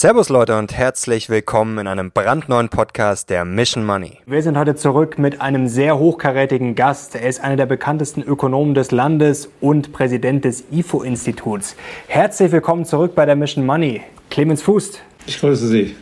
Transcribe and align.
Servus 0.00 0.28
Leute 0.28 0.56
und 0.56 0.72
herzlich 0.72 1.28
willkommen 1.28 1.76
in 1.78 1.88
einem 1.88 2.12
brandneuen 2.12 2.68
Podcast 2.68 3.30
der 3.30 3.44
Mission 3.44 3.84
Money. 3.84 4.18
Wir 4.26 4.44
sind 4.44 4.56
heute 4.56 4.76
zurück 4.76 5.18
mit 5.18 5.40
einem 5.40 5.66
sehr 5.66 5.98
hochkarätigen 5.98 6.76
Gast. 6.76 7.16
Er 7.16 7.28
ist 7.28 7.42
einer 7.42 7.56
der 7.56 7.66
bekanntesten 7.66 8.22
Ökonomen 8.22 8.74
des 8.74 8.92
Landes 8.92 9.50
und 9.60 9.92
Präsident 9.92 10.44
des 10.44 10.62
IFO-Instituts. 10.70 11.74
Herzlich 12.06 12.52
willkommen 12.52 12.84
zurück 12.84 13.16
bei 13.16 13.26
der 13.26 13.34
Mission 13.34 13.66
Money. 13.66 14.02
Clemens 14.30 14.62
Fußt. 14.62 15.02
Ich 15.26 15.40
grüße 15.40 15.66
Sie. 15.66 15.96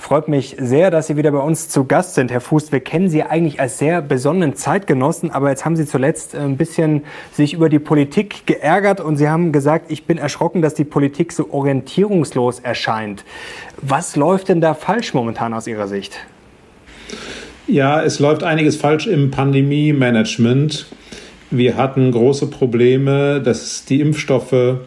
Freut 0.00 0.28
mich 0.28 0.56
sehr, 0.58 0.90
dass 0.90 1.08
Sie 1.08 1.18
wieder 1.18 1.30
bei 1.30 1.38
uns 1.40 1.68
zu 1.68 1.84
Gast 1.84 2.14
sind, 2.14 2.32
Herr 2.32 2.40
Fuß. 2.40 2.72
Wir 2.72 2.80
kennen 2.80 3.10
Sie 3.10 3.22
eigentlich 3.22 3.60
als 3.60 3.78
sehr 3.78 4.00
besonnenen 4.00 4.56
Zeitgenossen, 4.56 5.30
aber 5.30 5.50
jetzt 5.50 5.66
haben 5.66 5.76
Sie 5.76 5.84
zuletzt 5.84 6.34
ein 6.34 6.56
bisschen 6.56 7.02
sich 7.34 7.52
über 7.52 7.68
die 7.68 7.78
Politik 7.78 8.46
geärgert 8.46 9.02
und 9.02 9.18
Sie 9.18 9.28
haben 9.28 9.52
gesagt, 9.52 9.92
ich 9.92 10.06
bin 10.06 10.16
erschrocken, 10.16 10.62
dass 10.62 10.72
die 10.72 10.84
Politik 10.84 11.32
so 11.32 11.52
orientierungslos 11.52 12.60
erscheint. 12.60 13.24
Was 13.82 14.16
läuft 14.16 14.48
denn 14.48 14.62
da 14.62 14.72
falsch 14.72 15.12
momentan 15.12 15.52
aus 15.52 15.66
Ihrer 15.66 15.86
Sicht? 15.86 16.18
Ja, 17.66 18.02
es 18.02 18.18
läuft 18.20 18.42
einiges 18.42 18.76
falsch 18.76 19.06
im 19.06 19.30
Pandemie-Management. 19.30 20.86
Wir 21.50 21.76
hatten 21.76 22.10
große 22.10 22.46
Probleme, 22.46 23.42
dass 23.42 23.84
die 23.84 24.00
Impfstoffe 24.00 24.78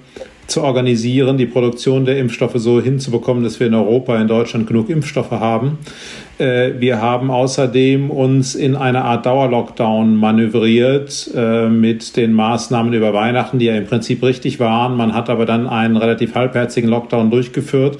zu 0.47 0.61
organisieren, 0.61 1.37
die 1.37 1.45
Produktion 1.45 2.05
der 2.05 2.17
Impfstoffe 2.17 2.55
so 2.55 2.81
hinzubekommen, 2.81 3.43
dass 3.43 3.59
wir 3.59 3.67
in 3.67 3.73
Europa, 3.73 4.19
in 4.19 4.27
Deutschland 4.27 4.67
genug 4.67 4.89
Impfstoffe 4.89 5.31
haben. 5.31 5.77
Äh, 6.37 6.71
wir 6.79 7.01
haben 7.01 7.31
außerdem 7.31 8.09
uns 8.09 8.55
in 8.55 8.75
eine 8.75 9.03
Art 9.03 9.25
Dauerlockdown 9.25 10.15
manövriert 10.15 11.29
äh, 11.35 11.67
mit 11.67 12.17
den 12.17 12.33
Maßnahmen 12.33 12.93
über 12.93 13.13
Weihnachten, 13.13 13.59
die 13.59 13.65
ja 13.65 13.75
im 13.75 13.85
Prinzip 13.85 14.23
richtig 14.23 14.59
waren. 14.59 14.97
Man 14.97 15.13
hat 15.13 15.29
aber 15.29 15.45
dann 15.45 15.67
einen 15.67 15.97
relativ 15.97 16.35
halbherzigen 16.35 16.89
Lockdown 16.89 17.31
durchgeführt 17.31 17.97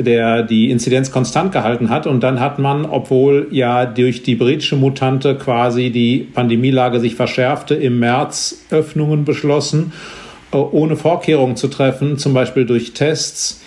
der 0.00 0.44
die 0.44 0.70
Inzidenz 0.70 1.10
konstant 1.10 1.50
gehalten 1.50 1.90
hat. 1.90 2.06
Und 2.06 2.22
dann 2.22 2.38
hat 2.38 2.60
man, 2.60 2.84
obwohl 2.84 3.48
ja 3.50 3.84
durch 3.84 4.22
die 4.22 4.36
britische 4.36 4.76
Mutante 4.76 5.34
quasi 5.34 5.90
die 5.90 6.18
Pandemielage 6.18 7.00
sich 7.00 7.16
verschärfte, 7.16 7.74
im 7.74 7.98
März 7.98 8.64
Öffnungen 8.70 9.24
beschlossen 9.24 9.92
ohne 10.52 10.96
Vorkehrungen 10.96 11.56
zu 11.56 11.68
treffen, 11.68 12.18
zum 12.18 12.34
Beispiel 12.34 12.64
durch 12.64 12.92
Tests, 12.92 13.60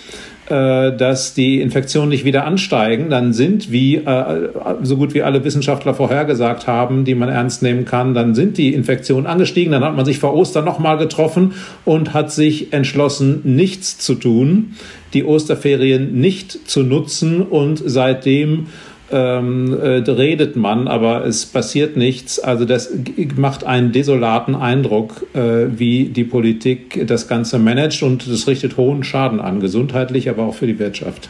äh, 0.52 0.96
dass 0.96 1.34
die 1.34 1.60
Infektionen 1.60 2.08
nicht 2.08 2.24
wieder 2.24 2.44
ansteigen, 2.44 3.10
dann 3.10 3.32
sind, 3.32 3.70
wie 3.70 3.96
äh, 3.96 4.48
so 4.82 4.96
gut 4.96 5.14
wie 5.14 5.22
alle 5.22 5.44
Wissenschaftler 5.44 5.94
vorhergesagt 5.94 6.66
haben, 6.66 7.04
die 7.04 7.14
man 7.14 7.28
ernst 7.28 7.62
nehmen 7.62 7.84
kann, 7.84 8.12
dann 8.12 8.34
sind 8.34 8.58
die 8.58 8.74
Infektionen 8.74 9.26
angestiegen. 9.26 9.72
Dann 9.72 9.84
hat 9.84 9.94
man 9.94 10.04
sich 10.04 10.18
vor 10.18 10.34
Ostern 10.34 10.64
nochmal 10.64 10.98
getroffen 10.98 11.52
und 11.84 12.12
hat 12.12 12.32
sich 12.32 12.72
entschlossen, 12.72 13.40
nichts 13.44 13.98
zu 13.98 14.16
tun, 14.16 14.74
die 15.14 15.24
Osterferien 15.24 16.20
nicht 16.20 16.68
zu 16.68 16.82
nutzen 16.82 17.42
und 17.42 17.80
seitdem 17.84 18.66
ähm, 19.12 19.78
äh, 19.78 19.98
redet 20.10 20.56
man, 20.56 20.88
aber 20.88 21.24
es 21.24 21.46
passiert 21.46 21.96
nichts. 21.96 22.40
Also 22.40 22.64
das 22.64 22.92
macht 23.36 23.64
einen 23.64 23.92
desolaten 23.92 24.54
Eindruck, 24.54 25.26
äh, 25.34 25.66
wie 25.68 26.06
die 26.06 26.24
Politik 26.24 27.06
das 27.06 27.28
Ganze 27.28 27.58
managt 27.58 28.02
und 28.02 28.30
das 28.30 28.46
richtet 28.48 28.76
hohen 28.76 29.04
Schaden 29.04 29.40
an, 29.40 29.60
gesundheitlich, 29.60 30.28
aber 30.28 30.44
auch 30.44 30.54
für 30.54 30.66
die 30.66 30.78
Wirtschaft. 30.78 31.28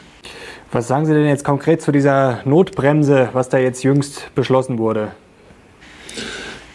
Was 0.70 0.88
sagen 0.88 1.04
Sie 1.04 1.12
denn 1.12 1.26
jetzt 1.26 1.44
konkret 1.44 1.82
zu 1.82 1.92
dieser 1.92 2.40
Notbremse, 2.46 3.28
was 3.34 3.50
da 3.50 3.58
jetzt 3.58 3.82
jüngst 3.82 4.34
beschlossen 4.34 4.78
wurde? 4.78 5.08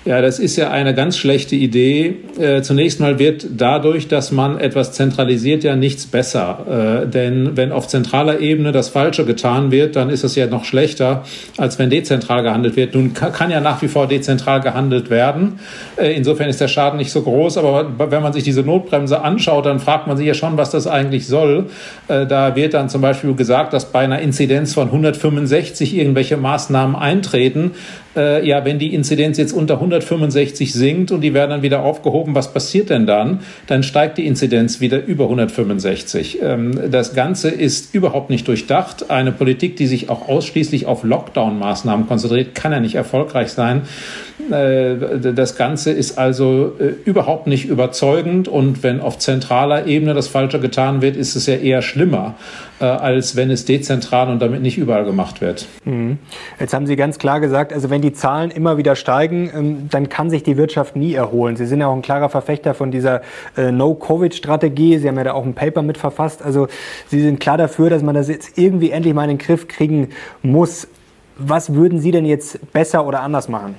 Ja, 0.08 0.22
das 0.22 0.40
ist 0.40 0.56
ja 0.56 0.72
eine 0.72 0.96
ganz 0.96 1.18
schlechte 1.18 1.58
Idee. 1.58 2.16
Äh, 2.40 2.62
zunächst 2.62 3.02
mal 3.02 3.20
wird 3.20 3.46
dadurch, 3.58 4.08
dass 4.08 4.32
man 4.32 4.58
etwas 4.58 4.94
zentralisiert, 4.94 5.66
ja 5.66 5.76
nichts 5.76 6.06
besser. 6.06 7.04
Äh, 7.04 7.08
denn 7.10 7.58
wenn 7.58 7.74
auf 7.74 7.90
zentraler 7.90 8.40
Ebene 8.40 8.72
das 8.72 8.88
Falsche 8.88 9.26
getan 9.26 9.70
wird, 9.70 9.98
dann 9.98 10.10
ist 10.10 10.24
es 10.24 10.34
ja 10.36 10.48
noch 10.48 10.64
schlechter, 10.64 11.26
als 11.58 11.78
wenn 11.78 11.90
dezentral 11.90 12.42
gehandelt 12.42 12.78
wird. 12.78 12.96
Nun 12.96 13.14
kann, 13.14 13.34
kann 13.34 13.52
ja 13.52 13.60
nach 13.60 13.82
wie 13.82 13.90
vor 13.90 14.08
dezentral 14.08 14.62
gehandelt 14.62 15.10
werden. 15.10 15.60
Äh, 15.98 16.14
insofern 16.14 16.48
ist 16.48 16.62
der 16.62 16.70
Schaden 16.70 17.00
nicht 17.00 17.12
so 17.12 17.24
groß. 17.24 17.58
Aber 17.58 17.92
wenn 18.10 18.24
man 18.24 18.32
sich 18.32 18.44
diese 18.46 18.62
Notbremse 18.62 19.22
anschaut, 19.22 19.66
dann 19.66 19.82
fragt 19.82 20.08
man 20.08 20.16
sich 20.16 20.26
ja 20.26 20.36
schon, 20.36 20.56
was 20.56 20.70
das 20.70 20.88
eigentlich 20.88 21.28
soll. 21.28 21.66
Äh, 22.08 22.26
da 22.26 22.56
wird 22.56 22.76
dann 22.76 22.88
zum 22.88 23.02
Beispiel 23.02 23.34
gesagt, 23.34 23.74
dass 23.74 23.92
bei 23.92 24.00
einer 24.00 24.20
Inzidenz 24.20 24.74
von 24.74 24.88
165 24.88 25.98
irgendwelche 25.98 26.38
Maßnahmen 26.38 26.96
eintreten 26.96 27.72
äh, 28.18 28.46
ja, 28.46 28.66
wenn 28.66 28.80
die 28.80 28.94
Inzidenz 28.94 29.38
jetzt 29.38 29.54
unter 29.54 29.76
165 29.76 30.74
sinkt 30.74 31.12
und 31.12 31.22
die 31.22 31.34
werden 31.34 31.52
dann 31.52 31.62
wieder 31.62 31.84
aufgehoben, 31.84 32.36
was 32.36 32.52
passiert 32.52 32.90
denn 32.90 33.06
dann? 33.06 33.42
Dann 33.68 33.84
steigt 33.84 34.18
die 34.18 34.26
Inzidenz 34.26 34.82
wieder 34.82 35.06
über 35.06 35.26
165. 35.26 36.40
Ähm, 36.42 36.92
das 36.92 37.14
Ganze 37.14 37.50
ist 37.50 37.94
überhaupt 37.94 38.30
nicht 38.30 38.48
durchdacht. 38.48 39.10
Eine 39.10 39.32
Politik, 39.32 39.78
die 39.78 39.88
sich 39.88 40.10
auch 40.10 40.28
ausschließlich 40.28 40.88
auf 40.88 41.04
Lockdown-Maßnahmen 41.04 42.08
konzentriert, 42.08 42.56
kann 42.56 42.72
ja 42.72 42.80
nicht 42.80 42.96
erfolgreich 42.96 43.50
sein. 43.50 43.84
Äh, 44.52 44.96
das 45.34 45.56
Ganze 45.56 45.92
ist 45.92 46.18
also 46.18 46.74
äh, 46.80 46.94
überhaupt 47.06 47.48
nicht 47.48 47.66
überzeugend 47.66 48.48
und 48.48 48.84
wenn 48.84 49.00
auf 49.00 49.20
zentraler 49.20 49.86
Ebene 49.86 50.14
das 50.14 50.28
Falsche 50.28 50.60
getan 50.60 51.02
wird, 51.02 51.16
ist 51.16 51.36
es 51.36 51.46
ja 51.46 51.56
eher 51.56 51.82
schlimmer, 51.82 52.36
äh, 52.80 52.86
als 52.86 53.36
wenn 53.36 53.52
es 53.52 53.66
dezentral 53.66 54.30
und 54.30 54.40
damit 54.42 54.62
nicht 54.62 54.78
überall 54.78 55.06
gemacht 55.06 55.42
wird. 55.42 55.68
Mhm. 55.86 56.18
Jetzt 56.60 56.74
haben 56.74 56.88
Sie 56.88 56.96
ganz 56.96 57.18
klar 57.20 57.40
gesagt, 57.40 57.74
also 57.74 57.90
wenn 57.90 58.02
die 58.02 58.14
Zahlen 58.14 58.52
immer 58.52 58.78
wieder 58.78 58.96
steigen, 58.96 59.50
ähm, 59.54 59.90
dann 59.90 60.10
kann 60.10 60.30
sich 60.30 60.44
die 60.44 60.58
Wirtschaft 60.58 60.96
nie 60.96 61.14
erholen. 61.14 61.56
Sie 61.56 61.66
sind 61.66 61.80
ja 61.80 61.88
auch 61.88 61.96
ein 61.96 62.02
klarer 62.02 62.30
Verfechter 62.30 62.74
von 62.74 62.92
dieser 62.92 63.22
No-Covid-Strategie. 63.58 64.98
Sie 64.98 65.08
haben 65.08 65.18
ja 65.18 65.24
da 65.24 65.34
auch 65.34 65.46
ein 65.46 65.54
Paper 65.54 65.82
mit 65.82 65.98
verfasst. 65.98 66.42
Also 66.42 66.68
Sie 67.08 67.22
sind 67.22 67.40
klar 67.40 67.58
dafür, 67.58 67.90
dass 67.90 68.04
man 68.04 68.16
das 68.16 68.28
jetzt 68.28 68.58
irgendwie 68.58 68.92
endlich 68.92 69.14
mal 69.14 69.24
in 69.24 69.38
den 69.38 69.38
Griff 69.38 69.68
kriegen 69.68 70.10
muss. 70.42 70.88
Was 71.38 71.74
würden 71.74 72.00
Sie 72.00 72.12
denn 72.12 72.26
jetzt 72.26 72.72
besser 72.74 73.06
oder 73.06 73.22
anders 73.22 73.48
machen? 73.48 73.76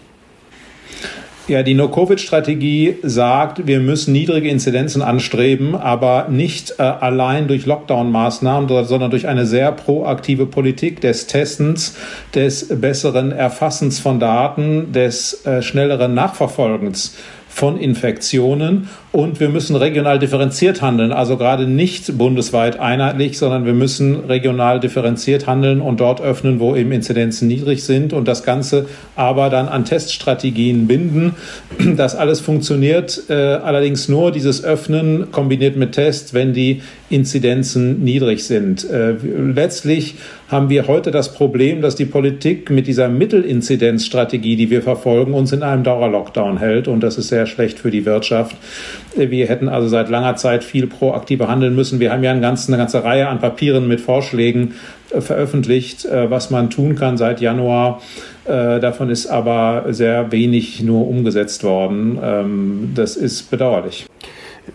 Ja, 1.49 1.63
die 1.63 1.73
No-Covid-Strategie 1.73 2.97
sagt, 3.03 3.67
wir 3.67 3.81
müssen 3.81 4.13
niedrige 4.13 4.51
Inzidenzen 4.51 5.01
anstreben, 5.01 5.75
aber 5.75 6.27
nicht 6.29 6.75
äh, 6.79 6.83
allein 6.83 7.49
durch 7.49 7.65
Lockdown-Maßnahmen, 7.65 8.85
sondern 8.85 9.11
durch 9.11 9.27
eine 9.27 9.47
sehr 9.47 9.73
proaktive 9.73 10.45
Politik 10.45 11.01
des 11.01 11.27
Testens, 11.27 11.97
des 12.35 12.69
besseren 12.69 13.33
Erfassens 13.33 13.99
von 13.99 14.21
Daten, 14.21 14.93
des 14.93 15.47
äh, 15.47 15.63
schnelleren 15.63 16.13
Nachverfolgens 16.13 17.17
von 17.49 17.81
Infektionen 17.81 18.91
und 19.11 19.41
wir 19.41 19.49
müssen 19.49 19.75
regional 19.75 20.19
differenziert 20.19 20.83
handeln, 20.83 21.13
also 21.13 21.39
gerade 21.39 21.67
nicht 21.67 22.19
bundesweit 22.19 22.79
einheitlich, 22.79 23.39
sondern 23.39 23.65
wir 23.65 23.73
müssen 23.73 24.25
regional 24.27 24.81
differenziert 24.81 25.47
handeln 25.47 25.81
und 25.81 26.01
dort 26.01 26.21
öffnen, 26.21 26.61
wo 26.61 26.77
eben 26.77 26.93
Inzidenzen 26.93 27.49
niedrig 27.49 27.85
sind 27.85 28.13
und 28.13 28.29
das 28.29 28.43
Ganze 28.43 28.87
aber 29.17 29.49
dann 29.49 29.69
an 29.69 29.85
Teststrategien 29.85 30.87
binden. 30.87 31.35
Das 31.99 32.15
alles 32.15 32.41
funktioniert 32.41 33.25
äh, 33.29 33.33
allerdings 33.33 34.09
nur, 34.09 34.31
dieses 34.31 34.63
Öffnen 34.63 35.33
kombiniert 35.33 35.77
mit 35.77 35.93
Tests, 35.93 36.35
wenn 36.35 36.53
die 36.53 36.83
Inzidenzen 37.11 38.05
niedrig 38.05 38.45
sind. 38.45 38.89
Äh, 38.89 39.15
letztlich 39.55 40.17
haben 40.49 40.71
wir 40.71 40.87
heute 40.87 41.11
das 41.11 41.35
Problem, 41.35 41.83
dass 41.83 41.95
die 41.95 42.07
Politik 42.07 42.71
mit 42.71 42.87
dieser 42.87 43.09
Mittelinzidenzstrategie, 43.09 44.57
die 44.57 44.71
wir 44.71 44.83
verfolgen, 44.83 45.35
uns 45.35 45.53
in 45.53 45.63
einem 45.63 45.85
Dauerlockdown 45.85 46.59
hält. 46.59 46.89
Und 46.89 47.01
das 47.01 47.19
ist 47.19 47.29
sehr 47.29 47.47
schlecht 47.47 47.79
für 47.79 47.91
die 47.91 48.07
Wirtschaft. 48.07 48.57
Wir 49.19 49.47
hätten 49.47 49.69
also 49.69 49.89
seit 49.89 50.09
langer 50.09 50.37
Zeit 50.37 50.65
viel 50.65 50.87
proaktiver 50.87 51.49
handeln 51.49 51.75
müssen. 51.75 52.01
Wir 52.01 52.13
haben 52.13 52.25
ja 52.25 52.31
eine 52.31 52.41
ganze, 52.41 52.69
eine 52.69 52.79
ganze 52.79 53.05
Reihe 53.05 53.29
an 53.29 53.41
Papieren 53.41 53.89
mit 53.89 54.01
Vorschlägen 54.01 54.75
äh, 55.11 55.21
veröffentlicht, 55.21 56.05
äh, 56.05 56.31
was 56.31 56.51
man 56.51 56.71
tun 56.71 56.95
kann 56.95 57.17
seit 57.17 57.41
Januar. 57.41 58.01
Äh, 58.45 58.81
davon 58.81 59.11
ist 59.11 59.27
aber 59.27 59.85
sehr 59.89 60.33
wenig 60.33 60.83
nur 60.83 61.07
umgesetzt 61.07 61.65
worden. 61.65 62.19
Ähm, 62.23 62.93
das 62.95 63.17
ist 63.17 63.51
bedauerlich. 63.51 64.08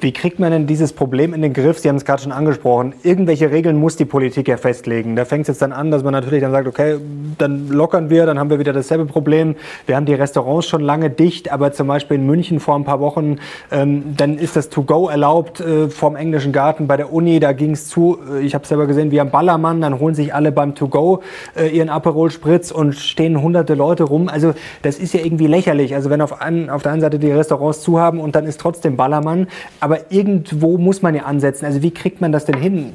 Wie 0.02 0.12
kriegt 0.12 0.40
man 0.40 0.52
denn 0.52 0.68
dieses 0.68 0.94
Problem 0.94 1.34
in 1.34 1.42
den 1.42 1.54
Griff? 1.54 1.80
Sie 1.80 1.90
haben 1.90 1.96
es 1.96 2.06
gerade 2.06 2.22
schon 2.22 2.32
angesprochen. 2.32 2.94
Irgendwelche 3.04 3.52
Regeln 3.52 3.78
muss 3.78 3.96
die 3.96 4.06
Politik 4.06 4.48
ja 4.48 4.58
festlegen. 4.58 5.16
Da 5.16 5.26
fängt 5.26 5.44
es 5.44 5.48
jetzt 5.50 5.62
dann 5.62 5.72
an, 5.72 5.92
dass 5.92 6.04
man 6.04 6.14
natürlich 6.14 6.42
dann 6.42 6.52
sagt, 6.52 6.68
okay, 6.68 6.98
dann 7.38 7.70
lockern 7.70 8.10
wir, 8.10 8.26
dann 8.26 8.40
haben 8.40 8.50
wir 8.50 8.60
wieder 8.60 8.74
dasselbe 8.74 9.06
Problem. 9.06 9.56
Wir 9.86 9.96
haben 9.96 10.06
die 10.06 10.14
Restaurants 10.14 10.68
schon 10.68 10.82
lange 10.82 11.10
dicht, 11.10 11.52
aber 11.52 11.72
zum 11.72 11.88
Beispiel 11.88 12.18
in 12.18 12.26
München 12.26 12.60
vor 12.60 12.76
ein 12.76 12.84
paar 12.84 13.00
Wochen, 13.00 13.38
ähm, 13.72 14.16
dann 14.18 14.38
ist 14.38 14.56
das 14.56 14.70
To-Go 14.70 15.10
erlaubt 15.10 15.60
äh, 15.60 15.90
vorm 15.90 16.16
englischen 16.16 16.52
Garten 16.52 16.88
bei 16.88 16.98
der 16.98 17.14
Uni. 17.14 17.40
Da 17.40 17.54
ging 17.54 17.72
es 17.72 17.88
zu, 17.88 18.18
äh, 18.32 18.42
ich 18.42 18.56
habe 18.56 18.66
selber 18.66 18.88
gesehen, 18.88 19.12
wie 19.12 19.20
am 19.20 19.30
Ballermann, 19.30 19.82
dann 19.82 20.00
holen 20.00 20.16
sich 20.16 20.34
alle 20.34 20.52
beim 20.52 20.76
To-Go 20.76 21.22
äh, 21.56 21.68
ihren 21.68 21.90
Aperol 21.90 22.32
Spritz 22.32 22.72
und 22.72 22.96
stehen 22.96 23.42
hunderte 23.42 23.76
Leute 23.76 24.04
rum. 24.04 24.30
Also 24.30 24.54
das 24.82 24.98
ist 24.98 25.14
ja 25.14 25.22
irgendwie 25.22 25.48
lächerlich. 25.48 25.96
Also 25.96 26.10
wenn 26.10 26.22
auf, 26.22 26.42
ein, 26.42 26.70
auf 26.70 26.84
der 26.84 26.94
einen 26.94 27.02
Seite 27.02 27.20
die 27.20 27.32
Restaurants 27.32 27.82
zu 27.82 28.00
haben 28.00 28.20
und 28.20 28.36
dann 28.36 28.46
ist 28.46 28.60
trotzdem 28.60 28.98
Ballermann, 28.98 29.48
aber 29.84 30.12
irgendwo 30.12 30.78
muss 30.78 31.02
man 31.02 31.14
ja 31.14 31.24
ansetzen. 31.24 31.66
Also 31.66 31.82
wie 31.82 31.92
kriegt 31.92 32.22
man 32.22 32.32
das 32.32 32.46
denn 32.46 32.58
hin? 32.58 32.94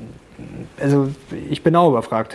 Also 0.81 1.09
ich 1.51 1.63
bin 1.63 1.77
auch 1.77 1.91
überfragt. 1.91 2.35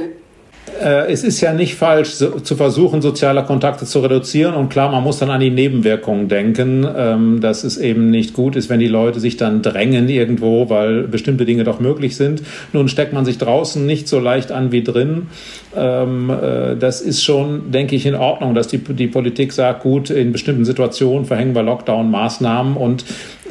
äh, 0.79 1.11
es 1.11 1.23
ist 1.23 1.41
ja 1.41 1.53
nicht 1.53 1.73
falsch, 1.73 2.11
zu 2.11 2.55
versuchen, 2.55 3.01
soziale 3.01 3.43
Kontakte 3.45 3.85
zu 3.85 3.99
reduzieren. 3.99 4.53
Und 4.53 4.69
klar, 4.69 4.91
man 4.91 5.03
muss 5.03 5.17
dann 5.17 5.31
an 5.31 5.39
die 5.39 5.49
Nebenwirkungen 5.49 6.27
denken, 6.27 6.85
ähm, 6.95 7.41
dass 7.41 7.63
es 7.63 7.77
eben 7.77 8.11
nicht 8.11 8.33
gut 8.35 8.55
ist, 8.55 8.69
wenn 8.69 8.79
die 8.79 8.87
Leute 8.87 9.19
sich 9.19 9.37
dann 9.37 9.63
drängen 9.63 10.07
irgendwo, 10.07 10.69
weil 10.69 11.03
bestimmte 11.03 11.45
Dinge 11.45 11.63
doch 11.63 11.79
möglich 11.79 12.15
sind. 12.15 12.43
Nun 12.73 12.87
steckt 12.89 13.13
man 13.13 13.25
sich 13.25 13.39
draußen 13.39 13.83
nicht 13.83 14.07
so 14.07 14.19
leicht 14.19 14.51
an 14.51 14.71
wie 14.71 14.83
drin. 14.83 15.27
Ähm, 15.75 16.29
äh, 16.29 16.75
das 16.75 17.01
ist 17.01 17.23
schon, 17.23 17.71
denke 17.71 17.95
ich, 17.95 18.05
in 18.05 18.15
Ordnung, 18.15 18.53
dass 18.53 18.67
die, 18.67 18.77
Politik 18.77 19.51
sagt, 19.51 19.81
gut, 19.81 20.11
in 20.11 20.31
bestimmten 20.31 20.65
Situationen 20.65 21.25
verhängen 21.25 21.55
wir 21.55 21.63
Lockdown-Maßnahmen 21.63 22.77
und 22.77 23.03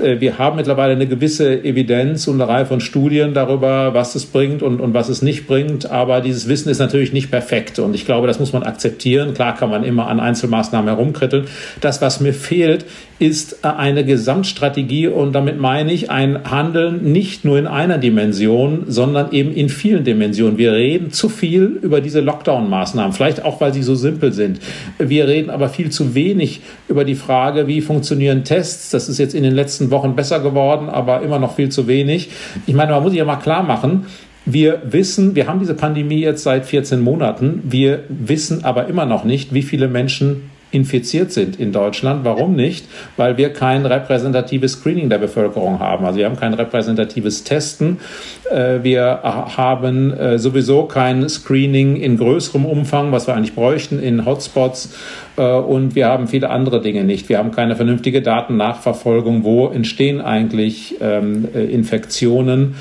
wir 0.03 0.39
haben 0.39 0.57
mittlerweile 0.57 0.93
eine 0.93 1.07
gewisse 1.07 1.65
Evidenz 1.65 2.27
und 2.29 2.41
eine 2.41 2.51
Reihe 2.51 2.67
von 2.67 2.81
Studien 2.81 3.35
darüber, 3.35 3.95
was 3.95 4.15
es 4.15 4.27
bringt 4.27 4.63
und, 4.63 4.81
und 4.81 4.95
was 4.95 5.09
es 5.09 5.23
nicht 5.23 5.47
bringt. 5.47 5.91
Aber 5.91 6.21
dieses 6.21 6.49
Wissen 6.49 6.69
ist 6.69 6.79
natürlich 6.79 7.13
nicht 7.13 7.31
perfekt. 7.31 7.79
Und 7.79 7.95
ich 7.95 8.05
glaube, 8.05 8.27
das 8.27 8.41
muss 8.41 8.53
man 8.53 8.63
akzeptieren. 8.63 9.35
Klar 9.35 9.57
kann 9.57 9.71
man 9.71 9.85
immer 9.85 10.09
an 10.09 10.21
Einzelmaßnahmen 10.21 10.89
herumkritteln. 10.89 11.45
Das, 11.81 12.03
was 12.03 12.21
mir 12.21 12.35
fehlt, 12.35 12.85
ist 13.21 13.65
eine 13.65 14.05
Gesamtstrategie. 14.05 15.07
Und 15.07 15.33
damit 15.33 15.61
meine 15.61 15.93
ich 15.93 16.11
ein 16.11 16.51
Handeln 16.51 17.13
nicht 17.13 17.45
nur 17.45 17.57
in 17.57 17.69
einer 17.69 17.99
Dimension, 17.99 18.85
sondern 18.89 19.31
eben 19.31 19.55
in 19.55 19.69
vielen 19.69 20.03
Dimensionen. 20.03 20.59
Wir 20.59 20.73
reden 20.73 21.13
zu 21.13 21.29
viel 21.29 21.79
über 21.83 22.01
diese 22.01 22.21
Lockdown-Maßnahmen. 22.21 23.13
Vielleicht 23.13 23.45
auch, 23.45 23.61
weil 23.61 23.73
sie 23.73 23.85
so 23.85 23.95
simpel 23.95 24.33
sind. 24.33 24.59
Wir 24.99 25.29
reden 25.29 25.51
aber 25.51 25.69
viel 25.69 25.91
zu 25.91 26.17
wenig 26.17 26.63
über 26.89 27.05
die 27.05 27.15
Frage, 27.15 27.69
wie 27.69 27.81
funktionieren 27.81 28.43
Tests. 28.43 28.91
Das 28.91 29.09
ist 29.09 29.19
jetzt 29.19 29.35
in 29.35 29.45
den 29.45 29.55
letzten 29.55 29.92
Wochen 29.93 30.17
besser 30.17 30.41
geworden, 30.41 30.89
aber 30.89 31.23
immer 31.23 31.39
noch 31.39 31.55
viel 31.55 31.69
zu 31.69 31.87
wenig. 31.87 32.31
Ich 32.67 32.75
meine, 32.75 32.91
man 32.91 33.03
muss 33.03 33.12
sich 33.12 33.19
ja 33.21 33.25
mal 33.25 33.37
klar 33.37 33.62
machen, 33.62 34.06
wir 34.44 34.83
wissen, 34.85 35.37
wir 35.37 35.47
haben 35.47 35.61
diese 35.61 35.75
Pandemie 35.75 36.21
jetzt 36.21 36.43
seit 36.43 36.67
14 36.67 37.00
Monaten. 37.00 37.61
Wir 37.62 38.03
wissen 38.09 38.65
aber 38.65 38.89
immer 38.89 39.06
noch 39.06 39.23
nicht, 39.23 39.55
wie 39.55 39.62
viele 39.62 39.87
Menschen 39.87 40.50
infiziert 40.73 41.31
sind 41.31 41.61
in 41.61 41.71
Deutschland. 41.71 42.25
Warum 42.25 42.57
nicht? 42.57 42.87
Weil 43.17 43.37
wir 43.37 43.53
kein 43.53 43.87
repräsentatives 43.87 44.73
Screening 44.73 45.11
der 45.11 45.19
Bevölkerung 45.19 45.79
haben. 45.79 46.05
Also 46.05 46.19
wir 46.19 46.27
haben 46.27 46.37
kein 46.37 46.55
repräsentatives 46.55 47.45
Testen. 47.45 47.99
Äh, 48.51 48.83
wir 48.83 49.21
haben 49.23 50.13
äh, 50.13 50.39
sowieso 50.39 50.85
kein 50.85 51.29
Screening 51.29 51.97
in 51.97 52.17
größerem 52.17 52.65
Umfang, 52.65 53.13
was 53.13 53.27
wir 53.27 53.35
eigentlich 53.35 53.55
bräuchten 53.55 54.03
in 54.03 54.25
Hotspots. 54.25 54.95
Äh, 55.37 55.43
und 55.43 55.95
wir 55.95 56.07
haben 56.07 56.27
viele 56.27 56.51
andere 56.51 56.81
Dinge 56.81 57.05
nicht. 57.05 57.29
Wir 57.29 57.39
haben 57.39 57.53
keine 57.53 57.77
vernünftige 57.77 58.23
Datennachverfolgung. 58.23 59.45
Wo 59.45 59.69
entstehen 59.69 60.21
eigentlich 60.21 60.97
ähm, 61.01 61.49
Infektionen? 61.55 62.75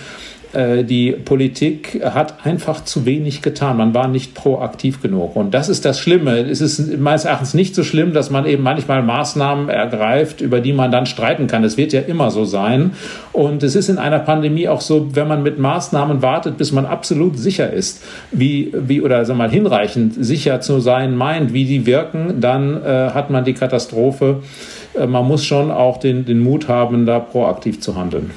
Äh, 0.53 0.83
die 0.83 1.11
Politik 1.11 2.01
hat 2.03 2.45
einfach 2.45 2.83
zu 2.83 3.05
wenig 3.05 3.41
getan. 3.41 3.77
Man 3.77 3.93
war 3.93 4.07
nicht 4.07 4.33
proaktiv 4.33 5.01
genug. 5.01 5.35
Und 5.35 5.53
das 5.53 5.69
ist 5.69 5.85
das 5.85 5.99
Schlimme. 5.99 6.39
Es 6.39 6.61
ist 6.61 6.99
meines 6.99 7.25
Erachtens 7.25 7.53
nicht 7.53 7.75
so 7.75 7.83
schlimm, 7.83 8.13
dass 8.13 8.29
man 8.29 8.45
eben 8.45 8.63
manchmal 8.63 9.01
Maßnahmen 9.03 9.69
ergreift, 9.69 10.41
über 10.41 10.59
die 10.59 10.73
man 10.73 10.91
dann 10.91 11.05
streiten 11.05 11.47
kann. 11.47 11.63
Es 11.63 11.77
wird 11.77 11.93
ja 11.93 12.01
immer 12.01 12.31
so 12.31 12.45
sein. 12.45 12.91
Und 13.31 13.63
es 13.63 13.75
ist 13.75 13.89
in 13.89 13.97
einer 13.97 14.19
Pandemie 14.19 14.67
auch 14.67 14.81
so, 14.81 15.15
wenn 15.15 15.27
man 15.27 15.43
mit 15.43 15.57
Maßnahmen 15.57 16.21
wartet, 16.21 16.57
bis 16.57 16.71
man 16.71 16.85
absolut 16.85 17.37
sicher 17.37 17.71
ist, 17.71 18.03
wie, 18.31 18.73
wie 18.73 19.01
oder 19.01 19.17
also 19.17 19.33
mal 19.33 19.49
hinreichend 19.49 20.13
sicher 20.23 20.61
zu 20.61 20.79
sein 20.79 21.15
meint, 21.15 21.53
wie 21.53 21.65
die 21.65 21.85
wirken, 21.85 22.41
dann 22.41 22.83
äh, 22.83 23.11
hat 23.13 23.29
man 23.29 23.45
die 23.45 23.53
Katastrophe. 23.53 24.41
Äh, 24.97 25.07
man 25.07 25.25
muss 25.25 25.45
schon 25.45 25.71
auch 25.71 25.97
den, 25.97 26.25
den 26.25 26.39
Mut 26.39 26.67
haben, 26.67 27.05
da 27.05 27.19
proaktiv 27.19 27.79
zu 27.79 27.95
handeln. 27.95 28.31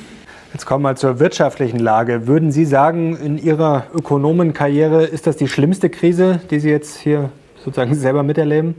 Jetzt 0.55 0.67
kommen 0.67 0.85
wir 0.85 0.95
zur 0.95 1.19
wirtschaftlichen 1.19 1.81
Lage. 1.81 2.29
Würden 2.29 2.53
Sie 2.53 2.65
sagen, 2.65 3.17
in 3.17 3.39
Ihrer 3.39 3.87
Ökonomenkarriere 3.93 5.03
ist 5.03 5.27
das 5.27 5.37
die 5.37 5.49
schlimmste 5.49 5.91
Krise, 5.91 6.39
die 6.49 6.61
Sie 6.61 6.71
jetzt 6.71 7.01
hier 7.01 7.31
sozusagen 7.65 7.93
selber 7.97 8.23
miterleben? 8.23 8.77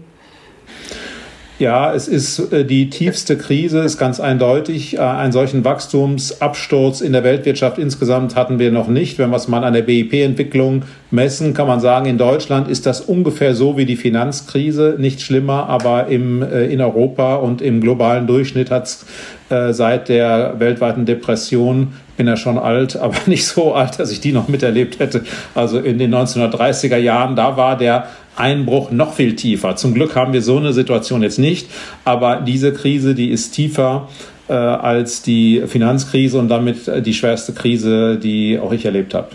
Ja, 1.59 1.93
es 1.93 2.09
ist 2.09 2.51
äh, 2.51 2.65
die 2.65 2.89
tiefste 2.89 3.37
Krise, 3.37 3.79
ist 3.79 3.97
ganz 3.97 4.21
eindeutig. 4.21 4.95
Äh, 4.95 4.99
einen 4.99 5.31
solchen 5.31 5.63
Wachstumsabsturz 5.63 6.99
in 6.99 7.11
der 7.11 7.23
Weltwirtschaft 7.23 7.77
insgesamt 7.77 8.35
hatten 8.35 8.59
wir 8.59 8.71
noch 8.71 8.87
nicht. 8.89 9.19
Wenn 9.19 9.29
wir 9.29 9.37
es 9.37 9.47
mal 9.47 9.63
an 9.63 9.73
der 9.73 9.81
BIP-Entwicklung 9.81 10.83
messen, 11.11 11.53
kann 11.53 11.67
man 11.67 11.79
sagen, 11.79 12.07
in 12.07 12.17
Deutschland 12.17 12.67
ist 12.69 12.85
das 12.85 12.99
ungefähr 13.01 13.55
so 13.55 13.77
wie 13.77 13.85
die 13.85 13.95
Finanzkrise, 13.95 14.95
nicht 14.97 15.21
schlimmer, 15.21 15.67
aber 15.67 16.07
im, 16.07 16.41
äh, 16.41 16.65
in 16.65 16.79
Europa 16.79 17.35
und 17.35 17.61
im 17.61 17.79
globalen 17.79 18.27
Durchschnitt 18.27 18.69
hat 18.69 18.85
es 18.85 19.05
seit 19.49 20.09
der 20.09 20.55
weltweiten 20.57 21.05
Depression 21.05 21.93
bin 22.17 22.27
ja 22.27 22.37
schon 22.37 22.57
alt, 22.57 22.95
aber 23.01 23.15
nicht 23.25 23.45
so 23.45 23.73
alt, 23.73 23.99
dass 23.99 24.11
ich 24.11 24.19
die 24.19 24.31
noch 24.31 24.47
miterlebt 24.47 24.99
hätte. 24.99 25.23
Also 25.53 25.79
in 25.79 25.97
den 25.97 26.13
1930er 26.13 26.97
Jahren, 26.97 27.35
da 27.35 27.57
war 27.57 27.77
der 27.77 28.07
Einbruch 28.35 28.91
noch 28.91 29.13
viel 29.13 29.35
tiefer. 29.35 29.75
Zum 29.75 29.93
Glück 29.93 30.15
haben 30.15 30.33
wir 30.33 30.41
so 30.41 30.57
eine 30.57 30.73
Situation 30.73 31.23
jetzt 31.23 31.39
nicht, 31.39 31.69
aber 32.03 32.37
diese 32.37 32.73
Krise, 32.73 33.15
die 33.15 33.29
ist 33.29 33.51
tiefer 33.51 34.09
äh, 34.47 34.53
als 34.53 35.21
die 35.21 35.63
Finanzkrise 35.67 36.37
und 36.37 36.49
damit 36.49 37.05
die 37.05 37.13
schwerste 37.13 37.53
Krise, 37.53 38.17
die 38.17 38.59
auch 38.59 38.73
ich 38.73 38.85
erlebt 38.85 39.13
habe. 39.13 39.29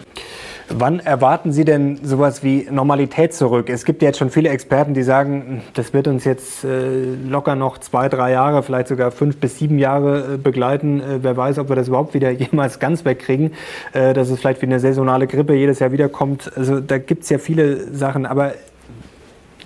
Wann 0.73 1.01
erwarten 1.01 1.51
Sie 1.51 1.65
denn 1.65 1.99
sowas 2.05 2.45
wie 2.45 2.69
Normalität 2.71 3.35
zurück? 3.35 3.69
Es 3.69 3.85
gibt 3.85 4.03
jetzt 4.03 4.19
schon 4.19 4.31
viele 4.31 4.51
Experten, 4.51 4.95
die 4.95 5.03
sagen, 5.03 5.63
das 5.75 5.93
wird 5.93 6.07
uns 6.07 6.25
jetzt 6.25 6.63
äh, 6.63 7.15
locker 7.29 7.57
noch 7.57 7.79
zwei, 7.79 8.09
drei 8.09 8.31
Jahre, 8.31 8.63
vielleicht 8.63 8.87
sogar 8.87 9.11
fünf 9.11 9.39
bis 9.39 9.59
sieben 9.59 9.81
Jahre 9.81 10.35
äh, 10.35 10.37
begleiten. 10.37 11.01
Äh, 11.01 11.19
wer 11.23 11.37
weiß, 11.37 11.59
ob 11.59 11.71
wir 11.71 11.77
das 11.77 11.89
überhaupt 11.89 12.15
wieder 12.15 12.31
jemals 12.31 12.79
ganz 12.79 13.05
wegkriegen. 13.05 13.53
Äh, 13.93 14.15
dass 14.15 14.31
es 14.31 14.39
vielleicht 14.39 14.63
wie 14.63 14.67
eine 14.67 14.79
saisonale 14.79 15.27
Grippe 15.27 15.55
jedes 15.55 15.81
Jahr 15.81 15.91
wiederkommt. 15.91 16.53
Also 16.57 16.79
da 16.79 16.99
gibt 16.99 17.25
es 17.25 17.31
ja 17.31 17.39
viele 17.39 17.93
Sachen. 17.93 18.25
Aber 18.25 18.53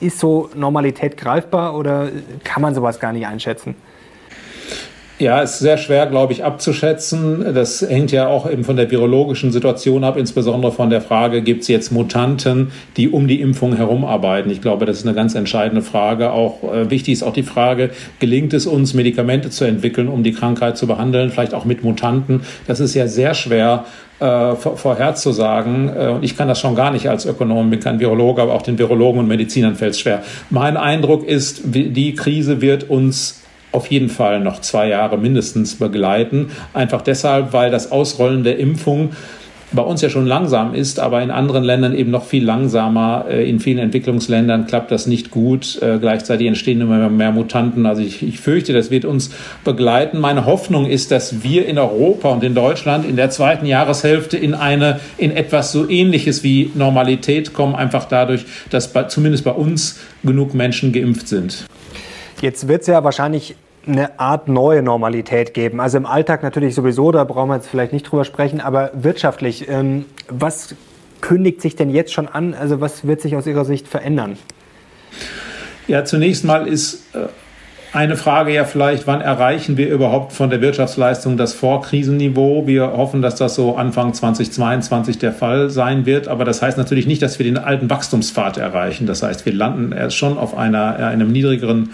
ist 0.01 0.19
so 0.19 0.49
Normalität 0.55 1.19
greifbar 1.19 1.77
oder 1.77 2.09
kann 2.45 2.63
man 2.63 2.75
sowas 2.75 2.99
gar 2.99 3.13
nicht 3.13 3.27
einschätzen? 3.27 3.75
Ja, 5.21 5.43
ist 5.43 5.61
sehr 5.61 5.79
schwer, 5.79 6.07
glaube 6.07 6.33
ich, 6.33 6.43
abzuschätzen. 6.43 7.55
Das 7.55 7.83
hängt 7.83 8.11
ja 8.11 8.27
auch 8.27 8.51
eben 8.51 8.65
von 8.65 8.75
der 8.75 8.91
virologischen 8.91 9.53
Situation 9.53 10.03
ab, 10.03 10.17
insbesondere 10.17 10.73
von 10.73 10.91
der 10.91 11.01
Frage, 11.01 11.41
gibt 11.43 11.63
es 11.63 11.69
jetzt 11.69 11.93
Mutanten, 11.93 12.73
die 12.97 13.09
um 13.09 13.29
die 13.29 13.41
Impfung 13.41 13.77
herumarbeiten? 13.77 14.51
Ich 14.51 14.61
glaube, 14.61 14.87
das 14.87 14.99
ist 14.99 15.07
eine 15.07 15.15
ganz 15.15 15.37
entscheidende 15.37 15.83
Frage. 15.83 16.33
Auch 16.33 16.65
äh, 16.65 16.91
wichtig 16.91 17.13
ist 17.13 17.23
auch 17.23 17.33
die 17.33 17.45
Frage, 17.45 17.91
gelingt 18.19 18.55
es 18.55 18.67
uns, 18.67 18.93
Medikamente 18.93 19.51
zu 19.51 19.65
entwickeln, 19.65 20.09
um 20.09 20.25
die 20.25 20.33
Krankheit 20.33 20.77
zu 20.77 20.89
behandeln, 20.89 21.31
vielleicht 21.31 21.55
auch 21.55 21.65
mit 21.65 21.85
Mutanten? 21.85 22.41
Das 22.67 22.81
ist 22.81 22.95
ja 22.95 23.07
sehr 23.07 23.35
schwer 23.35 23.85
äh, 24.19 24.57
vorherzusagen. 24.57 25.91
Äh, 25.97 26.09
und 26.09 26.25
ich 26.25 26.37
kann 26.37 26.49
das 26.49 26.59
schon 26.59 26.75
gar 26.75 26.91
nicht 26.91 27.09
als 27.09 27.25
Ökonom, 27.25 27.71
bin 27.71 27.79
kein 27.79 28.01
Virologe, 28.01 28.43
aber 28.43 28.53
auch 28.53 28.63
den 28.63 28.81
Virologen 28.81 29.21
und 29.21 29.29
Medizinern 29.29 29.77
fällt 29.77 29.93
es 29.93 30.01
schwer. 30.01 30.25
Mein 30.51 30.77
Eindruck 30.77 31.25
ist, 31.25 31.61
die 31.67 32.17
Krise 32.17 32.61
wird 32.61 32.91
uns 32.91 33.44
auf 33.75 33.89
jeden 33.89 34.09
Fall 34.09 34.41
noch 34.41 34.61
zwei 34.61 34.89
Jahre 34.89 35.19
mindestens 35.19 35.77
begleiten. 35.77 36.51
Einfach 36.73 37.03
deshalb, 37.03 37.53
weil 37.53 37.71
das 37.71 37.91
Ausrollen 37.91 38.45
der 38.45 38.59
Impfung 38.59 39.11
bei 39.75 39.83
uns 39.83 40.01
ja 40.03 40.09
schon 40.09 40.27
langsam 40.27 40.75
ist, 40.75 41.01
aber 41.01 41.23
in 41.23 41.31
anderen 41.31 41.65
Ländern 41.65 41.95
eben 41.95 42.11
noch 42.11 42.25
viel 42.25 42.45
langsamer. 42.45 43.27
Äh, 43.29 43.49
in 43.49 43.61
vielen 43.61 43.79
Entwicklungsländern 43.79 44.67
klappt 44.67 44.91
das 44.91 45.07
nicht 45.07 45.31
gut. 45.31 45.81
Äh, 45.83 45.99
gleichzeitig 45.99 46.47
entstehen 46.47 46.81
immer 46.81 47.09
mehr 47.09 47.33
Mutanten. 47.33 47.87
Also 47.87 48.03
ich, 48.03 48.23
ich 48.23 48.41
fürchte, 48.41 48.73
das 48.73 48.91
wird 48.91 49.05
uns 49.05 49.31
begleiten. 49.65 50.21
Meine 50.21 50.47
Hoffnung 50.47 50.87
ist, 50.87 51.11
dass 51.11 51.43
wir 51.43 51.67
in 51.67 51.79
Europa 51.79 52.31
und 52.31 52.45
in 52.45 52.55
Deutschland 52.55 53.05
in 53.05 53.17
der 53.17 53.31
zweiten 53.31 53.67
Jahreshälfte 53.67 54.37
in 54.37 54.55
eine, 54.55 55.01
in 55.19 55.33
etwas 55.33 55.73
so 55.73 55.89
ähnliches 55.89 56.43
wie 56.43 56.71
Normalität 56.75 57.53
kommen, 57.53 57.75
einfach 57.75 58.05
dadurch, 58.05 58.45
dass 58.71 58.93
bei, 58.93 59.05
zumindest 59.05 59.45
bei 59.45 59.53
uns 59.53 59.99
genug 60.23 60.55
Menschen 60.55 60.93
geimpft 60.93 61.29
sind. 61.29 61.65
Jetzt 62.41 62.69
wird 62.69 62.83
es 62.83 62.89
ja 62.89 63.03
wahrscheinlich 63.03 63.57
eine 63.87 64.19
Art 64.19 64.49
neue 64.49 64.83
Normalität 64.83 65.55
geben. 65.55 65.81
Also 65.81 65.99
im 65.99 66.07
Alltag 66.07 66.43
natürlich 66.43 66.75
sowieso, 66.75 67.13
da 67.13 67.25
brauchen 67.25 67.49
wir 67.49 67.57
jetzt 67.57 67.69
vielleicht 67.69 67.93
nicht 67.93 68.11
drüber 68.11 68.25
sprechen, 68.25 68.61
aber 68.61 68.91
wirtschaftlich, 68.95 69.69
ähm, 69.69 70.07
was 70.29 70.75
kündigt 71.21 71.61
sich 71.61 71.77
denn 71.77 71.91
jetzt 71.91 72.13
schon 72.13 72.29
an? 72.29 72.55
Also 72.55 72.81
was 72.81 73.07
wird 73.07 73.21
sich 73.21 73.37
aus 73.37 73.47
Ihrer 73.47 73.65
Sicht 73.65 73.89
verändern? 73.89 74.37
Ja, 75.87 76.05
zunächst 76.05 76.45
mal 76.45 76.67
ist 76.67 77.15
äh, 77.15 77.27
eine 77.95 78.17
Frage 78.17 78.53
ja 78.53 78.65
vielleicht, 78.65 79.07
wann 79.07 79.21
erreichen 79.21 79.77
wir 79.77 79.89
überhaupt 79.89 80.33
von 80.33 80.51
der 80.51 80.61
Wirtschaftsleistung 80.61 81.37
das 81.37 81.55
Vorkrisenniveau? 81.55 82.67
Wir 82.67 82.97
hoffen, 82.97 83.23
dass 83.23 83.37
das 83.37 83.55
so 83.55 83.77
Anfang 83.77 84.13
2022 84.13 85.19
der 85.19 85.33
Fall 85.33 85.71
sein 85.71 86.05
wird. 86.05 86.27
Aber 86.27 86.45
das 86.45 86.61
heißt 86.61 86.77
natürlich 86.77 87.07
nicht, 87.07 87.23
dass 87.23 87.39
wir 87.39 87.45
den 87.45 87.57
alten 87.57 87.89
Wachstumspfad 87.89 88.57
erreichen. 88.57 89.07
Das 89.07 89.23
heißt, 89.23 89.47
wir 89.47 89.53
landen 89.53 89.93
erst 89.93 90.17
schon 90.17 90.39
auf 90.39 90.57
einer, 90.57 90.97
einem 90.97 91.31
niedrigeren 91.31 91.91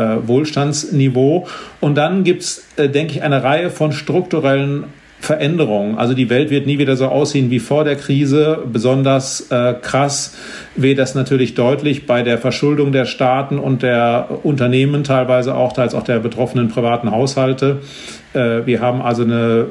äh, 0.00 0.28
Wohlstandsniveau. 0.28 1.46
Und 1.80 1.96
dann 1.96 2.24
gibt 2.24 2.42
es, 2.42 2.64
äh, 2.76 2.88
denke 2.88 3.14
ich, 3.14 3.22
eine 3.22 3.42
Reihe 3.42 3.70
von 3.70 3.92
strukturellen 3.92 4.84
Veränderungen. 5.20 5.98
Also 5.98 6.14
die 6.14 6.30
Welt 6.30 6.50
wird 6.50 6.66
nie 6.66 6.78
wieder 6.78 6.96
so 6.96 7.06
aussehen 7.06 7.50
wie 7.50 7.58
vor 7.58 7.84
der 7.84 7.96
Krise. 7.96 8.64
Besonders 8.72 9.50
äh, 9.50 9.74
krass 9.74 10.36
wird 10.76 10.98
das 10.98 11.14
natürlich 11.14 11.54
deutlich 11.54 12.06
bei 12.06 12.22
der 12.22 12.38
Verschuldung 12.38 12.90
der 12.90 13.04
Staaten 13.04 13.58
und 13.58 13.82
der 13.82 14.28
Unternehmen, 14.44 15.04
teilweise 15.04 15.54
auch, 15.54 15.74
teils 15.74 15.94
auch 15.94 16.04
der 16.04 16.20
betroffenen 16.20 16.68
privaten 16.68 17.10
Haushalte. 17.10 17.80
Äh, 18.32 18.66
wir 18.66 18.80
haben 18.80 19.02
also 19.02 19.22
eine 19.22 19.66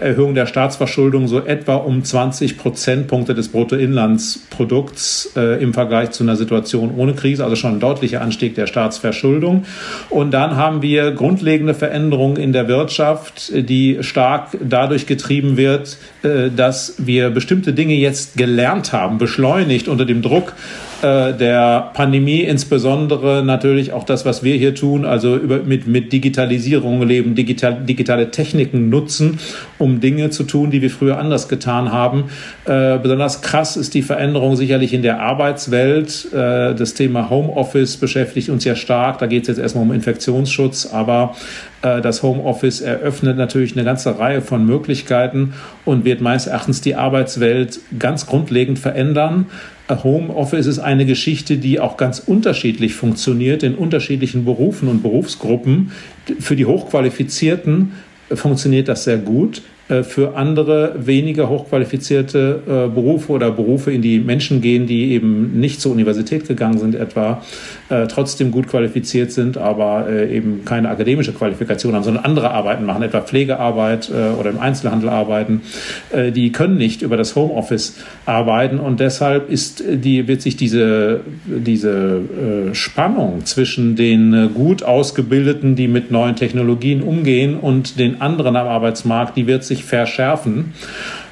Erhöhung 0.00 0.34
der 0.34 0.46
Staatsverschuldung 0.46 1.28
so 1.28 1.44
etwa 1.44 1.76
um 1.76 2.04
20 2.04 2.58
Prozentpunkte 2.58 3.34
des 3.34 3.48
Bruttoinlandsprodukts 3.48 5.32
äh, 5.36 5.62
im 5.62 5.74
Vergleich 5.74 6.10
zu 6.10 6.22
einer 6.22 6.36
Situation 6.36 6.94
ohne 6.96 7.14
Krise, 7.14 7.44
also 7.44 7.56
schon 7.56 7.74
ein 7.74 7.80
deutlicher 7.80 8.20
Anstieg 8.20 8.54
der 8.54 8.66
Staatsverschuldung. 8.66 9.64
Und 10.10 10.30
dann 10.32 10.56
haben 10.56 10.82
wir 10.82 11.10
grundlegende 11.12 11.74
Veränderungen 11.74 12.36
in 12.36 12.52
der 12.52 12.68
Wirtschaft, 12.68 13.52
die 13.54 13.98
stark 14.00 14.56
dadurch 14.62 15.06
getrieben 15.06 15.56
wird, 15.56 15.98
äh, 16.22 16.50
dass 16.54 16.94
wir 16.98 17.30
bestimmte 17.30 17.72
Dinge 17.72 17.94
jetzt 17.94 18.36
gelernt 18.36 18.92
haben, 18.92 19.18
beschleunigt 19.18 19.88
unter 19.88 20.04
dem 20.04 20.22
Druck 20.22 20.54
äh, 21.02 21.32
der 21.32 21.90
Pandemie, 21.94 22.40
insbesondere 22.40 23.44
natürlich 23.44 23.92
auch 23.92 24.04
das, 24.04 24.24
was 24.24 24.42
wir 24.42 24.56
hier 24.56 24.74
tun, 24.74 25.04
also 25.04 25.36
über, 25.36 25.58
mit, 25.58 25.86
mit 25.86 26.12
Digitalisierung 26.12 27.02
leben, 27.02 27.34
digital, 27.34 27.84
digitale 27.84 28.30
Techniken 28.30 28.88
nutzen, 28.88 29.38
um 29.78 30.00
Dinge 30.00 30.30
zu 30.30 30.42
tun, 30.42 30.70
die 30.70 30.82
wir 30.82 30.90
früher 30.90 31.18
anders 31.18 31.48
getan 31.48 31.92
haben. 31.92 32.24
Äh, 32.64 32.98
besonders 32.98 33.42
krass 33.42 33.76
ist 33.76 33.94
die 33.94 34.02
Veränderung 34.02 34.56
sicherlich 34.56 34.92
in 34.92 35.02
der 35.02 35.20
Arbeitswelt. 35.20 36.32
Äh, 36.32 36.74
das 36.74 36.94
Thema 36.94 37.30
Homeoffice 37.30 37.96
beschäftigt 37.96 38.48
uns 38.48 38.64
ja 38.64 38.74
stark. 38.74 39.18
Da 39.18 39.26
geht 39.26 39.42
es 39.42 39.48
jetzt 39.48 39.58
erstmal 39.58 39.84
um 39.84 39.92
Infektionsschutz, 39.92 40.86
aber 40.92 41.36
äh, 41.82 42.00
das 42.00 42.22
Homeoffice 42.22 42.80
eröffnet 42.80 43.36
natürlich 43.36 43.76
eine 43.76 43.84
ganze 43.84 44.18
Reihe 44.18 44.42
von 44.42 44.66
Möglichkeiten 44.66 45.54
und 45.84 46.04
wird 46.04 46.20
meines 46.20 46.46
Erachtens 46.46 46.80
die 46.80 46.96
Arbeitswelt 46.96 47.80
ganz 47.98 48.26
grundlegend 48.26 48.78
verändern. 48.78 49.46
Homeoffice 49.88 50.66
ist 50.66 50.78
eine 50.78 51.06
Geschichte, 51.06 51.56
die 51.56 51.80
auch 51.80 51.96
ganz 51.96 52.18
unterschiedlich 52.20 52.94
funktioniert 52.94 53.62
in 53.62 53.74
unterschiedlichen 53.74 54.44
Berufen 54.44 54.88
und 54.88 55.02
Berufsgruppen. 55.02 55.92
Für 56.40 56.56
die 56.56 56.66
Hochqualifizierten 56.66 57.92
funktioniert 58.32 58.88
das 58.88 59.04
sehr 59.04 59.18
gut. 59.18 59.62
Äh, 59.88 60.02
für 60.02 60.36
andere 60.36 60.94
weniger 60.98 61.48
hochqualifizierte 61.48 62.62
äh, 62.66 62.94
Berufe 62.94 63.32
oder 63.32 63.50
Berufe, 63.50 63.90
in 63.90 64.02
die 64.02 64.18
Menschen 64.18 64.60
gehen, 64.60 64.86
die 64.86 65.12
eben 65.12 65.58
nicht 65.58 65.80
zur 65.80 65.92
Universität 65.92 66.46
gegangen 66.46 66.78
sind, 66.78 66.94
etwa 66.94 67.42
äh, 67.90 68.06
trotzdem 68.06 68.50
gut 68.50 68.68
qualifiziert 68.68 69.32
sind, 69.32 69.56
aber 69.56 70.08
eben 70.08 70.64
keine 70.64 70.88
akademische 70.90 71.32
Qualifikation 71.32 71.94
haben, 71.94 72.02
sondern 72.02 72.24
andere 72.24 72.50
Arbeiten 72.50 72.84
machen, 72.84 73.02
etwa 73.02 73.20
Pflegearbeit 73.20 74.10
oder 74.10 74.50
im 74.50 74.58
Einzelhandel 74.58 75.08
arbeiten, 75.08 75.62
die 76.34 76.52
können 76.52 76.76
nicht 76.76 77.02
über 77.02 77.16
das 77.16 77.36
Homeoffice 77.36 77.96
arbeiten 78.26 78.78
und 78.78 79.00
deshalb 79.00 79.50
ist 79.50 79.82
die, 79.86 80.28
wird 80.28 80.42
sich 80.42 80.56
diese, 80.56 81.20
diese 81.44 82.20
Spannung 82.72 83.44
zwischen 83.44 83.96
den 83.96 84.54
gut 84.54 84.82
ausgebildeten, 84.82 85.76
die 85.76 85.88
mit 85.88 86.10
neuen 86.10 86.36
Technologien 86.36 87.02
umgehen 87.02 87.58
und 87.58 87.98
den 87.98 88.20
anderen 88.20 88.56
am 88.56 88.66
Arbeitsmarkt, 88.66 89.36
die 89.36 89.46
wird 89.46 89.64
sich 89.64 89.84
verschärfen. 89.84 90.72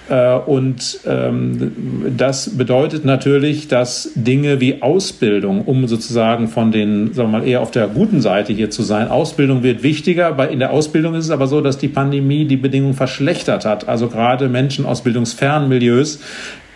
Äh, 0.09 0.35
und 0.35 1.01
ähm, 1.07 1.73
das 2.17 2.57
bedeutet 2.57 3.05
natürlich, 3.05 3.69
dass 3.69 4.11
Dinge 4.15 4.61
wie 4.61 4.83
Ausbildung, 4.83 5.63
um 5.63 5.87
sozusagen 5.89 6.49
von 6.49 6.73
den, 6.73 7.13
sagen 7.13 7.33
wir 7.33 7.41
mal, 7.41 7.47
eher 7.47 7.61
auf 7.61 7.71
der 7.71 7.89
guten 7.89 8.21
Seite 8.21 8.53
hier 8.53 8.71
zu 8.71 8.83
sein, 8.83 9.09
Ausbildung 9.09 9.63
wird 9.63 9.83
wichtiger. 9.83 10.39
Weil 10.39 10.53
in 10.53 10.59
der 10.59 10.71
Ausbildung 10.71 11.15
ist 11.15 11.27
es 11.27 11.31
aber 11.31 11.47
so, 11.47 11.61
dass 11.61 11.79
die 11.79 11.89
Pandemie 11.89 12.45
die 12.45 12.57
Bedingungen 12.57 12.95
verschlechtert 12.95 13.65
hat. 13.65 13.89
Also 13.89 14.09
gerade 14.09 14.49
Menschen 14.49 14.87
aus 14.87 15.03
bildungsfernen 15.03 15.69
Milieus 15.69 16.21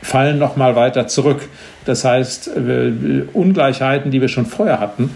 fallen 0.02 0.38
noch 0.38 0.56
mal 0.56 0.76
weiter 0.76 1.06
zurück. 1.06 1.48
Das 1.84 2.04
heißt, 2.04 2.48
äh, 2.56 2.92
Ungleichheiten, 3.32 4.10
die 4.10 4.20
wir 4.20 4.28
schon 4.28 4.46
vorher 4.46 4.80
hatten, 4.80 5.10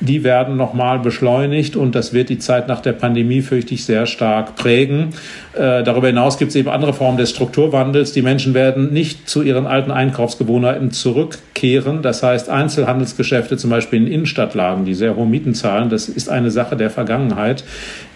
die 0.00 0.24
werden 0.24 0.56
nochmal 0.56 0.98
beschleunigt 0.98 1.76
und 1.76 1.94
das 1.94 2.12
wird 2.12 2.30
die 2.30 2.38
Zeit 2.38 2.68
nach 2.68 2.80
der 2.80 2.92
Pandemie, 2.92 3.42
fürchte 3.42 3.74
ich, 3.74 3.84
sehr 3.84 4.06
stark 4.06 4.56
prägen. 4.56 5.10
Äh, 5.52 5.82
darüber 5.82 6.06
hinaus 6.06 6.38
gibt 6.38 6.50
es 6.50 6.56
eben 6.56 6.70
andere 6.70 6.94
Formen 6.94 7.18
des 7.18 7.30
Strukturwandels. 7.30 8.12
Die 8.12 8.22
Menschen 8.22 8.54
werden 8.54 8.92
nicht 8.92 9.28
zu 9.28 9.42
ihren 9.42 9.66
alten 9.66 9.90
Einkaufsgewohnheiten 9.90 10.90
zurückkehren. 10.90 12.02
Das 12.02 12.22
heißt, 12.22 12.48
Einzelhandelsgeschäfte, 12.48 13.56
zum 13.56 13.70
Beispiel 13.70 14.00
in 14.00 14.06
Innenstadtlagen, 14.06 14.84
die 14.84 14.94
sehr 14.94 15.16
hohe 15.16 15.26
Mieten 15.26 15.54
zahlen, 15.54 15.90
das 15.90 16.08
ist 16.08 16.28
eine 16.28 16.50
Sache 16.50 16.76
der 16.76 16.90
Vergangenheit. 16.90 17.64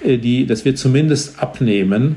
Äh, 0.02 0.18
die, 0.18 0.46
das 0.46 0.64
wird 0.64 0.78
zumindest 0.78 1.42
abnehmen. 1.42 2.16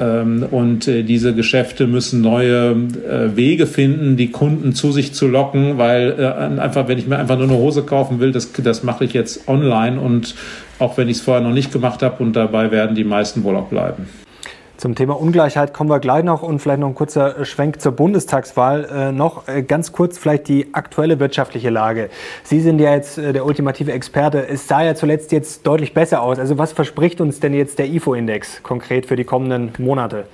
Ähm, 0.00 0.44
und 0.50 0.88
äh, 0.88 1.02
diese 1.04 1.34
Geschäfte 1.34 1.86
müssen 1.86 2.20
neue 2.20 2.70
äh, 2.72 3.36
Wege 3.36 3.66
finden, 3.66 4.16
die 4.16 4.30
Kunden 4.30 4.74
zu 4.74 4.90
sich 4.90 5.14
zu 5.14 5.28
locken, 5.28 5.78
weil 5.78 6.16
äh, 6.18 6.60
einfach, 6.60 6.88
wenn 6.88 6.98
ich 6.98 7.06
mir 7.06 7.18
einfach 7.18 7.36
nur 7.36 7.48
eine 7.48 7.56
Hose 7.56 7.82
kaufen 7.82 8.18
will, 8.18 8.32
das, 8.32 8.52
das 8.52 8.82
mache 8.82 9.04
ich 9.04 9.12
jetzt 9.12 9.48
online 9.48 10.00
und 10.00 10.34
auch 10.80 10.96
wenn 10.96 11.08
ich 11.08 11.18
es 11.18 11.22
vorher 11.22 11.42
noch 11.42 11.54
nicht 11.54 11.72
gemacht 11.72 12.02
habe 12.02 12.22
und 12.22 12.34
dabei 12.34 12.70
werden 12.72 12.96
die 12.96 13.04
meisten 13.04 13.44
wohl 13.44 13.56
auch 13.56 13.68
bleiben. 13.68 14.06
Zum 14.76 14.96
Thema 14.96 15.20
Ungleichheit 15.20 15.72
kommen 15.72 15.88
wir 15.88 16.00
gleich 16.00 16.24
noch 16.24 16.42
und 16.42 16.58
vielleicht 16.58 16.80
noch 16.80 16.88
ein 16.88 16.96
kurzer 16.96 17.44
Schwenk 17.44 17.80
zur 17.80 17.92
Bundestagswahl. 17.92 18.84
Äh, 18.92 19.12
noch 19.12 19.46
äh, 19.46 19.62
ganz 19.62 19.92
kurz 19.92 20.18
vielleicht 20.18 20.48
die 20.48 20.74
aktuelle 20.74 21.20
wirtschaftliche 21.20 21.70
Lage. 21.70 22.10
Sie 22.42 22.60
sind 22.60 22.80
ja 22.80 22.92
jetzt 22.92 23.16
äh, 23.16 23.32
der 23.32 23.46
ultimative 23.46 23.92
Experte. 23.92 24.46
Es 24.48 24.66
sah 24.66 24.82
ja 24.82 24.96
zuletzt 24.96 25.30
jetzt 25.30 25.64
deutlich 25.64 25.94
besser 25.94 26.22
aus. 26.22 26.40
Also 26.40 26.58
was 26.58 26.72
verspricht 26.72 27.20
uns 27.20 27.38
denn 27.38 27.54
jetzt 27.54 27.78
der 27.78 27.86
IFO-Index 27.86 28.64
konkret 28.64 29.06
für 29.06 29.16
die 29.16 29.24
kommenden 29.24 29.72
Monate? 29.78 30.24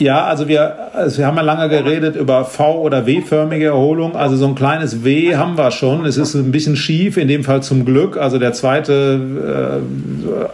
Ja, 0.00 0.24
also 0.24 0.48
wir, 0.48 0.94
also 0.94 1.18
wir 1.18 1.26
haben 1.26 1.36
ja 1.36 1.42
lange 1.42 1.68
geredet 1.68 2.16
über 2.16 2.46
V- 2.46 2.80
oder 2.80 3.04
W-förmige 3.04 3.66
Erholung. 3.66 4.16
Also 4.16 4.36
so 4.36 4.46
ein 4.46 4.54
kleines 4.54 5.04
W 5.04 5.36
haben 5.36 5.58
wir 5.58 5.70
schon. 5.70 6.06
Es 6.06 6.16
ist 6.16 6.34
ein 6.34 6.50
bisschen 6.50 6.74
schief, 6.74 7.18
in 7.18 7.28
dem 7.28 7.44
Fall 7.44 7.62
zum 7.62 7.84
Glück. 7.84 8.16
Also 8.16 8.38
der 8.38 8.54
zweite 8.54 9.82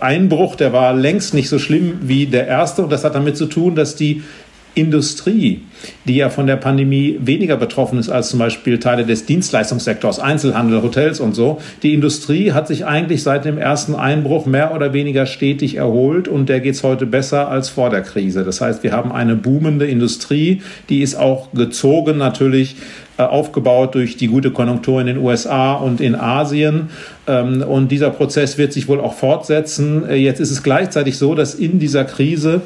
äh, 0.01 0.05
Einbruch, 0.05 0.57
der 0.57 0.73
war 0.73 0.93
längst 0.95 1.33
nicht 1.33 1.49
so 1.49 1.61
schlimm 1.61 2.01
wie 2.03 2.27
der 2.27 2.49
erste. 2.49 2.83
Und 2.83 2.91
das 2.91 3.05
hat 3.05 3.15
damit 3.15 3.37
zu 3.37 3.47
tun, 3.47 3.77
dass 3.77 3.95
die 3.95 4.25
Industrie, 4.77 5.63
die 6.05 6.17
ja 6.17 6.29
von 6.29 6.47
der 6.47 6.57
Pandemie 6.57 7.19
weniger 7.21 7.57
betroffen 7.57 7.99
ist 7.99 8.11
als 8.11 8.29
zum 8.29 8.39
Beispiel 8.39 8.79
Teile 8.79 9.07
des 9.07 9.25
Dienstleistungssektors, 9.25 10.21
Einzelhandel, 10.21 10.83
Hotels 10.83 11.19
und 11.19 11.35
so, 11.35 11.63
die 11.83 11.95
Industrie 11.95 12.53
hat 12.53 12.69
sich 12.69 12.85
eigentlich 12.85 13.23
seit 13.23 13.47
dem 13.47 13.57
ersten 13.57 13.95
Einbruch 13.95 14.45
mehr 14.45 14.75
oder 14.75 14.93
weniger 14.93 15.25
stetig 15.25 15.77
erholt 15.77 16.29
und 16.29 16.51
der 16.51 16.61
geht 16.61 16.75
es 16.75 16.83
heute 16.83 17.07
besser 17.07 17.49
als 17.49 17.71
vor 17.71 17.89
der 17.89 18.03
Krise. 18.03 18.45
Das 18.45 18.61
heißt, 18.61 18.83
wir 18.83 18.93
haben 18.93 19.13
eine 19.13 19.35
boomende 19.35 19.87
Industrie, 19.87 20.61
die 20.91 21.01
ist 21.01 21.15
auch 21.17 21.53
gezogen 21.53 22.19
natürlich 22.19 22.77
äh, 23.19 23.23
aufgebaut 23.23 23.95
durch 23.95 24.19
die 24.19 24.27
gute 24.27 24.51
Konjunktur 24.51 25.01
in 25.01 25.07
den 25.07 25.17
USA 25.17 25.73
und 25.73 26.03
in 26.03 26.15
Asien. 26.15 26.91
Ähm, 27.27 27.63
und 27.63 27.91
dieser 27.91 28.11
Prozess 28.11 28.59
wird 28.59 28.75
sich 28.75 28.89
wohl 28.89 29.01
auch 29.01 29.15
fortsetzen. 29.15 30.07
Äh, 30.07 30.17
jetzt 30.17 30.39
ist 30.39 30.51
es 30.51 30.63
gleichzeitig 30.63 31.17
so, 31.17 31.35
dass 31.35 31.55
in 31.55 31.79
dieser 31.79 32.05
Krise 32.05 32.61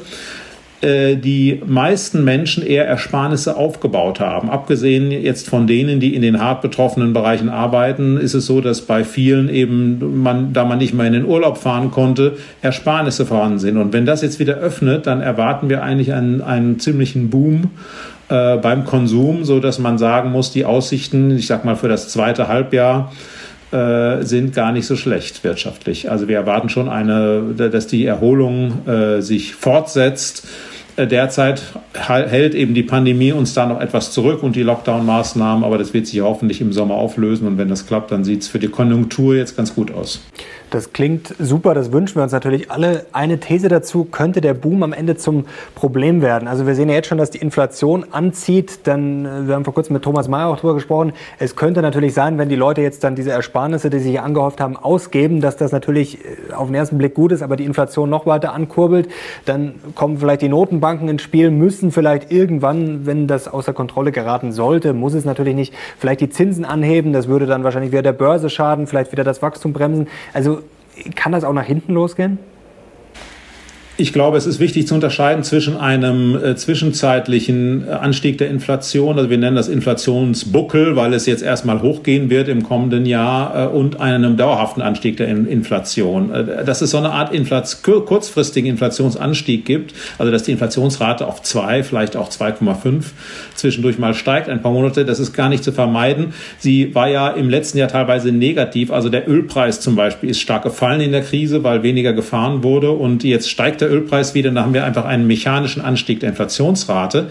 die 0.83 1.61
meisten 1.63 2.23
Menschen 2.23 2.65
eher 2.65 2.87
Ersparnisse 2.87 3.55
aufgebaut 3.55 4.19
haben. 4.19 4.49
Abgesehen 4.49 5.11
jetzt 5.11 5.47
von 5.47 5.67
denen, 5.67 5.99
die 5.99 6.15
in 6.15 6.23
den 6.23 6.41
hart 6.41 6.63
betroffenen 6.63 7.13
Bereichen 7.13 7.49
arbeiten, 7.49 8.17
ist 8.17 8.33
es 8.33 8.47
so, 8.47 8.61
dass 8.61 8.81
bei 8.81 9.03
vielen 9.03 9.47
eben, 9.49 10.23
man, 10.23 10.53
da 10.53 10.65
man 10.65 10.79
nicht 10.79 10.95
mehr 10.95 11.05
in 11.05 11.13
den 11.13 11.25
Urlaub 11.25 11.59
fahren 11.59 11.91
konnte, 11.91 12.37
Ersparnisse 12.63 13.27
vorhanden 13.27 13.59
sind. 13.59 13.77
Und 13.77 13.93
wenn 13.93 14.07
das 14.07 14.23
jetzt 14.23 14.39
wieder 14.39 14.55
öffnet, 14.55 15.05
dann 15.05 15.21
erwarten 15.21 15.69
wir 15.69 15.83
eigentlich 15.83 16.13
einen, 16.13 16.41
einen 16.41 16.79
ziemlichen 16.79 17.29
Boom 17.29 17.69
äh, 18.29 18.57
beim 18.57 18.85
Konsum, 18.85 19.43
so 19.43 19.59
dass 19.59 19.77
man 19.77 19.97
sagen 19.97 20.31
muss, 20.31 20.51
die 20.51 20.65
Aussichten, 20.65 21.37
ich 21.37 21.47
sag 21.47 21.65
mal 21.65 21.75
für 21.75 21.89
das 21.89 22.09
zweite 22.09 22.47
Halbjahr, 22.47 23.11
äh, 23.71 24.23
sind 24.23 24.53
gar 24.53 24.71
nicht 24.71 24.85
so 24.85 24.95
schlecht 24.95 25.43
wirtschaftlich. 25.43 26.11
Also 26.11 26.27
wir 26.27 26.35
erwarten 26.35 26.69
schon 26.69 26.89
eine, 26.89 27.53
dass 27.55 27.87
die 27.87 28.05
Erholung 28.05 28.87
äh, 28.87 29.21
sich 29.21 29.55
fortsetzt 29.55 30.47
äh, 30.97 31.07
derzeit 31.07 31.61
hält 31.93 32.53
eben 32.53 32.73
die 32.73 32.83
Pandemie 32.83 33.31
uns 33.31 33.53
da 33.53 33.65
noch 33.65 33.79
etwas 33.79 34.11
zurück 34.11 34.43
und 34.43 34.55
die 34.55 34.63
Lockdown-Maßnahmen, 34.63 35.63
aber 35.63 35.77
das 35.77 35.93
wird 35.93 36.07
sich 36.07 36.19
hoffentlich 36.21 36.59
im 36.59 36.73
Sommer 36.73 36.95
auflösen 36.95 37.47
und 37.47 37.57
wenn 37.57 37.69
das 37.69 37.87
klappt, 37.87 38.11
dann 38.11 38.23
sieht 38.23 38.41
es 38.41 38.47
für 38.47 38.59
die 38.59 38.67
Konjunktur 38.67 39.35
jetzt 39.35 39.55
ganz 39.55 39.73
gut 39.73 39.91
aus. 39.93 40.21
Das 40.71 40.93
klingt 40.93 41.35
super, 41.37 41.73
das 41.73 41.91
wünschen 41.91 42.15
wir 42.15 42.23
uns 42.23 42.31
natürlich 42.31 42.71
alle. 42.71 43.05
Eine 43.11 43.41
These 43.41 43.67
dazu, 43.67 44.05
könnte 44.05 44.39
der 44.39 44.53
Boom 44.53 44.83
am 44.83 44.93
Ende 44.93 45.17
zum 45.17 45.43
Problem 45.75 46.21
werden? 46.21 46.47
Also 46.47 46.65
wir 46.65 46.75
sehen 46.75 46.87
ja 46.87 46.95
jetzt 46.95 47.07
schon, 47.09 47.17
dass 47.17 47.29
die 47.29 47.39
Inflation 47.39 48.05
anzieht. 48.11 48.87
Dann, 48.87 49.25
äh, 49.25 49.47
wir 49.49 49.55
haben 49.55 49.65
vor 49.65 49.73
kurzem 49.73 49.95
mit 49.95 50.03
Thomas 50.03 50.29
Mayer 50.29 50.47
auch 50.47 50.55
darüber 50.55 50.75
gesprochen. 50.75 51.11
Es 51.39 51.57
könnte 51.57 51.81
natürlich 51.81 52.13
sein, 52.13 52.37
wenn 52.37 52.47
die 52.47 52.55
Leute 52.55 52.79
jetzt 52.79 53.03
dann 53.03 53.15
diese 53.15 53.31
Ersparnisse, 53.31 53.89
die 53.89 53.99
sie 53.99 54.11
hier 54.11 54.23
angehäuft 54.23 54.61
haben, 54.61 54.77
ausgeben, 54.77 55.41
dass 55.41 55.57
das 55.57 55.73
natürlich 55.73 56.19
äh, 56.23 56.53
auf 56.53 56.67
den 56.67 56.75
ersten 56.75 56.97
Blick 56.97 57.15
gut 57.15 57.33
ist, 57.33 57.41
aber 57.41 57.57
die 57.57 57.65
Inflation 57.65 58.09
noch 58.09 58.25
weiter 58.25 58.53
ankurbelt. 58.53 59.09
Dann 59.43 59.75
kommen 59.93 60.19
vielleicht 60.19 60.41
die 60.41 60.47
Notenbanken 60.47 61.09
ins 61.09 61.21
Spiel, 61.21 61.51
müssen 61.51 61.91
vielleicht 61.91 62.31
irgendwann, 62.31 63.05
wenn 63.05 63.27
das 63.27 63.49
außer 63.49 63.73
Kontrolle 63.73 64.13
geraten 64.13 64.53
sollte, 64.53 64.93
muss 64.93 65.15
es 65.15 65.25
natürlich 65.25 65.53
nicht, 65.53 65.73
vielleicht 65.97 66.21
die 66.21 66.29
Zinsen 66.29 66.63
anheben. 66.63 67.11
Das 67.11 67.27
würde 67.27 67.45
dann 67.45 67.65
wahrscheinlich 67.65 67.91
wieder 67.91 68.03
der 68.03 68.13
Börse 68.13 68.49
schaden, 68.49 68.87
vielleicht 68.87 69.11
wieder 69.11 69.25
das 69.25 69.41
Wachstum 69.41 69.73
bremsen. 69.73 70.07
Also 70.33 70.60
kann 71.15 71.31
das 71.31 71.43
auch 71.43 71.53
nach 71.53 71.65
hinten 71.65 71.93
losgehen? 71.93 72.39
Ich 74.01 74.13
glaube, 74.13 74.35
es 74.35 74.47
ist 74.47 74.59
wichtig 74.59 74.87
zu 74.87 74.95
unterscheiden 74.95 75.43
zwischen 75.43 75.77
einem 75.77 76.35
äh, 76.35 76.55
zwischenzeitlichen 76.55 77.87
äh, 77.87 77.91
Anstieg 77.91 78.39
der 78.39 78.49
Inflation, 78.49 79.17
also 79.17 79.29
wir 79.29 79.37
nennen 79.37 79.55
das 79.55 79.67
Inflationsbuckel, 79.67 80.95
weil 80.95 81.13
es 81.13 81.27
jetzt 81.27 81.43
erstmal 81.43 81.83
hochgehen 81.83 82.31
wird 82.31 82.47
im 82.47 82.63
kommenden 82.63 83.05
Jahr, 83.05 83.65
äh, 83.65 83.67
und 83.67 83.99
einem 83.99 84.37
dauerhaften 84.37 84.81
Anstieg 84.81 85.17
der 85.17 85.27
in 85.27 85.45
Inflation. 85.45 86.33
Äh, 86.33 86.65
dass 86.65 86.81
es 86.81 86.89
so 86.89 86.97
eine 86.97 87.11
Art 87.11 87.31
Inflation, 87.31 88.05
kurzfristigen 88.05 88.71
Inflationsanstieg 88.71 89.65
gibt, 89.65 89.93
also 90.17 90.31
dass 90.31 90.43
die 90.43 90.53
Inflationsrate 90.53 91.27
auf 91.27 91.43
zwei, 91.43 91.83
vielleicht 91.83 92.15
auch 92.15 92.29
2,5 92.29 93.03
zwischendurch 93.61 93.97
mal 93.97 94.13
steigt, 94.13 94.49
ein 94.49 94.61
paar 94.61 94.71
Monate, 94.71 95.05
das 95.05 95.19
ist 95.19 95.33
gar 95.33 95.49
nicht 95.49 95.63
zu 95.63 95.71
vermeiden. 95.71 96.33
Sie 96.59 96.93
war 96.93 97.07
ja 97.07 97.29
im 97.29 97.49
letzten 97.49 97.77
Jahr 97.77 97.87
teilweise 97.87 98.31
negativ, 98.31 98.91
also 98.91 99.09
der 99.09 99.29
Ölpreis 99.29 99.79
zum 99.79 99.95
Beispiel 99.95 100.29
ist 100.29 100.41
stark 100.41 100.63
gefallen 100.63 101.01
in 101.01 101.11
der 101.11 101.21
Krise, 101.21 101.63
weil 101.63 101.83
weniger 101.83 102.13
gefahren 102.13 102.63
wurde 102.63 102.91
und 102.91 103.23
jetzt 103.23 103.49
steigt 103.49 103.81
der 103.81 103.91
Ölpreis 103.91 104.35
wieder, 104.35 104.51
da 104.51 104.63
haben 104.63 104.73
wir 104.73 104.83
einfach 104.83 105.05
einen 105.05 105.27
mechanischen 105.27 105.81
Anstieg 105.81 106.19
der 106.19 106.29
Inflationsrate. 106.29 107.29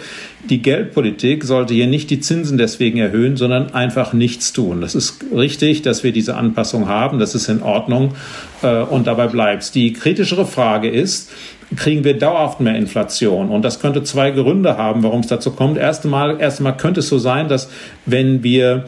Die 0.49 0.63
Geldpolitik 0.63 1.45
sollte 1.45 1.75
hier 1.75 1.87
nicht 1.87 2.09
die 2.09 2.21
Zinsen 2.21 2.57
deswegen 2.57 2.99
erhöhen, 2.99 3.37
sondern 3.37 3.75
einfach 3.75 4.15
nichts 4.15 4.55
tun. 4.55 4.81
Das 4.81 4.95
ist 4.95 5.23
richtig, 5.35 5.83
dass 5.83 6.03
wir 6.03 6.13
diese 6.13 6.37
Anpassung 6.37 6.89
haben, 6.89 7.19
das 7.19 7.35
ist 7.35 7.49
in 7.49 7.63
Ordnung 7.63 8.15
äh, 8.63 8.81
und 8.83 9.07
dabei 9.07 9.27
bleibt 9.27 9.75
Die 9.75 9.93
kritischere 9.93 10.47
Frage 10.47 10.89
ist, 10.89 11.31
kriegen 11.77 12.05
wir 12.05 12.19
dauerhaft 12.19 12.61
mehr 12.61 12.77
Inflation. 12.77 13.51
Und 13.51 13.63
das 13.63 13.81
könnte 13.81 14.03
zwei 14.03 14.31
Gründe 14.31 14.77
haben, 14.77 15.03
warum 15.03 15.21
es 15.21 15.29
dazu 15.29 15.53
kommt. 15.53 15.79
Erst 15.79 16.05
einmal, 16.05 16.41
erst 16.41 16.59
einmal 16.59 16.77
könnte 16.77 17.01
es 17.01 17.09
so 17.09 17.19
sein, 17.19 17.49
dass 17.49 17.71
wenn 18.07 18.43
wir 18.43 18.87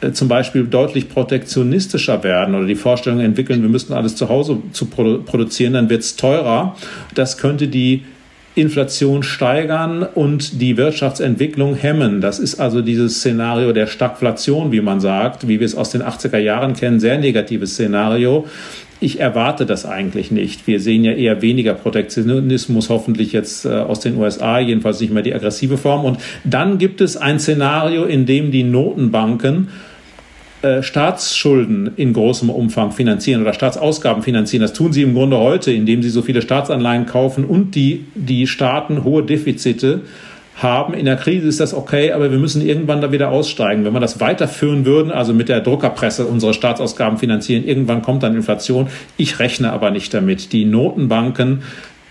äh, 0.00 0.12
zum 0.12 0.28
Beispiel 0.28 0.64
deutlich 0.64 1.08
protektionistischer 1.08 2.22
werden 2.24 2.54
oder 2.54 2.66
die 2.66 2.74
Vorstellung 2.74 3.20
entwickeln, 3.20 3.62
wir 3.62 3.68
müssten 3.68 3.92
alles 3.92 4.16
zu 4.16 4.28
Hause 4.28 4.58
zu 4.72 4.86
produ 4.86 5.22
produzieren, 5.22 5.74
dann 5.74 5.90
wird 5.90 6.02
es 6.02 6.16
teurer. 6.16 6.76
Das 7.14 7.38
könnte 7.38 7.68
die 7.68 8.02
Inflation 8.56 9.24
steigern 9.24 10.04
und 10.04 10.60
die 10.60 10.76
Wirtschaftsentwicklung 10.76 11.74
hemmen. 11.74 12.20
Das 12.20 12.38
ist 12.38 12.60
also 12.60 12.82
dieses 12.82 13.18
Szenario 13.18 13.72
der 13.72 13.88
Stagflation, 13.88 14.70
wie 14.70 14.80
man 14.80 15.00
sagt, 15.00 15.48
wie 15.48 15.58
wir 15.58 15.66
es 15.66 15.74
aus 15.74 15.90
den 15.90 16.02
80er 16.02 16.38
Jahren 16.38 16.74
kennen, 16.74 17.00
sehr 17.00 17.18
negatives 17.18 17.72
Szenario. 17.72 18.46
Ich 19.00 19.20
erwarte 19.20 19.66
das 19.66 19.84
eigentlich 19.84 20.30
nicht. 20.30 20.66
Wir 20.66 20.80
sehen 20.80 21.04
ja 21.04 21.12
eher 21.12 21.42
weniger 21.42 21.74
Protektionismus, 21.74 22.88
hoffentlich 22.88 23.32
jetzt 23.32 23.64
äh, 23.64 23.70
aus 23.70 24.00
den 24.00 24.16
USA, 24.16 24.58
jedenfalls 24.58 25.00
nicht 25.00 25.12
mehr 25.12 25.22
die 25.22 25.34
aggressive 25.34 25.76
Form. 25.76 26.04
Und 26.04 26.18
dann 26.44 26.78
gibt 26.78 27.00
es 27.00 27.16
ein 27.16 27.38
Szenario, 27.38 28.04
in 28.04 28.24
dem 28.24 28.50
die 28.50 28.62
Notenbanken 28.62 29.68
äh, 30.64 30.82
Staatsschulden 30.82 31.90
in 31.96 32.14
großem 32.14 32.48
Umfang 32.48 32.92
finanzieren 32.92 33.42
oder 33.42 33.52
Staatsausgaben 33.52 34.22
finanzieren. 34.22 34.62
Das 34.62 34.72
tun 34.72 34.94
sie 34.94 35.02
im 35.02 35.12
Grunde 35.12 35.36
heute, 35.36 35.70
indem 35.72 36.02
sie 36.02 36.08
so 36.08 36.22
viele 36.22 36.40
Staatsanleihen 36.40 37.04
kaufen 37.04 37.44
und 37.44 37.74
die, 37.74 38.06
die 38.14 38.46
Staaten 38.46 39.04
hohe 39.04 39.22
Defizite 39.22 40.00
haben. 40.56 40.94
In 40.94 41.04
der 41.04 41.16
Krise 41.16 41.48
ist 41.48 41.60
das 41.60 41.74
okay, 41.74 42.12
aber 42.12 42.30
wir 42.30 42.38
müssen 42.38 42.62
irgendwann 42.66 43.00
da 43.00 43.10
wieder 43.12 43.30
aussteigen. 43.30 43.84
Wenn 43.84 43.92
wir 43.92 44.00
das 44.00 44.20
weiterführen 44.20 44.84
würden, 44.84 45.10
also 45.10 45.34
mit 45.34 45.48
der 45.48 45.60
Druckerpresse 45.60 46.26
unsere 46.26 46.54
Staatsausgaben 46.54 47.18
finanzieren, 47.18 47.64
irgendwann 47.64 48.02
kommt 48.02 48.22
dann 48.22 48.34
Inflation. 48.34 48.88
Ich 49.16 49.38
rechne 49.38 49.72
aber 49.72 49.90
nicht 49.90 50.14
damit. 50.14 50.52
Die 50.52 50.64
Notenbanken 50.64 51.62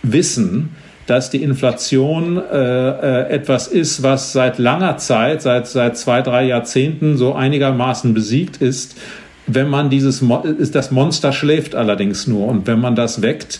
wissen, 0.03 0.75
dass 1.05 1.29
die 1.29 1.43
Inflation 1.43 2.37
äh, 2.37 2.41
äh, 2.51 3.29
etwas 3.29 3.67
ist, 3.67 4.03
was 4.03 4.31
seit 4.33 4.57
langer 4.57 4.97
Zeit, 4.97 5.41
seit, 5.41 5.67
seit 5.67 5.97
zwei, 5.97 6.21
drei 6.21 6.45
Jahrzehnten 6.45 7.17
so 7.17 7.33
einigermaßen 7.33 8.13
besiegt 8.13 8.57
ist. 8.57 8.97
Wenn 9.45 9.69
man 9.69 9.89
dieses, 9.89 10.23
ist 10.57 10.75
das 10.75 10.91
Monster 10.91 11.33
schläft 11.33 11.75
allerdings 11.75 12.27
nur 12.27 12.47
und 12.47 12.67
wenn 12.67 12.79
man 12.79 12.95
das 12.95 13.21
weckt, 13.21 13.59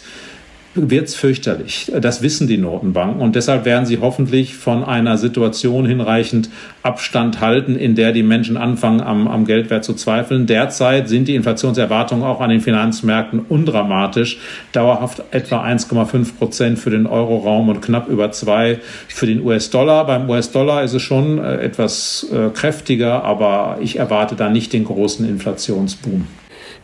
wird 0.76 1.08
es 1.08 1.16
fürchterlich. 1.16 1.92
Das 2.02 2.22
wissen 2.22 2.48
die 2.48 2.58
Notenbanken 2.58 3.22
und 3.22 3.36
deshalb 3.36 3.66
werden 3.66 3.86
sie 3.86 4.00
hoffentlich 4.00 4.56
von 4.56 4.84
einer 4.84 5.18
Situation 5.18 5.86
hinreichend 5.86 6.50
Abstand 6.82 7.40
halten, 7.40 7.76
in 7.76 7.96
der 7.96 8.12
die 8.12 8.24
Menschen 8.24 8.58
anfangen, 8.58 9.02
am, 9.02 9.28
am 9.28 9.46
Geldwert 9.46 9.84
zu 9.84 9.94
zweifeln. 9.94 10.48
Derzeit 10.48 11.08
sind 11.10 11.28
die 11.28 11.36
Inflationserwartungen 11.36 12.24
auch 12.24 12.42
an 12.42 12.50
den 12.50 12.62
Finanzmärkten 12.62 13.40
undramatisch. 13.40 14.40
Dauerhaft 14.72 15.24
etwa 15.32 15.64
1,5 15.64 16.38
Prozent 16.38 16.80
für 16.80 16.90
den 16.90 17.06
Euroraum 17.06 17.70
und 17.70 17.82
knapp 17.82 18.08
über 18.08 18.32
zwei 18.32 18.80
für 19.08 19.28
den 19.28 19.44
US-Dollar. 19.46 20.06
Beim 20.06 20.30
US-Dollar 20.30 20.84
ist 20.84 20.94
es 20.94 21.02
schon 21.02 21.38
äh, 21.38 21.58
etwas 21.58 22.28
äh, 22.32 22.50
kräftiger, 22.50 23.24
aber 23.24 23.78
ich 23.82 23.98
erwarte 23.98 24.36
da 24.36 24.50
nicht 24.50 24.74
den 24.74 24.86
großen 24.86 25.28
Inflationsboom. 25.28 26.28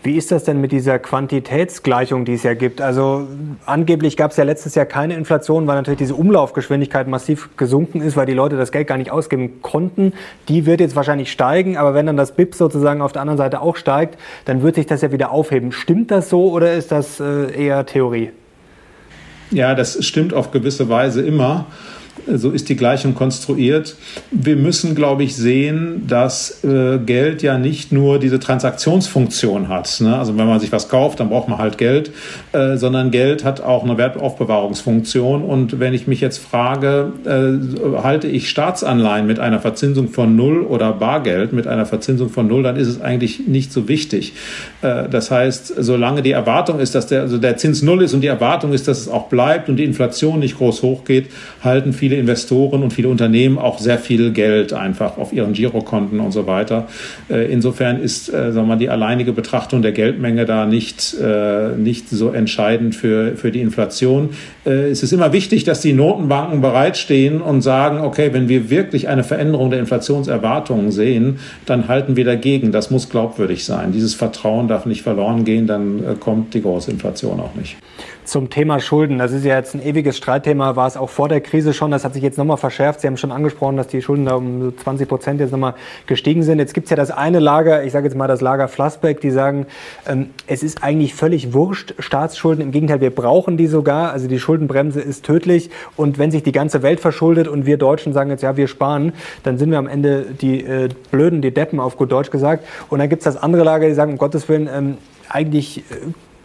Wie 0.01 0.15
ist 0.15 0.31
das 0.31 0.45
denn 0.45 0.61
mit 0.61 0.71
dieser 0.71 0.97
Quantitätsgleichung, 0.97 2.23
die 2.23 2.33
es 2.33 2.43
ja 2.43 2.53
gibt? 2.53 2.79
Also 2.79 3.27
angeblich 3.65 4.15
gab 4.15 4.31
es 4.31 4.37
ja 4.37 4.45
letztes 4.45 4.73
Jahr 4.75 4.85
keine 4.85 5.15
Inflation, 5.15 5.67
weil 5.67 5.75
natürlich 5.75 5.97
diese 5.97 6.15
Umlaufgeschwindigkeit 6.15 7.07
massiv 7.09 7.49
gesunken 7.57 7.99
ist, 7.99 8.15
weil 8.15 8.25
die 8.25 8.33
Leute 8.33 8.55
das 8.55 8.71
Geld 8.71 8.87
gar 8.87 8.97
nicht 8.97 9.11
ausgeben 9.11 9.61
konnten. 9.61 10.13
Die 10.47 10.65
wird 10.65 10.79
jetzt 10.79 10.95
wahrscheinlich 10.95 11.29
steigen, 11.31 11.75
aber 11.75 11.93
wenn 11.93 12.05
dann 12.05 12.15
das 12.15 12.31
BIP 12.31 12.55
sozusagen 12.55 13.01
auf 13.01 13.11
der 13.11 13.21
anderen 13.21 13.37
Seite 13.37 13.59
auch 13.59 13.75
steigt, 13.75 14.17
dann 14.45 14.61
wird 14.61 14.75
sich 14.75 14.85
das 14.85 15.01
ja 15.01 15.11
wieder 15.11 15.31
aufheben. 15.31 15.73
Stimmt 15.73 16.11
das 16.11 16.29
so 16.29 16.49
oder 16.49 16.73
ist 16.73 16.93
das 16.93 17.19
äh, 17.19 17.51
eher 17.51 17.85
Theorie? 17.85 18.31
Ja, 19.51 19.75
das 19.75 20.05
stimmt 20.05 20.33
auf 20.33 20.51
gewisse 20.51 20.87
Weise 20.87 21.21
immer 21.23 21.65
so 22.27 22.51
ist 22.51 22.69
die 22.69 22.75
Gleichung 22.75 23.15
konstruiert. 23.15 23.95
Wir 24.31 24.55
müssen, 24.55 24.95
glaube 24.95 25.23
ich, 25.23 25.35
sehen, 25.35 26.03
dass 26.07 26.63
äh, 26.63 26.99
Geld 26.99 27.41
ja 27.41 27.57
nicht 27.57 27.91
nur 27.91 28.19
diese 28.19 28.39
Transaktionsfunktion 28.39 29.67
hat. 29.67 30.01
Ne? 30.01 30.17
Also 30.17 30.37
wenn 30.37 30.47
man 30.47 30.59
sich 30.59 30.71
was 30.71 30.89
kauft, 30.89 31.19
dann 31.19 31.29
braucht 31.29 31.47
man 31.47 31.57
halt 31.57 31.77
Geld, 31.77 32.11
äh, 32.51 32.77
sondern 32.77 33.11
Geld 33.11 33.43
hat 33.43 33.61
auch 33.61 33.83
eine 33.83 33.97
Wertaufbewahrungsfunktion. 33.97 35.43
Und 35.43 35.79
wenn 35.79 35.93
ich 35.93 36.07
mich 36.07 36.21
jetzt 36.21 36.37
frage, 36.37 37.13
äh, 37.25 38.01
halte 38.01 38.27
ich 38.27 38.49
Staatsanleihen 38.49 39.27
mit 39.27 39.39
einer 39.39 39.59
Verzinsung 39.59 40.09
von 40.09 40.35
null 40.35 40.63
oder 40.63 40.93
Bargeld 40.93 41.53
mit 41.53 41.67
einer 41.67 41.85
Verzinsung 41.85 42.29
von 42.29 42.47
null, 42.47 42.63
dann 42.63 42.75
ist 42.75 42.87
es 42.87 43.01
eigentlich 43.01 43.47
nicht 43.47 43.71
so 43.71 43.87
wichtig. 43.87 44.33
Äh, 44.81 45.09
das 45.09 45.31
heißt, 45.31 45.73
solange 45.77 46.21
die 46.21 46.31
Erwartung 46.31 46.79
ist, 46.79 46.95
dass 46.95 47.07
der, 47.07 47.21
also 47.21 47.37
der 47.37 47.57
Zins 47.57 47.81
null 47.81 48.03
ist 48.03 48.13
und 48.13 48.21
die 48.21 48.27
Erwartung 48.27 48.73
ist, 48.73 48.87
dass 48.87 48.99
es 48.99 49.07
auch 49.07 49.27
bleibt 49.27 49.69
und 49.69 49.77
die 49.77 49.83
Inflation 49.83 50.39
nicht 50.39 50.57
groß 50.57 50.83
hochgeht, 50.83 51.29
halten 51.63 51.93
viele 51.93 52.08
Investoren 52.17 52.83
und 52.83 52.93
viele 52.93 53.09
Unternehmen 53.09 53.57
auch 53.57 53.79
sehr 53.79 53.99
viel 53.99 54.31
Geld 54.31 54.73
einfach 54.73 55.17
auf 55.17 55.33
ihren 55.33 55.53
Girokonten 55.53 56.19
und 56.19 56.31
so 56.31 56.47
weiter. 56.47 56.87
Äh, 57.29 57.51
insofern 57.51 58.01
ist 58.01 58.29
äh, 58.29 58.51
sagen 58.51 58.67
wir 58.67 58.75
mal, 58.75 58.77
die 58.77 58.89
alleinige 58.89 59.33
Betrachtung 59.33 59.81
der 59.81 59.91
Geldmenge 59.91 60.45
da 60.45 60.65
nicht, 60.65 61.15
äh, 61.21 61.69
nicht 61.75 62.09
so 62.09 62.31
entscheidend 62.31 62.95
für, 62.95 63.35
für 63.35 63.51
die 63.51 63.61
Inflation. 63.61 64.29
Es 64.69 65.03
ist 65.03 65.11
immer 65.11 65.33
wichtig, 65.33 65.63
dass 65.63 65.81
die 65.81 65.93
Notenbanken 65.93 66.61
bereitstehen 66.61 67.41
und 67.41 67.61
sagen, 67.61 68.01
okay, 68.01 68.29
wenn 68.33 68.49
wir 68.49 68.69
wirklich 68.69 69.07
eine 69.07 69.23
Veränderung 69.23 69.71
der 69.71 69.79
Inflationserwartungen 69.79 70.91
sehen, 70.91 71.39
dann 71.65 71.87
halten 71.87 72.15
wir 72.15 72.25
dagegen. 72.25 72.71
Das 72.71 72.91
muss 72.91 73.09
glaubwürdig 73.09 73.65
sein. 73.65 73.91
Dieses 73.91 74.13
Vertrauen 74.13 74.67
darf 74.67 74.85
nicht 74.85 75.01
verloren 75.01 75.43
gehen, 75.43 75.65
dann 75.67 76.19
kommt 76.19 76.53
die 76.53 76.61
große 76.61 76.91
Inflation 76.91 77.39
auch 77.39 77.55
nicht 77.55 77.77
zum 78.29 78.49
Thema 78.49 78.79
Schulden. 78.79 79.17
Das 79.17 79.31
ist 79.31 79.43
ja 79.43 79.55
jetzt 79.55 79.73
ein 79.73 79.83
ewiges 79.83 80.17
Streitthema, 80.17 80.75
war 80.75 80.87
es 80.87 80.95
auch 80.95 81.09
vor 81.09 81.27
der 81.27 81.41
Krise 81.41 81.73
schon. 81.73 81.91
Das 81.91 82.05
hat 82.05 82.13
sich 82.13 82.23
jetzt 82.23 82.37
nochmal 82.37 82.57
verschärft. 82.57 83.01
Sie 83.01 83.07
haben 83.07 83.17
schon 83.17 83.31
angesprochen, 83.31 83.75
dass 83.75 83.87
die 83.87 84.01
Schulden 84.01 84.25
da 84.25 84.35
um 84.35 84.77
20 84.77 85.07
Prozent 85.07 85.39
jetzt 85.39 85.51
nochmal 85.51 85.73
gestiegen 86.05 86.43
sind. 86.43 86.59
Jetzt 86.59 86.73
gibt 86.73 86.85
es 86.85 86.91
ja 86.91 86.95
das 86.95 87.11
eine 87.11 87.39
Lager, 87.39 87.83
ich 87.83 87.91
sage 87.91 88.07
jetzt 88.07 88.15
mal 88.15 88.27
das 88.27 88.41
Lager 88.41 88.67
Flassbeck, 88.67 89.19
die 89.21 89.31
sagen, 89.31 89.65
ähm, 90.07 90.29
es 90.47 90.63
ist 90.63 90.83
eigentlich 90.83 91.15
völlig 91.15 91.53
wurscht, 91.53 91.95
Staatsschulden. 91.99 92.63
Im 92.63 92.71
Gegenteil, 92.71 93.01
wir 93.01 93.13
brauchen 93.13 93.57
die 93.57 93.67
sogar. 93.67 94.11
Also 94.11 94.27
die 94.27 94.39
Schuldenbremse 94.59 94.99
ist 94.99 95.25
tödlich. 95.25 95.69
Und 95.95 96.17
wenn 96.17 96.31
sich 96.31 96.43
die 96.43 96.51
ganze 96.51 96.83
Welt 96.83 96.99
verschuldet 96.99 97.47
und 97.47 97.65
wir 97.65 97.77
Deutschen 97.77 98.13
sagen 98.13 98.29
jetzt, 98.29 98.43
ja, 98.43 98.57
wir 98.57 98.67
sparen, 98.67 99.13
dann 99.43 99.57
sind 99.57 99.71
wir 99.71 99.77
am 99.77 99.87
Ende 99.87 100.25
die 100.41 100.63
äh, 100.63 100.89
Blöden, 101.11 101.41
die 101.41 101.51
Deppen, 101.51 101.79
auf 101.79 101.97
gut 101.97 102.11
Deutsch 102.11 102.29
gesagt. 102.29 102.65
Und 102.89 102.99
dann 102.99 103.09
gibt 103.09 103.21
es 103.21 103.33
das 103.33 103.41
andere 103.41 103.63
Lager, 103.63 103.87
die 103.87 103.93
sagen, 103.93 104.11
um 104.13 104.17
Gottes 104.17 104.49
Willen, 104.49 104.69
ähm, 104.71 104.97
eigentlich 105.29 105.79
äh, 105.79 105.83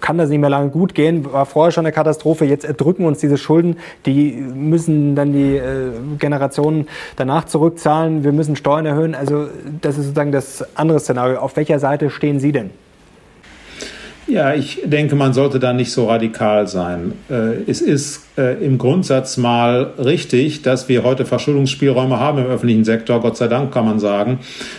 kann 0.00 0.18
das 0.18 0.28
nicht 0.28 0.38
mehr 0.38 0.50
lange 0.50 0.68
gut 0.70 0.94
gehen. 0.94 1.32
War 1.32 1.46
vorher 1.46 1.72
schon 1.72 1.86
eine 1.86 1.92
Katastrophe. 1.92 2.44
Jetzt 2.44 2.64
erdrücken 2.64 3.06
uns 3.06 3.18
diese 3.18 3.38
Schulden. 3.38 3.78
Die 4.06 4.32
müssen 4.32 5.16
dann 5.16 5.32
die 5.32 5.56
äh, 5.56 5.90
Generationen 6.18 6.86
danach 7.16 7.46
zurückzahlen. 7.46 8.22
Wir 8.22 8.32
müssen 8.32 8.54
Steuern 8.54 8.86
erhöhen. 8.86 9.14
Also 9.14 9.48
das 9.80 9.96
ist 9.96 10.04
sozusagen 10.04 10.30
das 10.30 10.64
andere 10.76 11.00
Szenario. 11.00 11.38
Auf 11.38 11.56
welcher 11.56 11.78
Seite 11.78 12.10
stehen 12.10 12.38
Sie 12.38 12.52
denn? 12.52 12.70
Ja, 14.26 14.54
ich 14.54 14.80
denke, 14.86 15.16
man 15.16 15.34
sollte 15.34 15.58
da 15.58 15.74
nicht 15.74 15.92
so 15.92 16.06
radikal 16.06 16.66
sein. 16.66 17.12
Äh, 17.28 17.70
es 17.70 17.82
ist 17.82 18.22
äh, 18.38 18.64
im 18.64 18.78
Grundsatz 18.78 19.36
mal 19.36 19.92
richtig, 20.02 20.62
dass 20.62 20.88
wir 20.88 21.04
heute 21.04 21.26
Verschuldungsspielräume 21.26 22.18
haben 22.18 22.38
im 22.38 22.46
öffentlichen 22.46 22.84
Sektor. 22.84 23.20
Gott 23.20 23.36
sei 23.36 23.48
Dank 23.48 23.70
kann 23.70 23.84
man 23.84 23.98
sagen. 23.98 24.38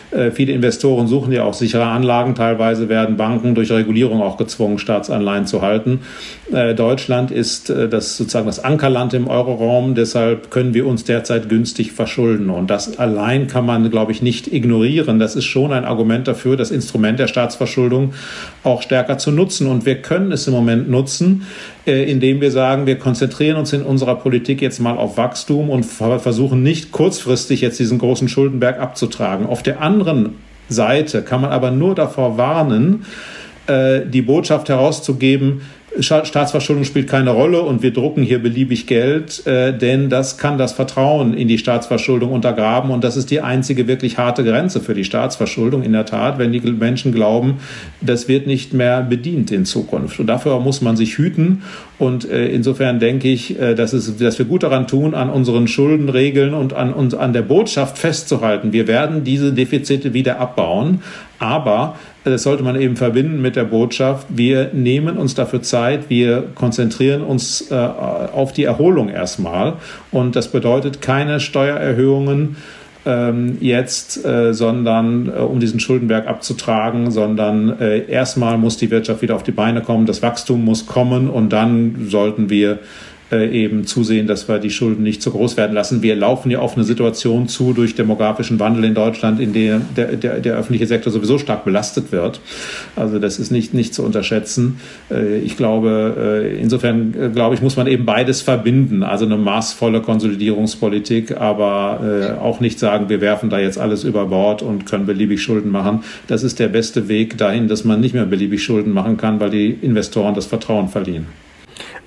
Äh, 0.09 0.31
viele 0.31 0.51
Investoren 0.51 1.05
suchen 1.05 1.31
ja 1.31 1.43
auch 1.43 1.53
sichere 1.53 1.85
Anlagen. 1.85 2.33
Teilweise 2.33 2.89
werden 2.89 3.17
Banken 3.17 3.53
durch 3.53 3.71
Regulierung 3.71 4.23
auch 4.23 4.37
gezwungen, 4.37 4.79
Staatsanleihen 4.79 5.45
zu 5.45 5.61
halten. 5.61 6.01
Deutschland 6.75 7.31
ist 7.31 7.69
das 7.69 8.17
sozusagen 8.17 8.45
das 8.45 8.63
Ankerland 8.63 9.15
im 9.15 9.27
Euroraum. 9.27 9.95
Deshalb 9.95 10.51
können 10.51 10.75
wir 10.75 10.85
uns 10.85 11.03
derzeit 11.03 11.49
günstig 11.49 11.91
verschulden. 11.91 12.51
Und 12.51 12.69
das 12.69 12.99
allein 12.99 13.47
kann 13.47 13.65
man, 13.65 13.89
glaube 13.89 14.11
ich, 14.11 14.21
nicht 14.21 14.53
ignorieren. 14.53 15.17
Das 15.17 15.35
ist 15.35 15.45
schon 15.45 15.73
ein 15.73 15.85
Argument 15.85 16.27
dafür, 16.27 16.55
das 16.55 16.69
Instrument 16.69 17.17
der 17.17 17.27
Staatsverschuldung 17.27 18.13
auch 18.63 18.83
stärker 18.83 19.17
zu 19.17 19.31
nutzen 19.31 19.44
nutzen. 19.45 19.67
Und 19.67 19.85
wir 19.85 20.01
können 20.01 20.31
es 20.31 20.47
im 20.47 20.53
Moment 20.53 20.89
nutzen, 20.89 21.45
äh, 21.85 22.09
indem 22.09 22.41
wir 22.41 22.51
sagen, 22.51 22.87
wir 22.87 22.97
konzentrieren 22.97 23.57
uns 23.57 23.73
in 23.73 23.83
unserer 23.83 24.15
Politik 24.15 24.61
jetzt 24.61 24.79
mal 24.79 24.97
auf 24.97 25.17
Wachstum 25.17 25.69
und 25.69 25.83
versuchen 25.83 26.63
nicht 26.63 26.91
kurzfristig 26.91 27.61
jetzt 27.61 27.79
diesen 27.79 27.99
großen 27.99 28.27
Schuldenberg 28.27 28.79
abzutragen. 28.79 29.45
Auf 29.45 29.61
der 29.61 29.81
anderen 29.81 30.33
Seite 30.67 31.21
kann 31.21 31.41
man 31.41 31.51
aber 31.51 31.69
nur 31.69 31.93
davor 31.93 32.37
warnen, 32.37 33.05
äh, 33.67 34.01
die 34.05 34.23
Botschaft 34.23 34.69
herauszugeben, 34.69 35.61
Staatsverschuldung 35.99 36.83
spielt 36.83 37.07
keine 37.07 37.31
Rolle 37.31 37.61
und 37.61 37.81
wir 37.81 37.91
drucken 37.91 38.23
hier 38.23 38.39
beliebig 38.39 38.87
Geld, 38.87 39.45
äh, 39.47 39.77
denn 39.77 40.09
das 40.09 40.37
kann 40.37 40.57
das 40.57 40.73
Vertrauen 40.73 41.33
in 41.33 41.47
die 41.47 41.57
Staatsverschuldung 41.57 42.31
untergraben 42.31 42.91
und 42.91 43.03
das 43.03 43.17
ist 43.17 43.31
die 43.31 43.41
einzige 43.41 43.87
wirklich 43.87 44.17
harte 44.17 44.43
Grenze 44.43 44.81
für 44.81 44.93
die 44.93 45.03
Staatsverschuldung 45.03 45.83
in 45.83 45.93
der 45.93 46.05
Tat, 46.05 46.37
wenn 46.37 46.51
die 46.51 46.59
Menschen 46.59 47.13
glauben, 47.13 47.59
das 48.01 48.27
wird 48.27 48.47
nicht 48.47 48.73
mehr 48.73 49.01
bedient 49.01 49.51
in 49.51 49.65
Zukunft. 49.65 50.19
Und 50.19 50.27
dafür 50.27 50.59
muss 50.59 50.81
man 50.81 50.97
sich 50.97 51.17
hüten 51.17 51.63
und 51.97 52.29
äh, 52.29 52.47
insofern 52.47 52.99
denke 52.99 53.29
ich, 53.29 53.59
äh, 53.59 53.73
dass, 53.73 53.93
es, 53.93 54.17
dass 54.17 54.37
wir 54.37 54.45
gut 54.45 54.63
daran 54.63 54.87
tun, 54.87 55.13
an 55.13 55.29
unseren 55.29 55.67
Schuldenregeln 55.67 56.53
und 56.53 56.73
an, 56.73 56.93
uns, 56.93 57.13
an 57.13 57.31
der 57.31 57.41
Botschaft 57.41 57.97
festzuhalten. 57.97 58.73
Wir 58.73 58.87
werden 58.87 59.23
diese 59.23 59.53
Defizite 59.53 60.13
wieder 60.13 60.39
abbauen, 60.39 61.01
aber 61.39 61.95
das 62.23 62.43
sollte 62.43 62.63
man 62.63 62.79
eben 62.79 62.95
verbinden 62.95 63.41
mit 63.41 63.55
der 63.55 63.65
Botschaft, 63.65 64.27
wir 64.29 64.71
nehmen 64.73 65.17
uns 65.17 65.35
dafür 65.35 65.61
Zeit, 65.61 66.09
wir 66.09 66.43
konzentrieren 66.55 67.21
uns 67.21 67.69
äh, 67.69 67.75
auf 67.75 68.51
die 68.53 68.63
Erholung 68.63 69.09
erstmal. 69.09 69.73
Und 70.11 70.35
das 70.35 70.47
bedeutet 70.47 71.01
keine 71.01 71.39
Steuererhöhungen 71.39 72.55
ähm, 73.05 73.57
jetzt, 73.61 74.25
äh, 74.25 74.53
sondern 74.53 75.29
äh, 75.29 75.39
um 75.39 75.59
diesen 75.59 75.79
Schuldenberg 75.79 76.27
abzutragen, 76.27 77.11
sondern 77.11 77.79
äh, 77.79 78.09
erstmal 78.09 78.57
muss 78.57 78.77
die 78.77 78.89
Wirtschaft 78.89 79.21
wieder 79.21 79.35
auf 79.35 79.43
die 79.43 79.51
Beine 79.51 79.81
kommen, 79.81 80.05
das 80.05 80.21
Wachstum 80.21 80.65
muss 80.65 80.87
kommen 80.87 81.29
und 81.29 81.53
dann 81.53 82.07
sollten 82.09 82.49
wir 82.49 82.79
äh, 83.31 83.49
eben 83.49 83.87
zusehen, 83.87 84.27
dass 84.27 84.47
wir 84.47 84.59
die 84.59 84.69
Schulden 84.69 85.01
nicht 85.01 85.21
zu 85.21 85.31
groß 85.31 85.57
werden 85.57 85.73
lassen. 85.73 86.03
Wir 86.03 86.15
laufen 86.15 86.51
ja 86.51 86.59
auf 86.59 86.75
eine 86.75 86.83
Situation 86.83 87.47
zu 87.47 87.73
durch 87.73 87.95
demografischen 87.95 88.59
Wandel 88.59 88.83
in 88.83 88.93
Deutschland, 88.93 89.39
in 89.39 89.51
der 89.51 89.81
der, 89.95 90.15
der, 90.15 90.39
der 90.39 90.55
öffentliche 90.55 90.85
Sektor 90.85 91.11
sowieso 91.11 91.39
stark 91.39 91.65
belastet 91.65 92.11
wird. 92.11 92.39
Also 92.95 93.17
das 93.17 93.39
ist 93.39 93.51
nicht, 93.51 93.73
nicht 93.73 93.95
zu 93.95 94.03
unterschätzen. 94.03 94.79
Äh, 95.09 95.39
ich 95.39 95.57
glaube, 95.57 96.51
äh, 96.53 96.61
insofern 96.61 97.31
glaube 97.33 97.55
ich, 97.55 97.63
muss 97.63 97.77
man 97.77 97.87
eben 97.87 98.05
beides 98.05 98.43
verbinden. 98.43 99.01
Also 99.01 99.25
eine 99.25 99.37
maßvolle 99.37 100.01
Konsolidierungspolitik, 100.01 101.37
aber 101.37 102.37
auch 102.41 102.59
nicht 102.59 102.79
sagen, 102.79 103.09
wir 103.09 103.21
werfen 103.21 103.49
da 103.49 103.59
jetzt 103.59 103.77
alles 103.77 104.03
über 104.03 104.27
Bord 104.27 104.61
und 104.61 104.85
können 104.85 105.05
beliebig 105.05 105.41
Schulden 105.41 105.71
machen. 105.71 106.03
Das 106.27 106.43
ist 106.43 106.59
der 106.59 106.67
beste 106.67 107.07
Weg 107.07 107.37
dahin, 107.37 107.67
dass 107.67 107.83
man 107.83 108.01
nicht 108.01 108.13
mehr 108.13 108.25
beliebig 108.25 108.63
Schulden 108.63 108.91
machen 108.91 109.17
kann, 109.17 109.39
weil 109.39 109.49
die 109.49 109.71
Investoren 109.71 110.35
das 110.35 110.45
Vertrauen 110.45 110.89
verlieren. 110.89 111.27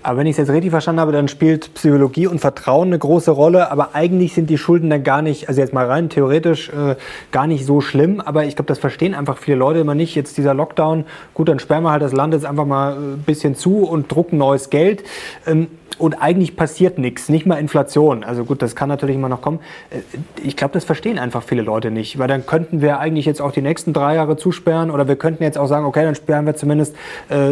Aber 0.03 0.19
wenn 0.19 0.27
ich 0.27 0.33
es 0.33 0.39
jetzt 0.39 0.51
richtig 0.51 0.71
verstanden 0.71 1.01
habe, 1.01 1.13
dann 1.13 1.29
spielt 1.29 1.75
Psychologie 1.75 2.27
und 2.27 2.39
Vertrauen 2.41 2.89
eine 2.89 2.99
große 2.99 3.31
Rolle. 3.31 3.71
Aber 3.71 3.95
eigentlich 3.95 4.35
sind 4.35 4.51
die 4.51 4.59
Schulden 4.59 4.91
dann 4.91 5.03
gar 5.03 5.23
nicht, 5.23 5.49
also 5.49 5.61
jetzt 5.61 5.73
mal 5.73 5.87
rein 5.87 6.09
theoretisch, 6.09 6.71
äh, 6.71 6.97
gar 7.33 7.47
nicht 7.47 7.67
so 7.67 7.81
schlimm. 7.81 8.21
Aber 8.21 8.45
ich 8.45 8.57
glaube, 8.57 8.69
das 8.69 8.79
verstehen 8.79 9.15
einfach 9.15 9.39
viele 9.39 9.57
Leute 9.57 9.81
immer 9.81 9.95
nicht. 9.95 10.15
Jetzt 10.15 10.37
dieser 10.39 10.55
Lockdown, 10.55 11.05
gut, 11.35 11.49
dann 11.49 11.59
sperren 11.59 11.85
wir 11.85 11.91
halt 11.91 12.03
das 12.03 12.13
Land 12.13 12.35
jetzt 12.35 12.47
einfach 12.47 12.67
mal 12.67 12.95
ein 12.95 13.15
äh, 13.15 13.17
bisschen 13.25 13.55
zu 13.55 13.85
und 13.85 14.11
drucken 14.11 14.39
neues 14.39 14.71
Geld. 14.71 15.05
Ähm, 15.47 15.69
und 15.99 16.15
eigentlich 16.21 16.57
passiert 16.57 16.99
nichts, 16.99 17.29
nicht 17.29 17.47
mal 17.47 17.57
Inflation. 17.57 18.25
Also 18.25 18.45
gut, 18.45 18.63
das 18.63 18.77
kann 18.77 18.89
natürlich 18.89 19.17
immer 19.17 19.29
noch 19.29 19.41
kommen. 19.41 19.61
Äh, 19.91 20.01
ich 20.43 20.57
glaube, 20.57 20.75
das 20.75 20.85
verstehen 20.85 21.19
einfach 21.19 21.43
viele 21.43 21.63
Leute 21.63 21.91
nicht, 21.91 22.19
weil 22.19 22.29
dann 22.29 22.47
könnten 22.47 22.81
wir 22.81 22.99
eigentlich 23.01 23.27
jetzt 23.27 23.41
auch 23.41 23.53
die 23.53 23.63
nächsten 23.63 23.93
drei 23.93 24.15
Jahre 24.15 24.37
zusperren 24.37 24.91
oder 24.91 25.09
wir 25.09 25.17
könnten 25.17 25.43
jetzt 25.43 25.59
auch 25.59 25.67
sagen, 25.67 25.87
okay, 25.87 26.05
dann 26.05 26.15
sperren 26.15 26.47
wir 26.47 26.55
zumindest 26.55 26.95
äh, 27.31 27.51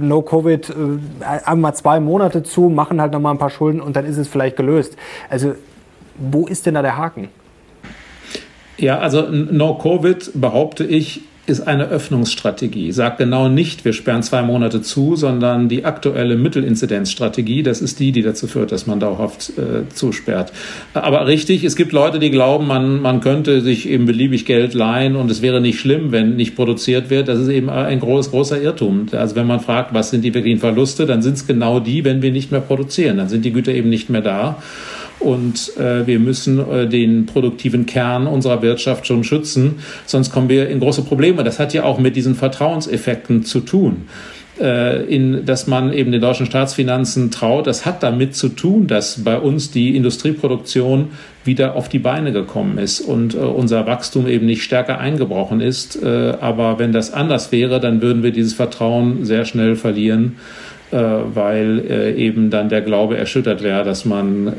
No 0.00 0.22
Covid 0.22 0.70
äh, 0.70 0.74
einmal 1.44 1.74
zwei 1.74 2.00
Monate 2.00 2.42
zu, 2.42 2.68
machen 2.68 3.00
halt 3.00 3.12
nochmal 3.12 3.34
ein 3.34 3.38
paar 3.38 3.50
Schulden 3.50 3.80
und 3.80 3.96
dann 3.96 4.04
ist 4.04 4.16
es 4.16 4.28
vielleicht 4.28 4.56
gelöst. 4.56 4.96
Also 5.28 5.54
wo 6.16 6.46
ist 6.46 6.66
denn 6.66 6.74
da 6.74 6.82
der 6.82 6.96
Haken? 6.96 7.28
Ja, 8.76 8.98
also 8.98 9.22
No 9.22 9.78
Covid 9.78 10.32
behaupte 10.34 10.84
ich 10.84 11.22
ist 11.46 11.60
eine 11.60 11.88
Öffnungsstrategie. 11.88 12.92
Sagt 12.92 13.18
genau 13.18 13.48
nicht, 13.48 13.84
wir 13.84 13.92
sperren 13.92 14.22
zwei 14.22 14.42
Monate 14.42 14.80
zu, 14.80 15.14
sondern 15.14 15.68
die 15.68 15.84
aktuelle 15.84 16.36
Mittelinzidenzstrategie, 16.36 17.62
das 17.62 17.82
ist 17.82 18.00
die, 18.00 18.12
die 18.12 18.22
dazu 18.22 18.46
führt, 18.46 18.72
dass 18.72 18.86
man 18.86 18.98
dauerhaft 18.98 19.52
äh, 19.58 19.88
zusperrt. 19.92 20.52
Aber 20.94 21.26
richtig, 21.26 21.62
es 21.64 21.76
gibt 21.76 21.92
Leute, 21.92 22.18
die 22.18 22.30
glauben, 22.30 22.66
man, 22.66 23.02
man 23.02 23.20
könnte 23.20 23.60
sich 23.60 23.88
eben 23.88 24.06
beliebig 24.06 24.46
Geld 24.46 24.72
leihen 24.72 25.16
und 25.16 25.30
es 25.30 25.42
wäre 25.42 25.60
nicht 25.60 25.78
schlimm, 25.78 26.12
wenn 26.12 26.36
nicht 26.36 26.56
produziert 26.56 27.10
wird. 27.10 27.28
Das 27.28 27.38
ist 27.38 27.48
eben 27.48 27.68
ein 27.68 28.00
groß, 28.00 28.30
großer 28.30 28.60
Irrtum. 28.62 29.06
Also 29.12 29.36
wenn 29.36 29.46
man 29.46 29.60
fragt, 29.60 29.92
was 29.92 30.10
sind 30.10 30.22
die 30.22 30.32
wirklichen 30.32 30.60
Verluste, 30.60 31.04
dann 31.04 31.20
sind 31.20 31.34
es 31.34 31.46
genau 31.46 31.78
die, 31.78 32.04
wenn 32.04 32.22
wir 32.22 32.32
nicht 32.32 32.52
mehr 32.52 32.60
produzieren. 32.60 33.18
Dann 33.18 33.28
sind 33.28 33.44
die 33.44 33.52
Güter 33.52 33.72
eben 33.72 33.90
nicht 33.90 34.08
mehr 34.08 34.22
da 34.22 34.56
und 35.24 35.76
äh, 35.76 36.06
wir 36.06 36.18
müssen 36.18 36.58
äh, 36.58 36.86
den 36.88 37.26
produktiven 37.26 37.86
Kern 37.86 38.26
unserer 38.26 38.62
Wirtschaft 38.62 39.06
schon 39.06 39.24
schützen, 39.24 39.76
sonst 40.06 40.30
kommen 40.30 40.48
wir 40.48 40.68
in 40.68 40.80
große 40.80 41.02
Probleme. 41.02 41.42
Das 41.44 41.58
hat 41.58 41.74
ja 41.74 41.84
auch 41.84 41.98
mit 41.98 42.16
diesen 42.16 42.34
Vertrauenseffekten 42.34 43.44
zu 43.44 43.60
tun 43.60 44.06
äh, 44.60 45.02
in, 45.04 45.44
dass 45.44 45.66
man 45.66 45.92
eben 45.92 46.12
den 46.12 46.20
deutschen 46.20 46.46
Staatsfinanzen 46.46 47.30
traut. 47.30 47.66
Das 47.66 47.86
hat 47.86 48.02
damit 48.02 48.34
zu 48.34 48.48
tun, 48.48 48.86
dass 48.86 49.24
bei 49.24 49.38
uns 49.38 49.70
die 49.70 49.96
Industrieproduktion 49.96 51.10
wieder 51.44 51.76
auf 51.76 51.88
die 51.88 51.98
Beine 51.98 52.32
gekommen 52.32 52.78
ist 52.78 53.00
und 53.00 53.34
äh, 53.34 53.38
unser 53.38 53.86
Wachstum 53.86 54.26
eben 54.26 54.46
nicht 54.46 54.62
stärker 54.62 54.98
eingebrochen 54.98 55.60
ist. 55.60 56.00
Äh, 56.02 56.34
aber 56.40 56.78
wenn 56.78 56.92
das 56.92 57.12
anders 57.12 57.52
wäre, 57.52 57.80
dann 57.80 58.00
würden 58.00 58.22
wir 58.22 58.30
dieses 58.30 58.54
Vertrauen 58.54 59.24
sehr 59.24 59.44
schnell 59.44 59.76
verlieren 59.76 60.36
weil 60.96 61.84
äh, 61.88 62.14
eben 62.14 62.50
dann 62.50 62.68
der 62.68 62.80
Glaube 62.80 63.16
erschüttert 63.16 63.62
wäre, 63.62 63.84
dass 63.84 64.04
man 64.04 64.46
äh, 64.46 64.52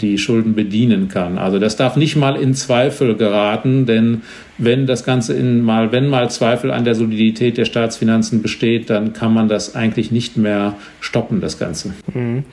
die 0.00 0.18
Schulden 0.18 0.54
bedienen 0.54 1.08
kann. 1.08 1.38
Also 1.38 1.58
das 1.58 1.76
darf 1.76 1.96
nicht 1.96 2.16
mal 2.16 2.36
in 2.36 2.54
Zweifel 2.54 3.16
geraten, 3.16 3.86
denn 3.86 4.22
wenn 4.58 4.86
das 4.86 5.04
Ganze 5.04 5.34
in 5.34 5.62
mal, 5.62 5.90
wenn 5.90 6.08
mal 6.08 6.30
Zweifel 6.30 6.70
an 6.70 6.84
der 6.84 6.94
Solidität 6.94 7.56
der 7.56 7.64
Staatsfinanzen 7.64 8.42
besteht, 8.42 8.90
dann 8.90 9.12
kann 9.12 9.34
man 9.34 9.48
das 9.48 9.74
eigentlich 9.74 10.12
nicht 10.12 10.36
mehr 10.36 10.74
stoppen, 11.00 11.40
das 11.40 11.58
Ganze. 11.58 11.94
Mhm. 12.14 12.44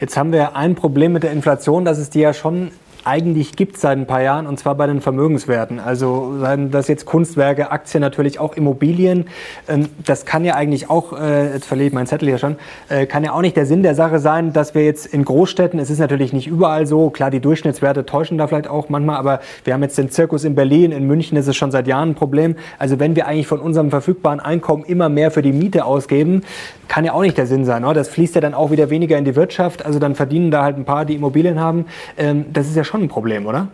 Jetzt 0.00 0.16
haben 0.16 0.32
wir 0.32 0.56
ein 0.56 0.74
Problem 0.74 1.12
mit 1.12 1.22
der 1.22 1.32
Inflation, 1.32 1.84
dass 1.84 1.98
es 1.98 2.10
die 2.10 2.20
ja 2.20 2.34
schon 2.34 2.70
eigentlich 3.04 3.56
gibt 3.56 3.76
seit 3.78 3.98
ein 3.98 4.06
paar 4.06 4.22
Jahren, 4.22 4.46
und 4.46 4.58
zwar 4.58 4.74
bei 4.74 4.86
den 4.86 5.00
Vermögenswerten. 5.00 5.78
Also 5.78 6.38
seien 6.40 6.70
das 6.70 6.88
jetzt 6.88 7.04
Kunstwerke, 7.04 7.70
Aktien, 7.70 8.00
natürlich 8.00 8.38
auch 8.38 8.56
Immobilien. 8.56 9.26
Ähm, 9.68 9.88
das 10.04 10.24
kann 10.24 10.44
ja 10.44 10.54
eigentlich 10.54 10.90
auch, 10.90 11.12
äh, 11.12 11.52
jetzt 11.52 11.66
verliere 11.66 11.88
ich 11.88 11.92
meinen 11.92 12.06
Zettel 12.06 12.28
hier 12.28 12.38
schon, 12.38 12.56
äh, 12.88 13.06
kann 13.06 13.22
ja 13.22 13.32
auch 13.32 13.42
nicht 13.42 13.56
der 13.56 13.66
Sinn 13.66 13.82
der 13.82 13.94
Sache 13.94 14.18
sein, 14.18 14.52
dass 14.52 14.74
wir 14.74 14.84
jetzt 14.84 15.06
in 15.06 15.24
Großstädten, 15.24 15.78
es 15.78 15.90
ist 15.90 15.98
natürlich 15.98 16.32
nicht 16.32 16.46
überall 16.46 16.86
so, 16.86 17.10
klar, 17.10 17.30
die 17.30 17.40
Durchschnittswerte 17.40 18.06
täuschen 18.06 18.38
da 18.38 18.46
vielleicht 18.46 18.68
auch 18.68 18.88
manchmal, 18.88 19.16
aber 19.16 19.40
wir 19.64 19.74
haben 19.74 19.82
jetzt 19.82 19.98
den 19.98 20.10
Zirkus 20.10 20.44
in 20.44 20.54
Berlin, 20.54 20.92
in 20.92 21.06
München 21.06 21.36
ist 21.36 21.46
es 21.46 21.56
schon 21.56 21.70
seit 21.70 21.86
Jahren 21.86 22.10
ein 22.10 22.14
Problem. 22.14 22.56
Also 22.78 22.98
wenn 22.98 23.16
wir 23.16 23.26
eigentlich 23.26 23.46
von 23.46 23.60
unserem 23.60 23.90
verfügbaren 23.90 24.40
Einkommen 24.40 24.84
immer 24.84 25.08
mehr 25.08 25.30
für 25.30 25.42
die 25.42 25.52
Miete 25.52 25.84
ausgeben, 25.84 26.42
kann 26.88 27.04
ja 27.04 27.12
auch 27.12 27.22
nicht 27.22 27.36
der 27.36 27.46
Sinn 27.46 27.64
sein. 27.64 27.82
Das 27.94 28.08
fließt 28.08 28.34
ja 28.34 28.40
dann 28.40 28.54
auch 28.54 28.70
wieder 28.70 28.90
weniger 28.90 29.18
in 29.18 29.24
die 29.24 29.36
Wirtschaft, 29.36 29.84
also 29.84 29.98
dann 29.98 30.14
verdienen 30.14 30.50
da 30.50 30.62
halt 30.62 30.76
ein 30.76 30.84
paar, 30.84 31.04
die 31.04 31.14
Immobilien 31.14 31.60
haben. 31.60 31.86
Ähm, 32.16 32.46
das 32.52 32.66
ist 32.66 32.76
ja 32.76 32.84
schon 32.84 32.93
schon 32.94 33.02
ein 33.02 33.08
Problem, 33.08 33.46
oder? 33.46 33.66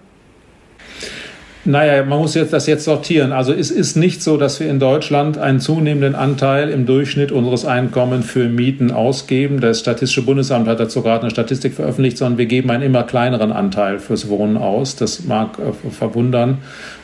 Naja, 1.66 2.02
man 2.04 2.20
muss 2.20 2.34
jetzt 2.34 2.54
das 2.54 2.66
jetzt 2.66 2.84
sortieren. 2.84 3.32
Also 3.32 3.52
es 3.52 3.70
ist 3.70 3.94
nicht 3.94 4.22
so, 4.22 4.38
dass 4.38 4.58
wir 4.60 4.70
in 4.70 4.78
Deutschland 4.80 5.36
einen 5.36 5.60
zunehmenden 5.60 6.14
Anteil 6.14 6.70
im 6.70 6.86
Durchschnitt 6.86 7.30
unseres 7.30 7.66
Einkommens 7.66 8.24
für 8.24 8.48
Mieten 8.48 8.90
ausgeben. 8.90 9.60
Das 9.60 9.80
Statistische 9.80 10.22
Bundesamt 10.22 10.66
hat 10.68 10.80
dazu 10.80 11.02
gerade 11.02 11.20
eine 11.20 11.30
Statistik 11.30 11.74
veröffentlicht, 11.74 12.16
sondern 12.16 12.38
wir 12.38 12.46
geben 12.46 12.70
einen 12.70 12.82
immer 12.82 13.02
kleineren 13.02 13.52
Anteil 13.52 13.98
fürs 13.98 14.30
Wohnen 14.30 14.56
aus. 14.56 14.96
Das 14.96 15.24
mag 15.24 15.58
äh, 15.58 15.90
verwundern. 15.90 16.56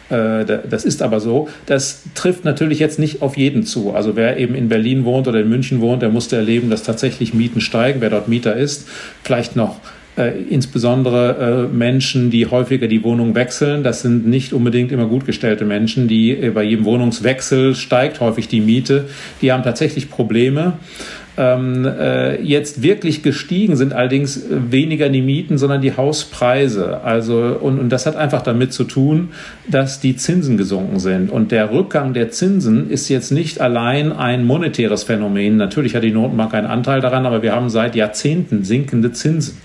Äh, 0.09 0.47
das 0.47 0.87
ist 0.87 1.03
aber 1.03 1.21
so. 1.21 1.51
Das 1.67 2.05
trifft 2.15 2.47
natürlich 2.47 2.79
jetzt 2.79 2.99
nicht 2.99 3.21
auf 3.21 3.37
jeden 3.37 3.65
zu. 3.65 3.93
Also 3.93 4.17
wer 4.17 4.39
eben 4.39 4.55
in 4.55 4.71
Berlin 4.71 5.05
wohnt 5.05 5.29
oder 5.29 5.41
in 5.41 5.51
München 5.51 5.83
wohnt, 5.83 6.01
der 6.01 6.09
musste 6.09 6.37
erleben, 6.37 6.71
dass 6.71 6.83
tatsächlich 6.83 7.35
Mieten 7.35 7.61
steigen. 7.61 8.01
Wer 8.01 8.09
dort 8.09 8.27
Mieter 8.27 8.57
ist, 8.57 8.89
vielleicht 9.23 9.55
noch 9.55 9.81
äh, 10.17 10.33
insbesondere 10.51 11.69
äh, 11.71 11.75
Menschen, 11.75 12.31
die 12.31 12.47
häufiger 12.47 12.89
die 12.89 13.05
Wohnung 13.05 13.35
wechseln. 13.35 13.83
Das 13.83 14.03
sind 14.03 14.27
nicht 14.27 14.53
unbedingt 14.53 14.93
immer 14.93 15.07
gut 15.07 15.27
gestellte 15.27 15.65
Menschen, 15.65 16.09
die 16.09 16.31
äh, 16.31 16.51
bei 16.51 16.63
jedem 16.63 16.85
Wohnungswechsel 16.85 17.75
steigt 17.75 18.21
häufig 18.21 18.49
die 18.49 18.61
Miete. 18.61 19.07
Die 19.43 19.53
haben 19.53 19.63
tatsächlich 19.63 20.11
Probleme. 20.11 20.75
Ähm, 21.39 21.85
äh, 21.85 22.41
jetzt 22.41 22.83
wirklich 22.83 23.23
gestiegen 23.23 23.77
sind 23.77 23.93
allerdings 23.93 24.45
weniger 24.49 25.11
die 25.11 25.21
Mieten, 25.21 25.59
sondern 25.59 25.83
die 25.83 25.95
Hauspreise. 25.95 27.03
Also, 27.03 27.59
und, 27.61 27.79
und 27.79 27.91
das 27.91 28.07
hat 28.07 28.17
einfach 28.17 28.41
damit 28.41 28.73
zu 28.73 28.85
tun, 28.85 29.29
dass 29.69 30.01
die 30.01 30.17
Zinsen 30.17 30.57
gesunken 30.57 30.99
sind. 30.99 31.31
Und 31.31 31.53
der 31.53 31.71
Rückgang 31.73 32.15
der 32.15 32.31
Zinsen 32.31 32.89
ist 32.89 33.11
jetzt 33.11 33.33
nicht 33.33 33.61
allein 33.61 34.13
ein 34.13 34.47
monetäres 34.47 35.03
Phänomen. 35.03 35.59
Natürlich 35.59 35.95
hat 35.95 36.05
die 36.05 36.11
Notenbank 36.11 36.55
einen 36.55 36.67
Anteil 36.67 37.03
daran, 37.03 37.27
aber 37.27 37.43
wir 37.43 37.55
haben 37.55 37.69
seit 37.69 37.97
Jahrzehnten 37.97 38.65
sinkende 38.65 39.13
Zinsen. 39.13 39.59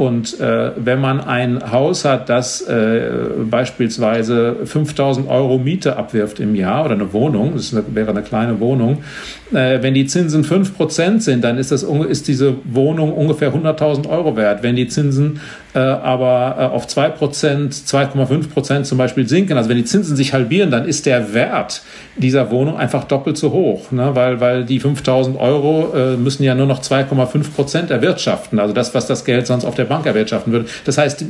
Und 0.00 0.40
äh, 0.40 0.72
wenn 0.76 0.98
man 0.98 1.20
ein 1.20 1.70
Haus 1.70 2.06
hat, 2.06 2.30
das 2.30 2.62
äh, 2.62 3.10
beispielsweise 3.50 4.56
5000 4.64 5.28
Euro 5.28 5.58
Miete 5.58 5.96
abwirft 5.96 6.40
im 6.40 6.54
Jahr 6.54 6.86
oder 6.86 6.94
eine 6.94 7.12
Wohnung, 7.12 7.52
das 7.54 7.74
wäre 7.94 8.10
eine 8.10 8.22
kleine 8.22 8.60
Wohnung, 8.60 9.04
äh, 9.52 9.82
wenn 9.82 9.92
die 9.92 10.06
Zinsen 10.06 10.42
5% 10.42 11.20
sind, 11.20 11.44
dann 11.44 11.58
ist, 11.58 11.70
das, 11.70 11.82
ist 11.82 12.28
diese 12.28 12.54
Wohnung 12.64 13.12
ungefähr 13.12 13.52
100.000 13.52 14.08
Euro 14.08 14.36
wert. 14.36 14.62
Wenn 14.62 14.74
die 14.74 14.88
Zinsen 14.88 15.40
aber 15.78 16.56
äh, 16.58 16.62
auf 16.64 16.86
2%, 16.86 17.16
2,5% 17.18 18.82
zum 18.82 18.98
Beispiel 18.98 19.28
sinken, 19.28 19.56
also 19.56 19.68
wenn 19.68 19.76
die 19.76 19.84
Zinsen 19.84 20.16
sich 20.16 20.32
halbieren, 20.32 20.70
dann 20.70 20.86
ist 20.86 21.06
der 21.06 21.32
Wert 21.32 21.82
dieser 22.16 22.50
Wohnung 22.50 22.76
einfach 22.76 23.04
doppelt 23.04 23.36
so 23.36 23.52
hoch, 23.52 23.92
ne? 23.92 24.10
weil, 24.14 24.40
weil 24.40 24.64
die 24.64 24.80
5.000 24.80 25.38
Euro 25.38 25.92
äh, 25.94 26.16
müssen 26.16 26.42
ja 26.42 26.54
nur 26.54 26.66
noch 26.66 26.82
2,5% 26.82 27.90
erwirtschaften, 27.90 28.58
also 28.58 28.74
das, 28.74 28.94
was 28.94 29.06
das 29.06 29.24
Geld 29.24 29.46
sonst 29.46 29.64
auf 29.64 29.76
der 29.76 29.84
Bank 29.84 30.06
erwirtschaften 30.06 30.52
würde. 30.52 30.66
Das 30.84 30.98
heißt, 30.98 31.24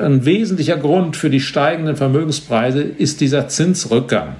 ein 0.00 0.24
wesentlicher 0.24 0.76
Grund 0.76 1.16
für 1.16 1.30
die 1.30 1.40
steigenden 1.40 1.96
Vermögenspreise 1.96 2.82
ist 2.82 3.20
dieser 3.20 3.48
Zinsrückgang. 3.48 4.36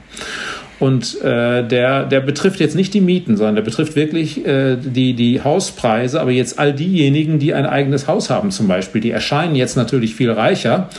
Und 0.78 1.22
äh, 1.22 1.66
der, 1.66 2.04
der 2.04 2.20
betrifft 2.20 2.60
jetzt 2.60 2.76
nicht 2.76 2.92
die 2.92 3.00
Mieten, 3.00 3.36
sondern 3.36 3.54
der 3.54 3.62
betrifft 3.62 3.96
wirklich 3.96 4.44
äh, 4.46 4.76
die, 4.76 5.14
die 5.14 5.42
Hauspreise. 5.42 6.20
Aber 6.20 6.30
jetzt 6.30 6.58
all 6.58 6.74
diejenigen, 6.74 7.38
die 7.38 7.54
ein 7.54 7.64
eigenes 7.64 8.06
Haus 8.08 8.28
haben 8.28 8.50
zum 8.50 8.68
Beispiel, 8.68 9.00
die 9.00 9.10
erscheinen 9.10 9.54
jetzt 9.54 9.76
natürlich 9.76 10.14
viel 10.14 10.30
reicher. 10.30 10.90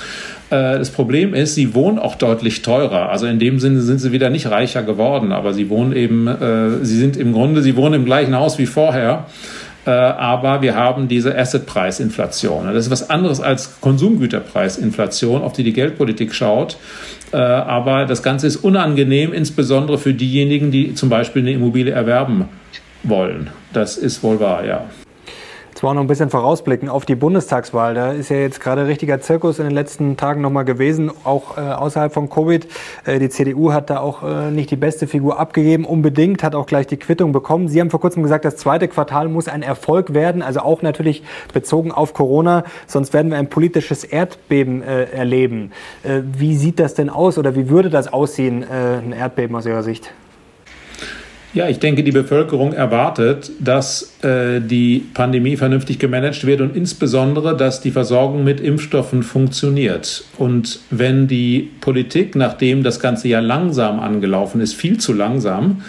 Äh, 0.49 0.79
das 0.79 0.89
Problem 0.89 1.35
ist, 1.35 1.53
sie 1.53 1.75
wohnen 1.75 1.99
auch 1.99 2.15
deutlich 2.15 2.63
teurer. 2.63 3.09
Also 3.09 3.27
in 3.27 3.37
dem 3.37 3.59
Sinne 3.59 3.81
sind 3.81 3.99
sie 3.99 4.11
wieder 4.11 4.31
nicht 4.31 4.49
reicher 4.49 4.81
geworden, 4.81 5.31
aber 5.31 5.53
sie 5.53 5.69
wohnen 5.69 5.95
eben, 5.95 6.27
äh, 6.27 6.83
sie 6.83 6.97
sind 6.97 7.15
im 7.15 7.33
Grunde, 7.33 7.61
sie 7.61 7.75
wohnen 7.75 7.95
im 7.95 8.05
gleichen 8.05 8.35
Haus 8.35 8.57
wie 8.57 8.65
vorher. 8.65 9.25
Äh, 9.87 9.91
aber 9.91 10.61
wir 10.61 10.75
haben 10.75 11.07
diese 11.07 11.37
Assetpreisinflation. 11.37 12.65
Das 12.67 12.85
ist 12.85 12.91
was 12.91 13.09
anderes 13.09 13.39
als 13.39 13.79
Konsumgüterpreisinflation, 13.79 15.41
auf 15.41 15.53
die 15.53 15.63
die 15.63 15.71
Geldpolitik 15.71 16.35
schaut. 16.35 16.75
Äh, 17.31 17.37
aber 17.37 18.05
das 18.05 18.21
Ganze 18.21 18.47
ist 18.47 18.57
unangenehm, 18.57 19.31
insbesondere 19.31 19.97
für 19.97 20.13
diejenigen, 20.13 20.71
die 20.71 20.93
zum 20.93 21.07
Beispiel 21.07 21.41
eine 21.41 21.53
Immobilie 21.53 21.93
erwerben 21.93 22.49
wollen. 23.03 23.49
Das 23.71 23.95
ist 23.95 24.21
wohl 24.23 24.41
wahr, 24.41 24.65
ja. 24.65 24.85
Jetzt 25.77 25.83
wollen 25.83 25.93
noch 25.93 26.03
ein 26.03 26.07
bisschen 26.07 26.31
vorausblicken 26.31 26.89
auf 26.89 27.05
die 27.05 27.13
Bundestagswahl. 27.13 27.93
Da 27.93 28.11
ist 28.11 28.29
ja 28.29 28.37
jetzt 28.37 28.59
gerade 28.61 28.87
richtiger 28.87 29.21
Zirkus 29.21 29.59
in 29.59 29.65
den 29.65 29.75
letzten 29.75 30.17
Tagen 30.17 30.41
nochmal 30.41 30.65
gewesen, 30.65 31.11
auch 31.23 31.55
äh, 31.55 31.61
außerhalb 31.61 32.11
von 32.11 32.31
Covid. 32.31 32.67
Äh, 33.05 33.19
die 33.19 33.29
CDU 33.29 33.71
hat 33.71 33.91
da 33.91 33.99
auch 33.99 34.23
äh, 34.23 34.49
nicht 34.49 34.71
die 34.71 34.75
beste 34.75 35.05
Figur 35.05 35.39
abgegeben, 35.39 35.85
unbedingt, 35.85 36.41
hat 36.41 36.55
auch 36.55 36.65
gleich 36.65 36.87
die 36.87 36.97
Quittung 36.97 37.31
bekommen. 37.31 37.67
Sie 37.67 37.79
haben 37.79 37.91
vor 37.91 37.99
kurzem 37.99 38.23
gesagt, 38.23 38.43
das 38.43 38.57
zweite 38.57 38.87
Quartal 38.87 39.29
muss 39.29 39.47
ein 39.47 39.61
Erfolg 39.61 40.15
werden, 40.15 40.41
also 40.41 40.61
auch 40.61 40.81
natürlich 40.81 41.21
bezogen 41.53 41.91
auf 41.91 42.15
Corona, 42.15 42.63
sonst 42.87 43.13
werden 43.13 43.29
wir 43.29 43.37
ein 43.37 43.51
politisches 43.51 44.03
Erdbeben 44.03 44.81
äh, 44.81 45.03
erleben. 45.11 45.73
Äh, 46.01 46.21
wie 46.23 46.57
sieht 46.57 46.79
das 46.79 46.95
denn 46.95 47.11
aus 47.11 47.37
oder 47.37 47.55
wie 47.55 47.69
würde 47.69 47.91
das 47.91 48.11
aussehen, 48.11 48.63
äh, 48.63 48.97
ein 48.97 49.11
Erdbeben 49.11 49.55
aus 49.55 49.67
Ihrer 49.67 49.83
Sicht? 49.83 50.11
Ja, 51.57 51.67
ich 51.67 51.79
denke, 51.79 52.03
die 52.03 52.11
Bevölkerung 52.11 52.71
erwartet, 52.71 53.49
dass 53.59 54.13
äh, 54.21 54.61
die 54.61 55.03
Pandemie 55.15 55.57
vernünftig 55.57 55.97
gemanagt 55.97 56.45
wird 56.45 56.61
und 56.61 56.75
insbesondere, 56.75 57.57
dass 57.57 57.81
die 57.81 57.89
Versorgung 57.89 58.43
mit 58.43 58.59
Impfstoffen 58.59 59.23
funktioniert. 59.23 60.23
Und 60.37 60.81
wenn 60.91 61.27
die 61.27 61.71
Politik, 61.81 62.35
nachdem 62.35 62.83
das 62.83 62.99
Ganze 62.99 63.29
ja 63.29 63.39
langsam 63.39 63.99
angelaufen 63.99 64.61
ist, 64.61 64.75
viel 64.75 64.99
zu 64.99 65.13
langsam, 65.13 65.81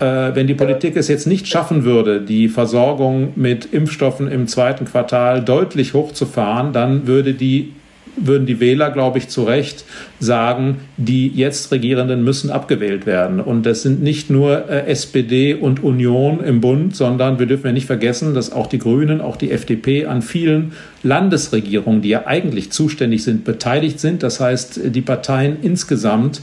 äh, 0.00 0.04
wenn 0.34 0.46
die 0.46 0.52
Politik 0.52 0.96
es 0.96 1.08
jetzt 1.08 1.26
nicht 1.26 1.48
schaffen 1.48 1.84
würde, 1.84 2.20
die 2.20 2.48
Versorgung 2.48 3.32
mit 3.36 3.72
Impfstoffen 3.72 4.30
im 4.30 4.46
zweiten 4.46 4.84
Quartal 4.84 5.42
deutlich 5.42 5.94
hochzufahren, 5.94 6.74
dann 6.74 7.06
würde 7.06 7.32
die 7.32 7.72
würden 8.16 8.46
die 8.46 8.60
Wähler, 8.60 8.90
glaube 8.90 9.18
ich, 9.18 9.28
zu 9.28 9.44
Recht 9.44 9.84
sagen, 10.18 10.78
die 10.96 11.28
jetzt 11.28 11.70
Regierenden 11.72 12.24
müssen 12.24 12.50
abgewählt 12.50 13.06
werden. 13.06 13.40
Und 13.40 13.66
das 13.66 13.82
sind 13.82 14.02
nicht 14.02 14.30
nur 14.30 14.68
äh, 14.70 14.86
SPD 14.86 15.54
und 15.54 15.82
Union 15.82 16.42
im 16.42 16.60
Bund, 16.60 16.96
sondern 16.96 17.38
wir 17.38 17.46
dürfen 17.46 17.66
ja 17.66 17.72
nicht 17.72 17.86
vergessen, 17.86 18.34
dass 18.34 18.52
auch 18.52 18.66
die 18.66 18.78
Grünen, 18.78 19.20
auch 19.20 19.36
die 19.36 19.50
FDP 19.50 20.06
an 20.06 20.22
vielen 20.22 20.72
Landesregierungen, 21.02 22.02
die 22.02 22.10
ja 22.10 22.26
eigentlich 22.26 22.72
zuständig 22.72 23.22
sind, 23.22 23.44
beteiligt 23.44 24.00
sind. 24.00 24.22
Das 24.22 24.40
heißt, 24.40 24.80
die 24.84 25.02
Parteien 25.02 25.58
insgesamt 25.62 26.40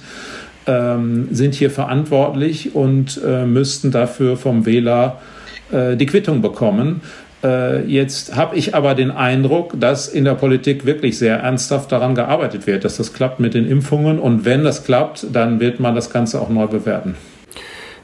ähm, 0.67 1.27
sind 1.31 1.55
hier 1.55 1.69
verantwortlich 1.69 2.75
und 2.75 3.19
äh, 3.25 3.45
müssten 3.45 3.91
dafür 3.91 4.37
vom 4.37 4.65
Wähler 4.65 5.19
äh, 5.71 5.97
die 5.97 6.05
Quittung 6.05 6.41
bekommen. 6.41 7.01
Äh, 7.43 7.85
jetzt 7.85 8.35
habe 8.35 8.55
ich 8.55 8.73
aber 8.73 8.95
den 8.95 9.11
Eindruck, 9.11 9.73
dass 9.79 10.07
in 10.07 10.23
der 10.23 10.35
Politik 10.35 10.85
wirklich 10.85 11.17
sehr 11.17 11.37
ernsthaft 11.39 11.91
daran 11.91 12.15
gearbeitet 12.15 12.67
wird, 12.67 12.85
dass 12.85 12.97
das 12.97 13.13
klappt 13.13 13.39
mit 13.39 13.53
den 13.53 13.67
Impfungen. 13.67 14.19
Und 14.19 14.45
wenn 14.45 14.63
das 14.63 14.85
klappt, 14.85 15.27
dann 15.33 15.59
wird 15.59 15.79
man 15.79 15.93
das 15.93 16.09
Ganze 16.09 16.39
auch 16.39 16.49
neu 16.49 16.67
bewerten. 16.67 17.15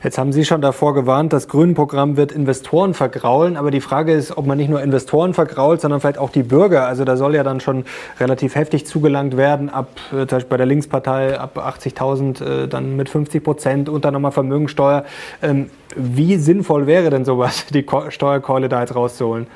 Jetzt 0.02 0.18
haben 0.18 0.32
Sie 0.32 0.46
schon 0.46 0.62
davor 0.62 0.94
gewarnt, 0.94 1.34
das 1.34 1.50
Grünen-Programm 1.50 2.16
wird 2.16 2.32
Investoren 2.32 2.94
vergraulen. 2.94 3.58
Aber 3.58 3.70
die 3.70 3.82
Frage 3.82 4.14
ist, 4.14 4.38
ob 4.38 4.46
man 4.46 4.58
nicht 4.58 4.70
nur 4.70 4.82
Investoren 4.82 5.34
vergrault, 5.34 5.82
sondern 5.82 6.00
vielleicht 6.00 6.18
auch 6.18 6.30
die 6.30 6.44
Bürger. 6.44 6.86
Also 6.86 7.04
da 7.04 7.18
soll 7.18 7.36
ja 7.36 7.44
dann 7.44 7.60
schon 7.60 7.84
relativ 8.18 8.56
heftig 8.56 8.86
zugelangt 8.86 9.36
werden, 9.36 9.70
ab 9.70 9.90
äh, 10.12 10.26
zum 10.26 10.28
Beispiel 10.28 10.50
bei 10.50 10.58
der 10.58 10.68
Linkspartei 10.68 11.38
ab 11.38 11.58
80.000 11.58 12.64
äh, 12.64 12.68
dann 12.70 12.96
mit 12.96 13.10
50 13.10 13.44
Prozent 13.44 13.90
und 13.90 14.06
dann 14.06 14.14
nochmal 14.14 14.32
Vermögensteuer. 14.32 15.04
Ähm, 15.42 15.70
wie 15.98 16.38
sinnvoll 16.38 16.88
wäre 16.88 17.10
denn 17.10 17.26
sowas, 17.26 17.66
die 17.74 17.86
Steuerkeule 18.08 18.70
da 18.70 18.80
jetzt 18.80 18.96
rauszuholen? 18.96 19.48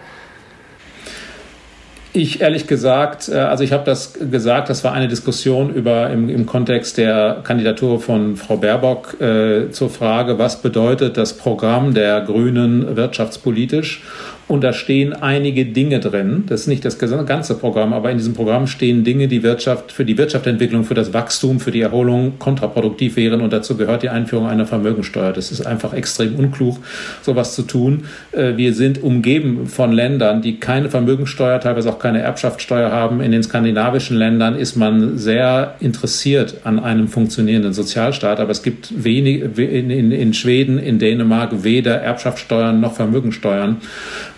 Ich 2.16 2.42
ehrlich 2.42 2.68
gesagt, 2.68 3.28
äh, 3.28 3.38
also 3.38 3.64
ich 3.64 3.74
habe 3.74 3.84
das 3.86 4.14
gesagt, 4.14 4.70
das 4.70 4.84
war 4.84 4.94
eine 4.94 5.08
Diskussion 5.08 5.74
über 5.74 6.12
im, 6.12 6.30
im 6.30 6.46
Kontext 6.46 7.00
der 7.00 7.42
Kandidatur 7.44 8.00
von 8.00 8.36
Frau 8.38 8.58
Baerbock 8.58 9.20
äh, 9.20 9.72
zur 9.72 9.90
Frage, 9.90 10.38
was 10.38 10.62
bedeutet 10.62 11.18
das 11.18 11.34
Programm 11.34 11.96
der 11.96 12.22
Grünen 12.22 12.96
wirtschaftspolitisch? 12.96 14.04
Und 14.48 14.64
da 14.64 14.74
stehen 14.74 15.14
einige 15.14 15.66
Dinge 15.66 16.00
drin. 16.00 16.44
Das 16.48 16.62
ist 16.62 16.68
nicht 16.68 16.84
das 16.84 17.00
ganze 17.00 17.56
Programm, 17.56 17.94
aber 17.94 18.12
in 18.12 18.18
diesem 18.18 18.34
Programm 18.34 18.68
stehen 18.68 19.04
Dinge, 19.04 19.28
die 19.28 19.42
Wirtschaft, 19.42 19.92
für 19.92 20.04
die 20.04 20.18
Wirtschaftsentwicklung, 20.18 20.84
für 20.84 20.94
das 20.94 21.14
Wachstum, 21.14 21.60
für 21.60 21.72
die 21.72 21.82
Erholung 21.82 22.40
kontraproduktiv 22.40 23.16
wären. 23.16 23.42
Und 23.42 23.54
dazu 23.54 23.78
gehört 23.78 24.04
die 24.04 24.10
Einführung 24.10 24.48
einer 24.48 24.66
Vermögensteuer. 24.66 25.32
Das 25.32 25.52
ist 25.52 25.66
einfach 25.66 25.94
extrem 25.94 26.36
unklug, 26.36 26.78
sowas 27.22 27.56
zu 27.56 27.64
tun. 27.64 28.04
Äh, 28.32 28.58
wir 28.58 28.74
sind 28.74 29.02
umgeben 29.02 29.68
von 29.68 29.94
Ländern, 29.94 30.42
die 30.42 30.60
keine 30.60 30.90
Vermögensteuer, 30.90 31.60
teilweise 31.62 31.90
auch 31.90 32.00
keine 32.00 32.20
Erbschaftssteuer 32.20 32.92
haben. 32.92 33.22
In 33.22 33.32
den 33.32 33.44
skandinavischen 33.44 34.18
Ländern 34.18 34.56
ist 34.56 34.76
man 34.76 35.18
sehr 35.18 35.76
interessiert 35.80 36.58
an 36.66 36.80
einem 36.80 37.08
funktionierenden 37.08 37.74
Sozialstaat. 37.74 38.42
Aber 38.42 38.52
es 38.52 38.62
gibt 38.62 39.04
wenig, 39.04 39.58
in, 39.58 39.90
in, 39.90 40.12
in 40.12 40.34
Schweden, 40.34 40.80
in 40.80 41.00
Dänemark 41.00 41.64
weder 41.64 41.96
Erbschaftssteuern 41.96 42.82
noch 42.82 42.94
Vermögensteuern. 42.94 43.78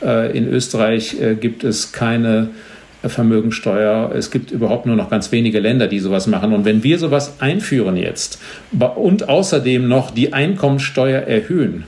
Äh, 0.04 0.38
in 0.38 0.48
Österreich 0.48 1.20
äh, 1.20 1.36
gibt 1.36 1.64
es 1.64 1.92
keine 1.92 2.50
Vermögensteuer. 3.04 4.12
Es 4.16 4.32
gibt 4.32 4.52
überhaupt 4.52 4.86
nur 4.86 4.96
noch 4.96 5.10
ganz 5.10 5.32
wenige 5.32 5.60
Länder, 5.60 5.88
die 5.88 6.00
sowas 6.00 6.28
machen. 6.28 6.54
Und 6.54 6.66
wenn 6.66 6.84
wir 6.84 6.98
sowas 6.98 7.36
einführen 7.40 7.98
jetzt 7.98 8.40
und 8.96 9.30
außerdem 9.30 9.88
noch 9.88 10.12
die 10.12 10.34
Einkommensteuer 10.34 11.22
erhöhen, 11.22 11.84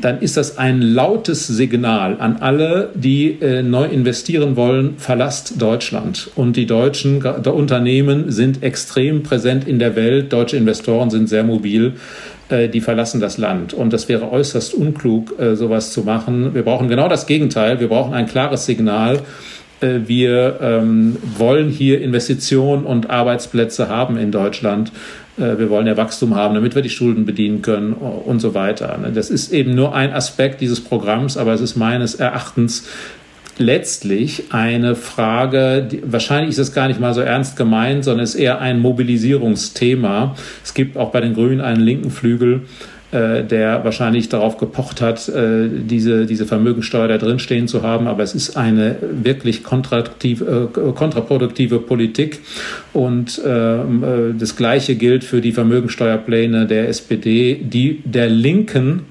dann 0.00 0.20
ist 0.20 0.36
das 0.36 0.58
ein 0.58 0.82
lautes 0.82 1.46
Signal 1.46 2.16
an 2.18 2.38
alle, 2.40 2.90
die 2.94 3.38
äh, 3.40 3.62
neu 3.62 3.84
investieren 3.84 4.56
wollen, 4.56 4.94
verlasst 4.98 5.62
Deutschland. 5.62 6.30
Und 6.34 6.56
die 6.56 6.66
deutschen 6.66 7.24
Unternehmen 7.24 8.32
sind 8.32 8.62
extrem 8.62 9.22
präsent 9.22 9.68
in 9.68 9.78
der 9.78 9.94
Welt. 9.94 10.32
Deutsche 10.32 10.56
Investoren 10.56 11.10
sind 11.10 11.28
sehr 11.28 11.44
mobil. 11.44 11.92
Äh, 12.48 12.68
die 12.68 12.80
verlassen 12.80 13.20
das 13.20 13.38
Land. 13.38 13.72
Und 13.72 13.92
das 13.92 14.08
wäre 14.08 14.30
äußerst 14.30 14.74
unklug, 14.74 15.38
äh, 15.38 15.56
sowas 15.56 15.92
zu 15.92 16.02
machen. 16.02 16.54
Wir 16.54 16.62
brauchen 16.62 16.88
genau 16.88 17.08
das 17.08 17.26
Gegenteil. 17.26 17.80
Wir 17.80 17.88
brauchen 17.88 18.12
ein 18.12 18.26
klares 18.26 18.66
Signal. 18.66 19.20
Äh, 19.80 20.00
wir 20.06 20.58
ähm, 20.60 21.16
wollen 21.38 21.70
hier 21.70 22.02
Investitionen 22.02 22.84
und 22.84 23.08
Arbeitsplätze 23.08 23.88
haben 23.88 24.16
in 24.16 24.30
Deutschland. 24.30 24.92
Wir 25.36 25.68
wollen 25.68 25.88
ja 25.88 25.96
Wachstum 25.96 26.36
haben, 26.36 26.54
damit 26.54 26.76
wir 26.76 26.82
die 26.82 26.90
Schulden 26.90 27.24
bedienen 27.24 27.60
können 27.60 27.92
und 27.92 28.38
so 28.38 28.54
weiter. 28.54 28.96
Das 29.12 29.30
ist 29.30 29.52
eben 29.52 29.74
nur 29.74 29.92
ein 29.92 30.12
Aspekt 30.12 30.60
dieses 30.60 30.80
Programms, 30.80 31.36
aber 31.36 31.52
es 31.52 31.60
ist 31.60 31.74
meines 31.74 32.14
Erachtens 32.14 32.86
letztlich 33.58 34.44
eine 34.50 34.94
Frage, 34.94 35.86
die, 35.90 36.02
wahrscheinlich 36.04 36.50
ist 36.50 36.58
es 36.58 36.72
gar 36.72 36.88
nicht 36.88 37.00
mal 37.00 37.14
so 37.14 37.20
ernst 37.20 37.56
gemeint, 37.56 38.04
sondern 38.04 38.24
es 38.24 38.34
ist 38.34 38.40
eher 38.40 38.60
ein 38.60 38.80
Mobilisierungsthema. 38.80 40.34
Es 40.62 40.74
gibt 40.74 40.96
auch 40.96 41.10
bei 41.10 41.20
den 41.20 41.34
Grünen 41.34 41.60
einen 41.60 41.80
linken 41.80 42.10
Flügel, 42.10 42.62
äh, 43.12 43.44
der 43.44 43.84
wahrscheinlich 43.84 44.28
darauf 44.28 44.58
gepocht 44.58 45.00
hat, 45.00 45.28
äh, 45.28 45.68
diese, 45.68 46.26
diese 46.26 46.46
Vermögensteuer 46.46 47.06
da 47.06 47.18
drin 47.18 47.38
stehen 47.38 47.68
zu 47.68 47.82
haben. 47.82 48.08
Aber 48.08 48.22
es 48.22 48.34
ist 48.34 48.56
eine 48.56 48.96
wirklich 49.00 49.62
kontraproduktive, 49.62 50.70
äh, 50.74 50.92
kontraproduktive 50.92 51.78
Politik. 51.78 52.40
Und 52.92 53.40
ähm, 53.46 54.02
äh, 54.02 54.38
das 54.38 54.56
Gleiche 54.56 54.96
gilt 54.96 55.22
für 55.22 55.40
die 55.40 55.52
Vermögensteuerpläne 55.52 56.66
der 56.66 56.88
SPD, 56.88 57.54
die 57.62 58.02
der 58.04 58.28
Linken 58.28 59.02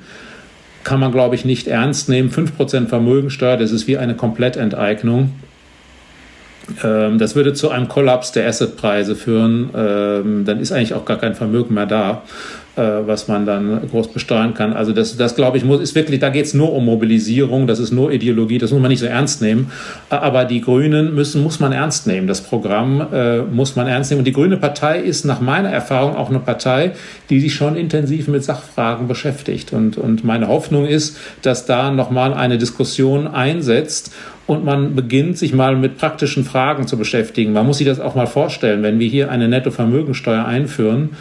kann 0.84 1.00
man, 1.00 1.12
glaube 1.12 1.36
ich, 1.36 1.46
nicht 1.46 1.67
ernst 1.67 2.10
nehmen. 2.10 2.30
5% 2.30 2.88
Vermögensteuer, 2.88 3.58
das 3.58 3.72
ist 3.72 3.88
wie 3.88 3.98
eine 3.98 4.15
Komplettenteignung. 4.15 5.32
Ähm, 6.84 7.17
das 7.19 7.36
würde 7.36 7.54
zu 7.54 7.69
einem 7.69 7.88
Kollaps 7.88 8.32
der 8.32 8.48
Assetpreise 8.48 9.15
führen. 9.15 9.69
Ähm, 9.76 10.46
dann 10.46 10.60
ist 10.60 10.72
eigentlich 10.72 10.93
auch 10.93 11.06
gar 11.06 11.17
kein 11.17 11.36
Vermögen 11.36 11.74
mehr 11.74 11.86
da. 11.86 12.24
Äh, 12.76 13.06
was 13.06 13.28
man 13.28 13.46
dann 13.46 13.88
groß 13.92 14.08
besteuern 14.14 14.56
kann. 14.56 14.74
Also 14.74 14.94
das, 14.94 15.16
das 15.16 15.36
glaube 15.36 15.58
ich, 15.58 15.64
muss, 15.64 15.80
ist 15.80 15.94
wirklich, 15.94 16.20
da 16.20 16.30
geht 16.30 16.46
es 16.46 16.56
nur 16.56 16.74
um 16.74 16.86
Mobilisierung, 16.86 17.68
das 17.68 17.78
ist 17.78 17.92
nur 17.92 18.12
Ideologie, 18.12 18.58
das 18.58 18.72
muss 18.72 18.82
man 18.82 18.90
nicht 18.90 19.02
so 19.02 19.06
ernst 19.06 19.44
nehmen. 19.44 19.72
Aber 20.10 20.44
die 20.46 20.60
Grünen 20.60 21.14
müssen, 21.14 21.44
muss 21.44 21.60
man 21.60 21.72
ernst 21.72 22.08
nehmen. 22.08 22.26
Das 22.26 22.42
Programm 22.42 23.06
äh, 23.14 23.44
muss 23.44 23.76
man 23.76 23.86
ernst 23.86 24.10
nehmen. 24.10 24.22
Und 24.22 24.26
die 24.26 24.34
Grüne 24.34 24.58
Partei 24.58 25.00
ist 25.02 25.24
nach 25.24 25.40
meiner 25.40 25.70
Erfahrung 25.70 26.16
auch 26.16 26.32
eine 26.32 26.40
Partei, 26.40 26.94
die 27.30 27.40
sich 27.40 27.54
schon 27.54 27.76
intensiv 27.76 28.28
mit 28.28 28.44
Sachfragen 28.44 29.08
beschäftigt. 29.08 29.72
Und, 29.72 30.00
und 30.00 30.24
meine 30.24 30.48
Hoffnung 30.48 30.88
ist, 30.88 31.16
dass 31.44 31.68
da 31.68 31.92
nochmal 31.92 32.34
eine 32.34 32.58
Diskussion 32.58 33.28
einsetzt 33.28 34.12
und 34.48 34.66
man 34.66 34.96
beginnt, 34.96 35.38
sich 35.38 35.54
mal 35.54 35.76
mit 35.76 36.00
praktischen 36.00 36.44
Fragen 36.44 36.88
zu 36.88 36.98
beschäftigen. 36.98 37.54
Man 37.54 37.68
muss 37.68 37.78
sich 37.78 37.88
das 37.88 38.00
auch 38.00 38.16
mal 38.16 38.26
vorstellen, 38.26 38.82
wenn 38.82 38.98
wir 38.98 39.08
hier 39.08 39.30
eine 39.30 39.48
Nettovermögensteuer 39.48 40.44
einführen, 40.44 41.12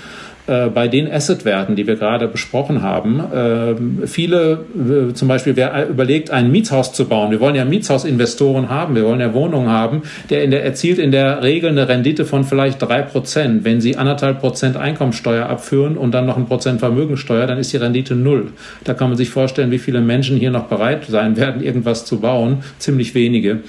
bei 0.46 0.88
den 0.88 1.10
Assetwerten, 1.10 1.76
die 1.76 1.86
wir 1.86 1.96
gerade 1.96 2.26
besprochen 2.26 2.82
haben, 2.82 3.20
äh, 3.20 4.06
viele, 4.06 4.64
äh, 4.74 5.14
zum 5.14 5.28
Beispiel, 5.28 5.54
wer 5.54 5.88
überlegt, 5.88 6.30
ein 6.30 6.50
Mietshaus 6.50 6.92
zu 6.92 7.06
bauen, 7.06 7.30
wir 7.30 7.38
wollen 7.38 7.54
ja 7.54 7.64
Mietshausinvestoren 7.64 8.68
haben, 8.68 8.96
wir 8.96 9.04
wollen 9.04 9.20
ja 9.20 9.32
Wohnungen 9.34 9.68
haben, 9.68 10.02
der, 10.30 10.42
in 10.42 10.50
der 10.50 10.64
erzielt 10.64 10.98
in 10.98 11.12
der 11.12 11.42
Regel 11.42 11.70
eine 11.70 11.88
Rendite 11.88 12.24
von 12.24 12.44
vielleicht 12.44 12.82
drei 12.82 13.02
Prozent. 13.02 13.64
Wenn 13.64 13.80
Sie 13.80 13.96
anderthalb 13.96 14.40
Prozent 14.40 14.76
Einkommensteuer 14.76 15.46
abführen 15.46 15.96
und 15.96 16.12
dann 16.12 16.26
noch 16.26 16.36
ein 16.36 16.46
Prozent 16.46 16.80
Vermögensteuer, 16.80 17.46
dann 17.46 17.58
ist 17.58 17.72
die 17.72 17.76
Rendite 17.76 18.16
null. 18.16 18.48
Da 18.84 18.94
kann 18.94 19.08
man 19.08 19.16
sich 19.16 19.30
vorstellen, 19.30 19.70
wie 19.70 19.78
viele 19.78 20.00
Menschen 20.00 20.36
hier 20.36 20.50
noch 20.50 20.64
bereit 20.64 21.04
sein 21.08 21.36
werden, 21.36 21.62
irgendwas 21.62 22.04
zu 22.04 22.20
bauen. 22.20 22.64
Ziemlich 22.78 23.14
wenige. 23.14 23.60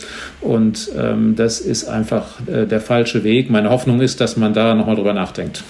Und 0.42 0.90
ähm, 0.98 1.36
das 1.36 1.60
ist 1.60 1.88
einfach 1.88 2.40
äh, 2.48 2.66
der 2.66 2.82
falsche 2.82 3.24
Weg. 3.24 3.50
Meine 3.50 3.70
Hoffnung 3.70 4.02
ist, 4.02 4.22
dass 4.22 4.38
man 4.38 4.54
da 4.54 4.74
nochmal 4.74 4.96
drüber 4.96 5.14
nachdenkt. 5.14 5.64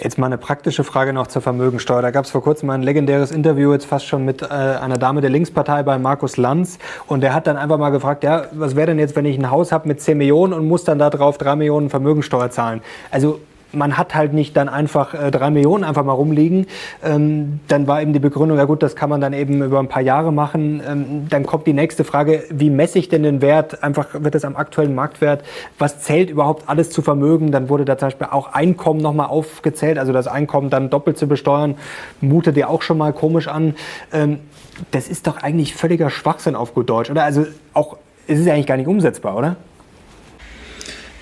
Jetzt 0.00 0.16
mal 0.16 0.26
eine 0.26 0.38
praktische 0.38 0.84
Frage 0.84 1.12
noch 1.12 1.26
zur 1.26 1.42
Vermögensteuer. 1.42 2.02
Da 2.02 2.12
gab 2.12 2.24
es 2.24 2.30
vor 2.30 2.40
kurzem 2.40 2.70
ein 2.70 2.82
legendäres 2.82 3.32
Interview, 3.32 3.72
jetzt 3.72 3.84
fast 3.84 4.06
schon 4.06 4.24
mit 4.24 4.42
äh, 4.42 4.46
einer 4.46 4.96
Dame 4.96 5.20
der 5.20 5.30
Linkspartei 5.30 5.82
bei 5.82 5.98
Markus 5.98 6.36
Lanz. 6.36 6.78
Und 7.08 7.20
der 7.20 7.34
hat 7.34 7.48
dann 7.48 7.56
einfach 7.56 7.78
mal 7.78 7.90
gefragt, 7.90 8.22
ja, 8.22 8.44
was 8.52 8.76
wäre 8.76 8.86
denn 8.86 9.00
jetzt, 9.00 9.16
wenn 9.16 9.24
ich 9.24 9.36
ein 9.36 9.50
Haus 9.50 9.72
habe 9.72 9.88
mit 9.88 10.00
10 10.00 10.16
Millionen 10.16 10.52
und 10.52 10.68
muss 10.68 10.84
dann 10.84 11.00
darauf 11.00 11.36
3 11.38 11.56
Millionen 11.56 11.90
Vermögensteuer 11.90 12.48
zahlen? 12.50 12.80
Also 13.10 13.40
man 13.72 13.98
hat 13.98 14.14
halt 14.14 14.32
nicht 14.32 14.56
dann 14.56 14.68
einfach 14.68 15.14
äh, 15.14 15.30
drei 15.30 15.50
Millionen 15.50 15.84
einfach 15.84 16.04
mal 16.04 16.12
rumliegen. 16.12 16.66
Ähm, 17.04 17.60
dann 17.68 17.86
war 17.86 18.00
eben 18.00 18.12
die 18.12 18.18
Begründung, 18.18 18.58
ja 18.58 18.64
gut, 18.64 18.82
das 18.82 18.96
kann 18.96 19.10
man 19.10 19.20
dann 19.20 19.32
eben 19.32 19.62
über 19.62 19.78
ein 19.78 19.88
paar 19.88 20.02
Jahre 20.02 20.32
machen. 20.32 20.82
Ähm, 20.86 21.26
dann 21.28 21.44
kommt 21.44 21.66
die 21.66 21.72
nächste 21.72 22.04
Frage, 22.04 22.44
wie 22.50 22.70
messe 22.70 22.98
ich 22.98 23.08
denn 23.08 23.22
den 23.22 23.40
Wert? 23.42 23.82
Einfach 23.82 24.08
wird 24.14 24.34
es 24.34 24.44
am 24.44 24.56
aktuellen 24.56 24.94
Marktwert? 24.94 25.44
Was 25.78 26.00
zählt 26.00 26.30
überhaupt 26.30 26.68
alles 26.68 26.90
zu 26.90 27.02
Vermögen? 27.02 27.50
Dann 27.50 27.68
wurde 27.68 27.84
da 27.84 27.98
zum 27.98 28.06
Beispiel 28.06 28.28
auch 28.30 28.52
Einkommen 28.52 29.00
nochmal 29.00 29.26
aufgezählt, 29.26 29.98
also 29.98 30.12
das 30.12 30.26
Einkommen 30.26 30.70
dann 30.70 30.90
doppelt 30.90 31.18
zu 31.18 31.26
besteuern, 31.26 31.76
mutet 32.20 32.56
dir 32.56 32.70
auch 32.70 32.82
schon 32.82 32.98
mal 32.98 33.12
komisch 33.12 33.48
an. 33.48 33.74
Ähm, 34.12 34.38
das 34.90 35.08
ist 35.08 35.26
doch 35.26 35.42
eigentlich 35.42 35.74
völliger 35.74 36.10
Schwachsinn 36.10 36.54
auf 36.54 36.74
gut 36.74 36.88
Deutsch, 36.88 37.10
oder? 37.10 37.24
Also 37.24 37.46
auch, 37.74 37.96
es 38.26 38.38
ist 38.38 38.46
ja 38.46 38.54
eigentlich 38.54 38.66
gar 38.66 38.76
nicht 38.76 38.86
umsetzbar, 38.86 39.36
oder? 39.36 39.56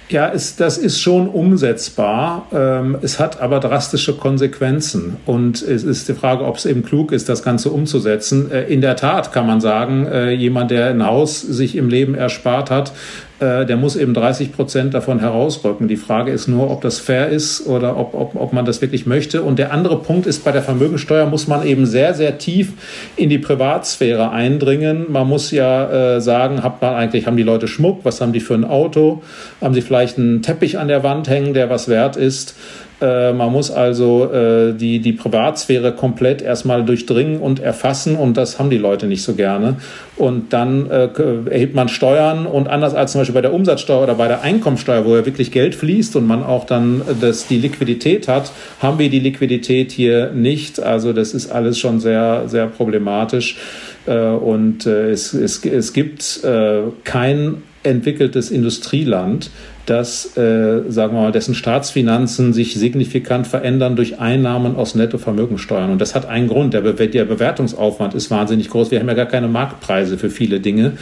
Ja, 0.08 0.30
es, 0.32 0.54
das 0.54 0.78
ist 0.78 1.00
schon 1.00 1.28
umsetzbar. 1.28 2.46
Ähm, 2.52 2.96
es 3.02 3.18
hat 3.18 3.40
aber 3.40 3.58
drastische 3.58 4.16
Konsequenzen. 4.16 5.16
Und 5.26 5.62
es 5.62 5.82
ist 5.82 6.08
die 6.08 6.14
Frage, 6.14 6.44
ob 6.44 6.56
es 6.56 6.66
eben 6.66 6.84
klug 6.84 7.10
ist, 7.10 7.28
das 7.28 7.42
Ganze 7.42 7.70
umzusetzen. 7.70 8.50
Äh, 8.52 8.64
in 8.72 8.80
der 8.80 8.94
Tat 8.94 9.32
kann 9.32 9.48
man 9.48 9.60
sagen, 9.60 10.06
äh, 10.06 10.30
jemand, 10.30 10.70
der 10.70 10.90
ein 10.90 11.04
Haus 11.04 11.40
sich 11.40 11.74
im 11.74 11.88
Leben 11.88 12.14
erspart 12.14 12.70
hat, 12.70 12.92
der 13.40 13.76
muss 13.76 13.96
eben 13.96 14.14
30 14.14 14.52
Prozent 14.52 14.94
davon 14.94 15.20
herausrücken. 15.20 15.88
Die 15.88 15.96
Frage 15.96 16.32
ist 16.32 16.48
nur, 16.48 16.70
ob 16.70 16.80
das 16.80 16.98
fair 16.98 17.28
ist 17.28 17.66
oder 17.66 17.98
ob, 17.98 18.14
ob, 18.14 18.34
ob 18.34 18.52
man 18.52 18.64
das 18.64 18.80
wirklich 18.80 19.04
möchte. 19.04 19.42
Und 19.42 19.58
der 19.58 19.72
andere 19.72 19.98
Punkt 19.98 20.26
ist, 20.26 20.44
bei 20.44 20.52
der 20.52 20.62
Vermögensteuer 20.62 21.26
muss 21.26 21.46
man 21.46 21.66
eben 21.66 21.84
sehr, 21.84 22.14
sehr 22.14 22.38
tief 22.38 22.72
in 23.16 23.28
die 23.28 23.38
Privatsphäre 23.38 24.30
eindringen. 24.30 25.06
Man 25.10 25.28
muss 25.28 25.50
ja 25.50 26.16
äh, 26.16 26.20
sagen, 26.20 26.62
hat 26.62 26.80
man 26.80 26.94
eigentlich, 26.94 27.26
haben 27.26 27.36
die 27.36 27.42
Leute 27.42 27.68
Schmuck? 27.68 28.00
Was 28.04 28.20
haben 28.22 28.32
die 28.32 28.40
für 28.40 28.54
ein 28.54 28.64
Auto? 28.64 29.22
Haben 29.60 29.74
sie 29.74 29.82
vielleicht 29.82 30.18
einen 30.18 30.40
Teppich 30.40 30.78
an 30.78 30.88
der 30.88 31.02
Wand 31.02 31.28
hängen, 31.28 31.52
der 31.52 31.68
was 31.68 31.88
wert 31.88 32.16
ist? 32.16 32.56
Äh, 33.00 33.32
man 33.32 33.52
muss 33.52 33.70
also 33.70 34.32
äh, 34.32 34.72
die, 34.72 35.00
die 35.00 35.12
Privatsphäre 35.12 35.92
komplett 35.92 36.40
erstmal 36.40 36.84
durchdringen 36.84 37.40
und 37.40 37.60
erfassen 37.60 38.16
und 38.16 38.36
das 38.36 38.58
haben 38.58 38.70
die 38.70 38.78
Leute 38.78 39.06
nicht 39.06 39.22
so 39.22 39.34
gerne. 39.34 39.76
Und 40.16 40.54
dann 40.54 40.90
äh, 40.90 41.08
erhebt 41.50 41.74
man 41.74 41.88
Steuern 41.88 42.46
und 42.46 42.68
anders 42.68 42.94
als 42.94 43.12
zum 43.12 43.20
Beispiel 43.20 43.34
bei 43.34 43.42
der 43.42 43.52
Umsatzsteuer 43.52 44.02
oder 44.02 44.14
bei 44.14 44.28
der 44.28 44.40
Einkommensteuer, 44.40 45.04
wo 45.04 45.14
ja 45.14 45.26
wirklich 45.26 45.52
Geld 45.52 45.74
fließt 45.74 46.16
und 46.16 46.26
man 46.26 46.42
auch 46.42 46.64
dann 46.64 47.02
das, 47.20 47.46
die 47.46 47.58
Liquidität 47.58 48.28
hat, 48.28 48.50
haben 48.80 48.98
wir 48.98 49.10
die 49.10 49.20
Liquidität 49.20 49.92
hier 49.92 50.30
nicht. 50.30 50.80
Also 50.80 51.12
das 51.12 51.34
ist 51.34 51.50
alles 51.50 51.78
schon 51.78 52.00
sehr, 52.00 52.44
sehr 52.46 52.66
problematisch. 52.66 53.58
Äh, 54.06 54.18
und 54.18 54.86
äh, 54.86 55.10
es, 55.10 55.34
es, 55.34 55.64
es 55.66 55.92
gibt 55.92 56.42
äh, 56.44 56.80
kein 57.04 57.62
entwickeltes 57.82 58.50
Industrieland, 58.50 59.50
dass, 59.86 60.36
äh, 60.36 60.82
sagen 60.90 61.14
wir 61.14 61.22
mal, 61.22 61.32
dessen 61.32 61.54
Staatsfinanzen 61.54 62.52
sich 62.52 62.74
signifikant 62.74 63.46
verändern 63.46 63.94
durch 63.94 64.18
Einnahmen 64.18 64.74
aus 64.74 64.96
Nettovermögensteuern. 64.96 65.90
Und 65.90 66.00
das 66.00 66.16
hat 66.16 66.26
einen 66.26 66.48
Grund. 66.48 66.74
Der, 66.74 66.80
Be 66.80 67.08
der 67.08 67.24
Bewertungsaufwand 67.24 68.14
ist 68.14 68.30
wahnsinnig 68.30 68.68
groß. 68.68 68.90
Wir 68.90 68.98
haben 68.98 69.06
ja 69.06 69.14
gar 69.14 69.26
keine 69.26 69.46
Marktpreise 69.46 70.18
für 70.18 70.28
viele 70.28 70.58
Dinge. 70.58 70.94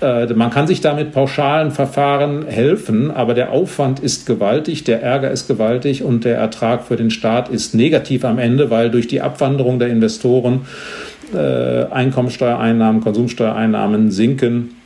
Äh, 0.00 0.32
man 0.32 0.50
kann 0.50 0.66
sich 0.66 0.80
damit 0.80 1.12
pauschalen 1.12 1.70
Verfahren 1.70 2.46
helfen, 2.46 3.10
aber 3.10 3.34
der 3.34 3.52
Aufwand 3.52 4.00
ist 4.00 4.24
gewaltig, 4.26 4.84
der 4.84 5.02
Ärger 5.02 5.30
ist 5.30 5.46
gewaltig 5.46 6.02
und 6.02 6.24
der 6.24 6.38
Ertrag 6.38 6.84
für 6.84 6.96
den 6.96 7.10
Staat 7.10 7.50
ist 7.50 7.74
negativ 7.74 8.24
am 8.24 8.38
Ende, 8.38 8.70
weil 8.70 8.90
durch 8.90 9.06
die 9.06 9.20
Abwanderung 9.20 9.78
der 9.78 9.88
Investoren 9.88 10.62
äh, 11.34 11.84
Einkommensteuereinnahmen, 11.90 13.02
Konsumsteuereinnahmen 13.02 14.10
sinken 14.10 14.79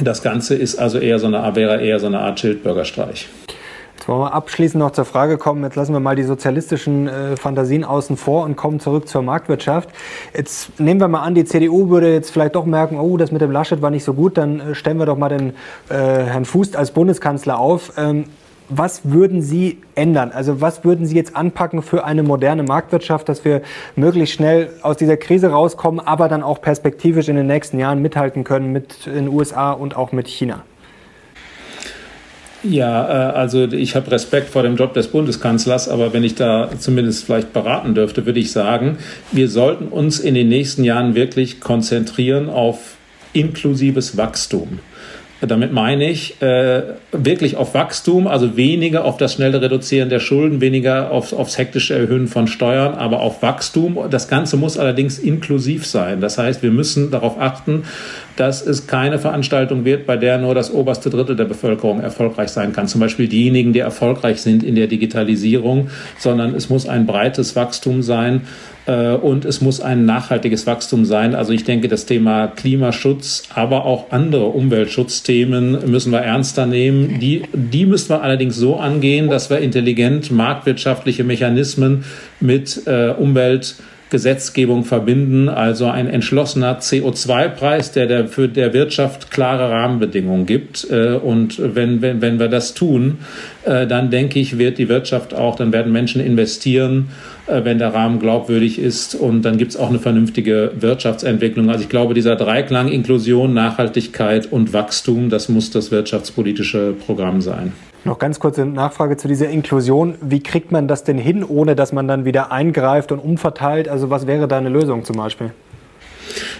das 0.00 0.22
Ganze 0.22 0.54
ist 0.54 0.78
also 0.78 0.98
eher 0.98 1.18
so 1.18 1.26
eine, 1.26 1.54
wäre 1.56 1.80
eher 1.80 1.98
so 1.98 2.06
eine 2.06 2.20
Art 2.20 2.40
Schildbürgerstreich. 2.40 3.28
Jetzt 3.96 4.06
wollen 4.06 4.20
wir 4.20 4.32
abschließend 4.32 4.78
noch 4.78 4.92
zur 4.92 5.04
Frage 5.04 5.38
kommen. 5.38 5.64
Jetzt 5.64 5.74
lassen 5.74 5.92
wir 5.92 5.98
mal 5.98 6.14
die 6.14 6.22
sozialistischen 6.22 7.08
äh, 7.08 7.36
Fantasien 7.36 7.82
außen 7.82 8.16
vor 8.16 8.44
und 8.44 8.54
kommen 8.54 8.78
zurück 8.78 9.08
zur 9.08 9.22
Marktwirtschaft. 9.22 9.88
Jetzt 10.34 10.78
nehmen 10.78 11.00
wir 11.00 11.08
mal 11.08 11.22
an, 11.22 11.34
die 11.34 11.44
CDU 11.44 11.90
würde 11.90 12.12
jetzt 12.12 12.30
vielleicht 12.30 12.54
doch 12.54 12.64
merken, 12.64 12.98
oh, 12.98 13.16
das 13.16 13.32
mit 13.32 13.40
dem 13.40 13.50
Laschet 13.50 13.82
war 13.82 13.90
nicht 13.90 14.04
so 14.04 14.14
gut, 14.14 14.38
dann 14.38 14.60
äh, 14.60 14.74
stellen 14.76 14.98
wir 14.98 15.06
doch 15.06 15.18
mal 15.18 15.28
den 15.28 15.50
äh, 15.88 15.94
Herrn 15.94 16.44
Fuß 16.44 16.76
als 16.76 16.92
Bundeskanzler 16.92 17.58
auf. 17.58 17.92
Ähm, 17.96 18.26
was 18.68 19.00
würden 19.04 19.42
Sie 19.42 19.78
ändern? 19.94 20.30
Also 20.32 20.60
was 20.60 20.84
würden 20.84 21.06
Sie 21.06 21.16
jetzt 21.16 21.36
anpacken 21.36 21.82
für 21.82 22.04
eine 22.04 22.22
moderne 22.22 22.62
Marktwirtschaft, 22.62 23.28
dass 23.28 23.44
wir 23.44 23.62
möglichst 23.96 24.34
schnell 24.34 24.70
aus 24.82 24.96
dieser 24.96 25.16
Krise 25.16 25.48
rauskommen, 25.50 26.00
aber 26.00 26.28
dann 26.28 26.42
auch 26.42 26.60
perspektivisch 26.60 27.28
in 27.28 27.36
den 27.36 27.46
nächsten 27.46 27.78
Jahren 27.78 28.02
mithalten 28.02 28.44
können 28.44 28.72
mit 28.72 29.06
den 29.06 29.28
USA 29.28 29.72
und 29.72 29.96
auch 29.96 30.12
mit 30.12 30.28
China? 30.28 30.64
Ja, 32.62 33.30
äh, 33.30 33.32
also 33.34 33.64
ich 33.64 33.94
habe 33.94 34.10
Respekt 34.10 34.48
vor 34.50 34.62
dem 34.62 34.76
Job 34.76 34.92
des 34.92 35.08
Bundeskanzlers, 35.08 35.88
aber 35.88 36.12
wenn 36.12 36.24
ich 36.24 36.34
da 36.34 36.70
zumindest 36.78 37.24
vielleicht 37.24 37.52
beraten 37.52 37.94
dürfte, 37.94 38.26
würde 38.26 38.40
ich 38.40 38.50
sagen, 38.50 38.98
wir 39.30 39.48
sollten 39.48 39.86
uns 39.86 40.18
in 40.18 40.34
den 40.34 40.48
nächsten 40.48 40.82
Jahren 40.84 41.14
wirklich 41.14 41.60
konzentrieren 41.60 42.50
auf 42.50 42.96
inklusives 43.32 44.16
Wachstum. 44.16 44.80
Damit 45.40 45.72
meine 45.72 46.10
ich 46.10 46.42
äh, 46.42 46.82
wirklich 47.12 47.56
auf 47.56 47.72
Wachstum, 47.72 48.26
also 48.26 48.56
weniger 48.56 49.04
auf 49.04 49.18
das 49.18 49.34
schnelle 49.34 49.62
Reduzieren 49.62 50.08
der 50.08 50.18
Schulden, 50.18 50.60
weniger 50.60 51.12
auf, 51.12 51.32
aufs 51.32 51.58
hektische 51.58 51.94
Erhöhen 51.94 52.26
von 52.26 52.48
Steuern, 52.48 52.94
aber 52.94 53.20
auf 53.20 53.40
Wachstum. 53.40 53.98
Das 54.10 54.26
Ganze 54.26 54.56
muss 54.56 54.78
allerdings 54.78 55.16
inklusiv 55.18 55.86
sein. 55.86 56.20
Das 56.20 56.38
heißt, 56.38 56.64
wir 56.64 56.72
müssen 56.72 57.12
darauf 57.12 57.40
achten, 57.40 57.84
dass 58.34 58.66
es 58.66 58.88
keine 58.88 59.20
Veranstaltung 59.20 59.84
wird, 59.84 60.06
bei 60.06 60.16
der 60.16 60.38
nur 60.38 60.56
das 60.56 60.72
oberste 60.72 61.08
Drittel 61.08 61.36
der 61.36 61.44
Bevölkerung 61.44 62.00
erfolgreich 62.00 62.48
sein 62.48 62.72
kann. 62.72 62.88
Zum 62.88 63.00
Beispiel 63.00 63.28
diejenigen, 63.28 63.72
die 63.72 63.78
erfolgreich 63.78 64.40
sind 64.40 64.64
in 64.64 64.74
der 64.74 64.88
Digitalisierung, 64.88 65.88
sondern 66.18 66.54
es 66.54 66.68
muss 66.68 66.88
ein 66.88 67.06
breites 67.06 67.54
Wachstum 67.54 68.02
sein 68.02 68.42
und 68.92 69.44
es 69.44 69.60
muss 69.60 69.80
ein 69.80 70.06
nachhaltiges 70.06 70.66
Wachstum 70.66 71.04
sein. 71.04 71.34
Also 71.34 71.52
ich 71.52 71.64
denke, 71.64 71.88
das 71.88 72.06
Thema 72.06 72.46
Klimaschutz, 72.48 73.42
aber 73.54 73.84
auch 73.84 74.10
andere 74.10 74.46
Umweltschutzthemen 74.46 75.90
müssen 75.90 76.10
wir 76.10 76.20
ernster 76.20 76.66
nehmen. 76.66 77.20
Die, 77.20 77.42
die 77.52 77.84
müssen 77.84 78.10
wir 78.10 78.22
allerdings 78.22 78.56
so 78.56 78.76
angehen, 78.76 79.28
dass 79.28 79.50
wir 79.50 79.58
intelligent 79.58 80.30
marktwirtschaftliche 80.30 81.24
Mechanismen 81.24 82.04
mit 82.40 82.86
äh, 82.86 83.10
Umwelt 83.10 83.76
Gesetzgebung 84.10 84.84
verbinden, 84.84 85.48
also 85.48 85.86
ein 85.86 86.08
entschlossener 86.08 86.80
CO2-Preis, 86.80 87.92
der, 87.92 88.06
der 88.06 88.28
für 88.28 88.48
der 88.48 88.72
Wirtschaft 88.72 89.30
klare 89.30 89.70
Rahmenbedingungen 89.70 90.46
gibt. 90.46 90.86
Äh, 90.90 91.14
und 91.14 91.60
wenn, 91.74 92.00
wenn, 92.00 92.20
wenn 92.20 92.38
wir 92.38 92.48
das 92.48 92.74
tun, 92.74 93.18
äh, 93.64 93.86
dann 93.86 94.10
denke 94.10 94.38
ich, 94.38 94.58
wird 94.58 94.78
die 94.78 94.88
Wirtschaft 94.88 95.34
auch, 95.34 95.56
dann 95.56 95.72
werden 95.72 95.92
Menschen 95.92 96.20
investieren, 96.22 97.10
äh, 97.46 97.64
wenn 97.64 97.78
der 97.78 97.92
Rahmen 97.92 98.18
glaubwürdig 98.18 98.78
ist 98.78 99.14
und 99.14 99.42
dann 99.42 99.58
gibt 99.58 99.72
es 99.72 99.76
auch 99.76 99.90
eine 99.90 99.98
vernünftige 99.98 100.72
Wirtschaftsentwicklung. 100.78 101.68
Also 101.68 101.82
ich 101.82 101.88
glaube, 101.90 102.14
dieser 102.14 102.36
Dreiklang 102.36 102.88
Inklusion, 102.88 103.52
Nachhaltigkeit 103.52 104.50
und 104.50 104.72
Wachstum, 104.72 105.28
das 105.28 105.48
muss 105.48 105.70
das 105.70 105.90
wirtschaftspolitische 105.90 106.94
Programm 107.06 107.40
sein. 107.40 107.72
Noch 108.08 108.18
ganz 108.18 108.40
kurze 108.40 108.64
Nachfrage 108.64 109.18
zu 109.18 109.28
dieser 109.28 109.50
Inklusion. 109.50 110.14
Wie 110.22 110.42
kriegt 110.42 110.72
man 110.72 110.88
das 110.88 111.04
denn 111.04 111.18
hin, 111.18 111.44
ohne 111.44 111.76
dass 111.76 111.92
man 111.92 112.08
dann 112.08 112.24
wieder 112.24 112.50
eingreift 112.50 113.12
und 113.12 113.18
umverteilt? 113.18 113.86
Also 113.86 114.08
was 114.08 114.26
wäre 114.26 114.48
da 114.48 114.56
eine 114.56 114.70
Lösung 114.70 115.04
zum 115.04 115.16
Beispiel? 115.16 115.50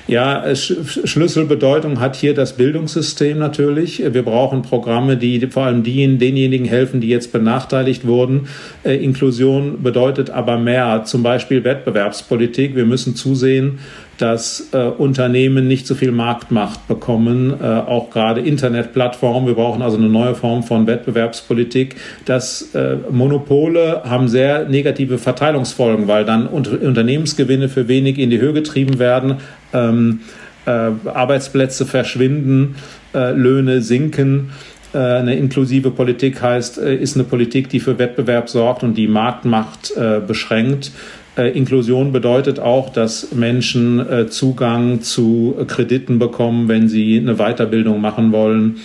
Ja, 0.06 0.44
Schlüsselbedeutung 0.54 2.00
hat 2.00 2.16
hier 2.16 2.34
das 2.34 2.54
Bildungssystem 2.58 3.38
natürlich. 3.38 4.02
Wir 4.12 4.22
brauchen 4.22 4.60
Programme, 4.60 5.16
die 5.16 5.46
vor 5.46 5.64
allem 5.64 5.82
denjenigen 5.82 6.66
helfen, 6.66 7.00
die 7.00 7.08
jetzt 7.08 7.32
benachteiligt 7.32 8.06
wurden. 8.06 8.48
Äh, 8.84 9.02
Inklusion 9.02 9.82
bedeutet 9.82 10.28
aber 10.28 10.58
mehr, 10.58 11.04
zum 11.04 11.22
Beispiel 11.22 11.64
Wettbewerbspolitik. 11.64 12.76
Wir 12.76 12.84
müssen 12.84 13.16
zusehen, 13.16 13.78
dass 14.18 14.68
äh, 14.72 14.78
Unternehmen 14.78 15.66
nicht 15.68 15.86
so 15.86 15.94
viel 15.94 16.12
Marktmacht 16.12 16.86
bekommen, 16.88 17.54
äh, 17.60 17.64
auch 17.64 18.10
gerade 18.10 18.40
Internetplattformen. 18.40 19.46
Wir 19.46 19.54
brauchen 19.54 19.80
also 19.80 19.96
eine 19.96 20.08
neue 20.08 20.34
Form 20.34 20.62
von 20.62 20.86
Wettbewerbspolitik. 20.86 21.96
Dass 22.24 22.74
äh, 22.74 22.96
Monopole 23.10 24.02
haben 24.04 24.28
sehr 24.28 24.68
negative 24.68 25.18
Verteilungsfolgen, 25.18 26.08
weil 26.08 26.24
dann 26.24 26.46
Unter 26.46 26.80
Unternehmensgewinne 26.82 27.68
für 27.68 27.88
wenig 27.88 28.18
in 28.18 28.30
die 28.30 28.40
Höhe 28.40 28.52
getrieben 28.52 28.98
werden, 28.98 29.36
ähm, 29.72 30.20
äh, 30.68 30.90
Arbeitsplätze 31.08 31.86
verschwinden, 31.86 32.74
äh, 33.14 33.32
Löhne 33.32 33.80
sinken. 33.80 34.50
Äh, 34.92 34.98
eine 34.98 35.34
inklusive 35.34 35.90
Politik 35.90 36.42
heißt, 36.42 36.76
ist 36.76 37.16
eine 37.16 37.24
Politik, 37.24 37.70
die 37.70 37.80
für 37.80 37.98
Wettbewerb 37.98 38.50
sorgt 38.50 38.82
und 38.82 38.94
die 38.94 39.08
Marktmacht 39.08 39.92
beschränkt. 40.26 40.92
Äh, 41.38 41.56
Inklusion 41.56 42.12
bedeutet 42.12 42.58
auch, 42.58 42.90
dass 42.90 43.32
Menschen 43.32 44.00
äh, 44.00 44.26
Zugang 44.28 45.00
zu 45.00 45.54
Krediten 45.68 46.18
bekommen, 46.18 46.68
wenn 46.68 46.88
sie 46.88 47.18
eine 47.18 47.36
Weiterbildung 47.36 48.00
machen 48.00 48.32
wollen 48.32 48.80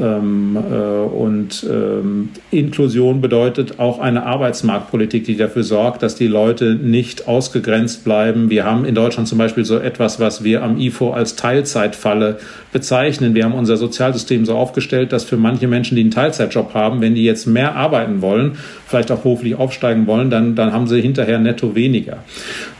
ähm, 0.00 0.56
äh, 0.56 0.76
und 0.76 1.64
ähm, 1.70 2.30
Inklusion 2.50 3.20
bedeutet 3.20 3.78
auch 3.78 4.00
eine 4.00 4.26
Arbeitsmarktpolitik, 4.26 5.24
die 5.24 5.36
dafür 5.36 5.62
sorgt, 5.62 6.02
dass 6.02 6.16
die 6.16 6.26
Leute 6.26 6.74
nicht 6.74 7.28
ausgegrenzt 7.28 8.04
bleiben. 8.04 8.50
Wir 8.50 8.64
haben 8.64 8.84
in 8.84 8.94
Deutschland 8.94 9.28
zum 9.28 9.38
Beispiel 9.38 9.64
so 9.64 9.78
etwas, 9.78 10.18
was 10.18 10.42
wir 10.42 10.62
am 10.62 10.78
IFO 10.78 11.12
als 11.12 11.36
Teilzeitfalle 11.36 12.38
bezeichnen. 12.72 13.34
Wir 13.34 13.44
haben 13.44 13.54
unser 13.54 13.76
Sozialsystem 13.76 14.44
so 14.44 14.54
aufgestellt, 14.54 15.12
dass 15.12 15.24
für 15.24 15.36
manche 15.36 15.68
Menschen, 15.68 15.94
die 15.94 16.02
einen 16.02 16.10
Teilzeitjob 16.10 16.74
haben, 16.74 17.00
wenn 17.00 17.14
die 17.14 17.24
jetzt 17.24 17.46
mehr 17.46 17.76
arbeiten 17.76 18.20
wollen, 18.20 18.58
vielleicht 18.86 19.12
auch 19.12 19.20
beruflich 19.20 19.54
aufsteigen 19.54 20.06
wollen, 20.06 20.30
dann, 20.30 20.56
dann 20.56 20.72
haben 20.72 20.88
sie 20.88 21.00
hinterher 21.00 21.38
netto 21.38 21.74
weniger. 21.74 22.18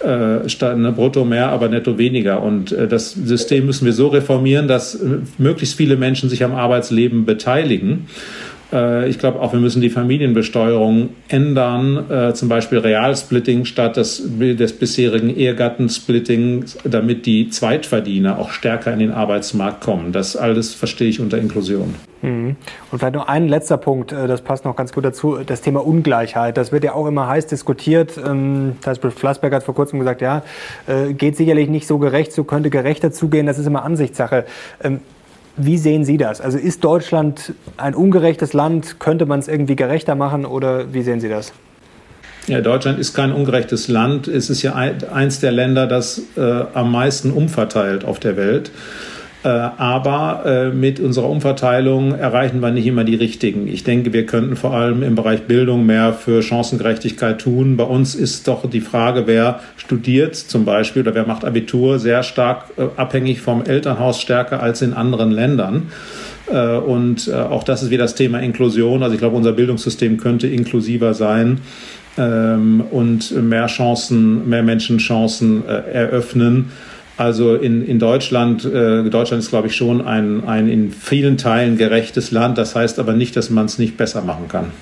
Äh, 0.00 0.48
statt, 0.48 0.76
ne, 0.78 0.90
brutto 0.90 1.24
mehr, 1.24 1.50
aber 1.50 1.68
netto 1.68 1.96
weniger. 1.96 2.42
Und 2.42 2.72
äh, 2.72 2.88
das 2.88 3.12
System 3.12 3.66
müssen 3.66 3.84
wir 3.86 3.92
so 3.92 4.08
reformieren, 4.08 4.66
dass 4.66 4.96
äh, 4.96 5.18
möglichst 5.38 5.76
viele 5.76 5.96
Menschen 5.96 6.28
sich 6.28 6.42
am 6.42 6.54
Arbeitsleben 6.54 7.03
beteiligen. 7.08 8.06
Äh, 8.74 9.08
ich 9.08 9.18
glaube 9.18 9.40
auch, 9.40 9.52
wir 9.52 9.60
müssen 9.60 9.80
die 9.80 9.90
Familienbesteuerung 9.90 11.10
ändern, 11.28 12.10
äh, 12.10 12.34
zum 12.34 12.48
Beispiel 12.48 12.78
Realsplitting 12.78 13.64
statt 13.64 13.96
des, 13.96 14.22
des 14.26 14.72
bisherigen 14.72 15.34
Ehegattensplitting, 15.34 16.64
damit 16.84 17.26
die 17.26 17.48
Zweitverdiener 17.48 18.38
auch 18.38 18.50
stärker 18.50 18.92
in 18.92 18.98
den 18.98 19.12
Arbeitsmarkt 19.12 19.80
kommen. 19.80 20.12
Das 20.12 20.36
alles 20.36 20.74
verstehe 20.74 21.08
ich 21.08 21.20
unter 21.20 21.38
Inklusion. 21.38 21.94
Mhm. 22.22 22.56
Und 22.90 22.98
vielleicht 22.98 23.14
noch 23.14 23.28
ein 23.28 23.48
letzter 23.48 23.76
Punkt, 23.76 24.12
äh, 24.12 24.26
das 24.26 24.42
passt 24.42 24.64
noch 24.64 24.74
ganz 24.76 24.92
gut 24.92 25.04
dazu, 25.04 25.38
das 25.46 25.60
Thema 25.60 25.86
Ungleichheit. 25.86 26.56
Das 26.56 26.72
wird 26.72 26.84
ja 26.84 26.94
auch 26.94 27.06
immer 27.06 27.28
heiß 27.28 27.46
diskutiert. 27.46 28.18
Ähm, 28.18 28.72
das 28.82 28.98
Beispiel 28.98 29.10
Flassberg 29.10 29.52
hat 29.54 29.62
vor 29.62 29.74
kurzem 29.74 29.98
gesagt, 29.98 30.20
ja, 30.20 30.42
geht 31.16 31.36
sicherlich 31.36 31.68
nicht 31.68 31.86
so 31.86 31.98
gerecht, 31.98 32.32
so 32.32 32.44
könnte 32.44 32.70
gerechter 32.70 33.12
zugehen, 33.12 33.46
das 33.46 33.58
ist 33.58 33.66
immer 33.66 33.84
Ansichtssache. 33.84 34.44
Wie 35.56 35.78
sehen 35.78 36.04
Sie 36.04 36.16
das? 36.16 36.40
Also 36.40 36.58
ist 36.58 36.82
Deutschland 36.82 37.54
ein 37.76 37.94
ungerechtes 37.94 38.52
Land? 38.52 38.98
Könnte 38.98 39.24
man 39.24 39.38
es 39.38 39.48
irgendwie 39.48 39.76
gerechter 39.76 40.14
machen 40.14 40.46
oder 40.46 40.92
wie 40.92 41.02
sehen 41.02 41.20
Sie 41.20 41.28
das? 41.28 41.52
Ja, 42.46 42.60
Deutschland 42.60 42.98
ist 42.98 43.14
kein 43.14 43.32
ungerechtes 43.32 43.88
Land. 43.88 44.28
Es 44.28 44.50
ist 44.50 44.62
ja 44.62 44.74
eins 44.74 45.40
der 45.40 45.52
Länder, 45.52 45.86
das 45.86 46.20
äh, 46.36 46.64
am 46.74 46.92
meisten 46.92 47.30
umverteilt 47.30 48.04
auf 48.04 48.18
der 48.18 48.36
Welt. 48.36 48.70
Äh, 49.44 49.48
aber 49.48 50.42
äh, 50.46 50.68
mit 50.70 50.98
unserer 51.00 51.28
Umverteilung 51.28 52.14
erreichen 52.14 52.60
wir 52.60 52.70
nicht 52.70 52.86
immer 52.86 53.04
die 53.04 53.14
richtigen. 53.14 53.68
Ich 53.68 53.84
denke, 53.84 54.14
wir 54.14 54.24
könnten 54.24 54.56
vor 54.56 54.72
allem 54.72 55.02
im 55.02 55.14
Bereich 55.14 55.42
Bildung 55.42 55.84
mehr 55.84 56.14
für 56.14 56.42
Chancengerechtigkeit 56.42 57.42
tun. 57.42 57.76
Bei 57.76 57.84
uns 57.84 58.14
ist 58.14 58.48
doch 58.48 58.68
die 58.68 58.80
Frage, 58.80 59.26
wer 59.26 59.60
studiert 59.76 60.34
zum 60.34 60.64
Beispiel 60.64 61.02
oder 61.02 61.14
wer 61.14 61.26
macht 61.26 61.44
Abitur, 61.44 61.98
sehr 61.98 62.22
stark 62.22 62.68
äh, 62.78 62.86
abhängig 62.96 63.42
vom 63.42 63.62
Elternhaus 63.62 64.18
stärker 64.18 64.62
als 64.62 64.80
in 64.80 64.94
anderen 64.94 65.30
Ländern. 65.30 65.88
Und 66.46 67.32
auch 67.32 67.64
das 67.64 67.82
ist 67.82 67.88
wieder 67.88 68.04
das 68.04 68.16
Thema 68.16 68.38
Inklusion. 68.38 69.02
Also 69.02 69.14
ich 69.14 69.18
glaube, 69.18 69.34
unser 69.34 69.52
Bildungssystem 69.52 70.18
könnte 70.18 70.46
inklusiver 70.46 71.14
sein 71.14 71.60
ähm, 72.18 72.82
und 72.90 73.30
mehr 73.42 73.66
Chancen, 73.66 74.46
mehr 74.46 74.62
Menschen 74.62 74.98
Chancen 74.98 75.66
eröffnen. 75.66 76.70
Also 77.16 77.54
in, 77.54 77.86
in 77.86 77.98
Deutschland, 77.98 78.64
äh, 78.64 79.08
Deutschland 79.08 79.42
ist, 79.42 79.50
glaube 79.50 79.68
ich, 79.68 79.76
schon 79.76 80.04
ein, 80.04 80.44
ein 80.46 80.68
in 80.68 80.90
vielen 80.90 81.36
Teilen 81.36 81.76
gerechtes 81.76 82.32
Land. 82.32 82.58
Das 82.58 82.74
heißt 82.74 82.98
aber 82.98 83.12
nicht, 83.12 83.36
dass 83.36 83.50
man 83.50 83.66
es 83.66 83.78
nicht 83.78 83.96
besser 83.96 84.22
machen 84.22 84.48
kann. 84.48 84.72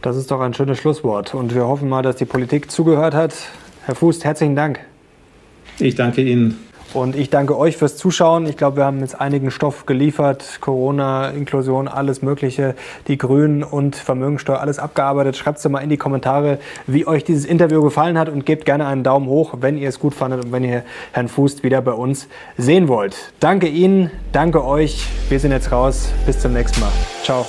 Das 0.00 0.16
ist 0.16 0.30
doch 0.30 0.40
ein 0.40 0.54
schönes 0.54 0.78
Schlusswort. 0.78 1.34
Und 1.34 1.54
wir 1.54 1.66
hoffen 1.66 1.88
mal, 1.88 2.02
dass 2.02 2.16
die 2.16 2.24
Politik 2.24 2.70
zugehört 2.70 3.14
hat. 3.14 3.34
Herr 3.84 3.94
Fuß, 3.94 4.24
herzlichen 4.24 4.56
Dank. 4.56 4.80
Ich 5.78 5.94
danke 5.94 6.22
Ihnen. 6.22 6.58
Und 6.92 7.16
ich 7.16 7.30
danke 7.30 7.58
euch 7.58 7.76
fürs 7.76 7.96
Zuschauen. 7.96 8.46
Ich 8.46 8.56
glaube, 8.56 8.76
wir 8.76 8.84
haben 8.84 9.00
jetzt 9.00 9.20
einigen 9.20 9.50
Stoff 9.50 9.86
geliefert. 9.86 10.58
Corona, 10.60 11.30
Inklusion, 11.30 11.88
alles 11.88 12.22
Mögliche. 12.22 12.74
Die 13.08 13.18
Grünen 13.18 13.64
und 13.64 13.96
Vermögensteuer, 13.96 14.60
alles 14.60 14.78
abgearbeitet. 14.78 15.36
Schreibt 15.36 15.58
es 15.58 15.68
mal 15.68 15.80
in 15.80 15.88
die 15.88 15.96
Kommentare, 15.96 16.58
wie 16.86 17.06
euch 17.06 17.24
dieses 17.24 17.44
Interview 17.44 17.82
gefallen 17.82 18.18
hat 18.18 18.28
und 18.28 18.46
gebt 18.46 18.64
gerne 18.64 18.86
einen 18.86 19.02
Daumen 19.02 19.26
hoch, 19.26 19.54
wenn 19.60 19.76
ihr 19.76 19.88
es 19.88 19.98
gut 19.98 20.14
fandet 20.14 20.44
und 20.44 20.52
wenn 20.52 20.64
ihr 20.64 20.84
Herrn 21.12 21.28
Fuß 21.28 21.62
wieder 21.62 21.82
bei 21.82 21.92
uns 21.92 22.28
sehen 22.56 22.88
wollt. 22.88 23.32
Danke 23.40 23.66
Ihnen, 23.66 24.10
danke 24.32 24.64
euch. 24.64 25.06
Wir 25.28 25.40
sind 25.40 25.50
jetzt 25.50 25.72
raus. 25.72 26.12
Bis 26.26 26.38
zum 26.38 26.52
nächsten 26.52 26.80
Mal. 26.80 26.92
Ciao. 27.22 27.44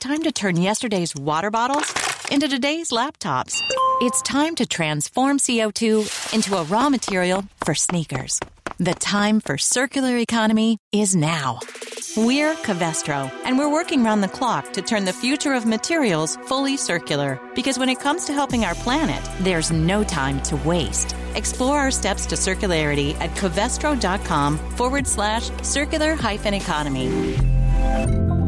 Time 0.00 0.22
to 0.22 0.30
turn 0.30 0.56
yesterday's 0.56 1.16
water 1.16 1.50
bottles 1.50 1.92
into 2.30 2.46
today's 2.46 2.90
laptops. 2.90 3.60
It's 4.00 4.22
time 4.22 4.54
to 4.54 4.66
transform 4.66 5.38
CO2 5.38 6.32
into 6.32 6.56
a 6.56 6.62
raw 6.64 6.88
material 6.88 7.44
for 7.64 7.74
sneakers. 7.74 8.38
The 8.78 8.94
time 8.94 9.40
for 9.40 9.58
circular 9.58 10.16
economy 10.18 10.78
is 10.92 11.16
now. 11.16 11.58
We're 12.16 12.54
Covestro, 12.54 13.28
and 13.44 13.58
we're 13.58 13.72
working 13.72 14.04
round 14.04 14.22
the 14.22 14.28
clock 14.28 14.72
to 14.74 14.82
turn 14.82 15.04
the 15.04 15.12
future 15.12 15.52
of 15.52 15.66
materials 15.66 16.36
fully 16.46 16.76
circular. 16.76 17.40
Because 17.56 17.76
when 17.76 17.88
it 17.88 17.98
comes 17.98 18.24
to 18.26 18.32
helping 18.32 18.64
our 18.64 18.76
planet, 18.76 19.22
there's 19.40 19.72
no 19.72 20.04
time 20.04 20.40
to 20.42 20.56
waste. 20.58 21.16
Explore 21.34 21.76
our 21.76 21.90
steps 21.90 22.24
to 22.26 22.36
circularity 22.36 23.14
at 23.20 23.30
covestro.com 23.30 24.58
forward 24.76 25.08
slash 25.08 25.50
circular 25.62 26.14
hyphen 26.14 26.54
economy. 26.54 28.47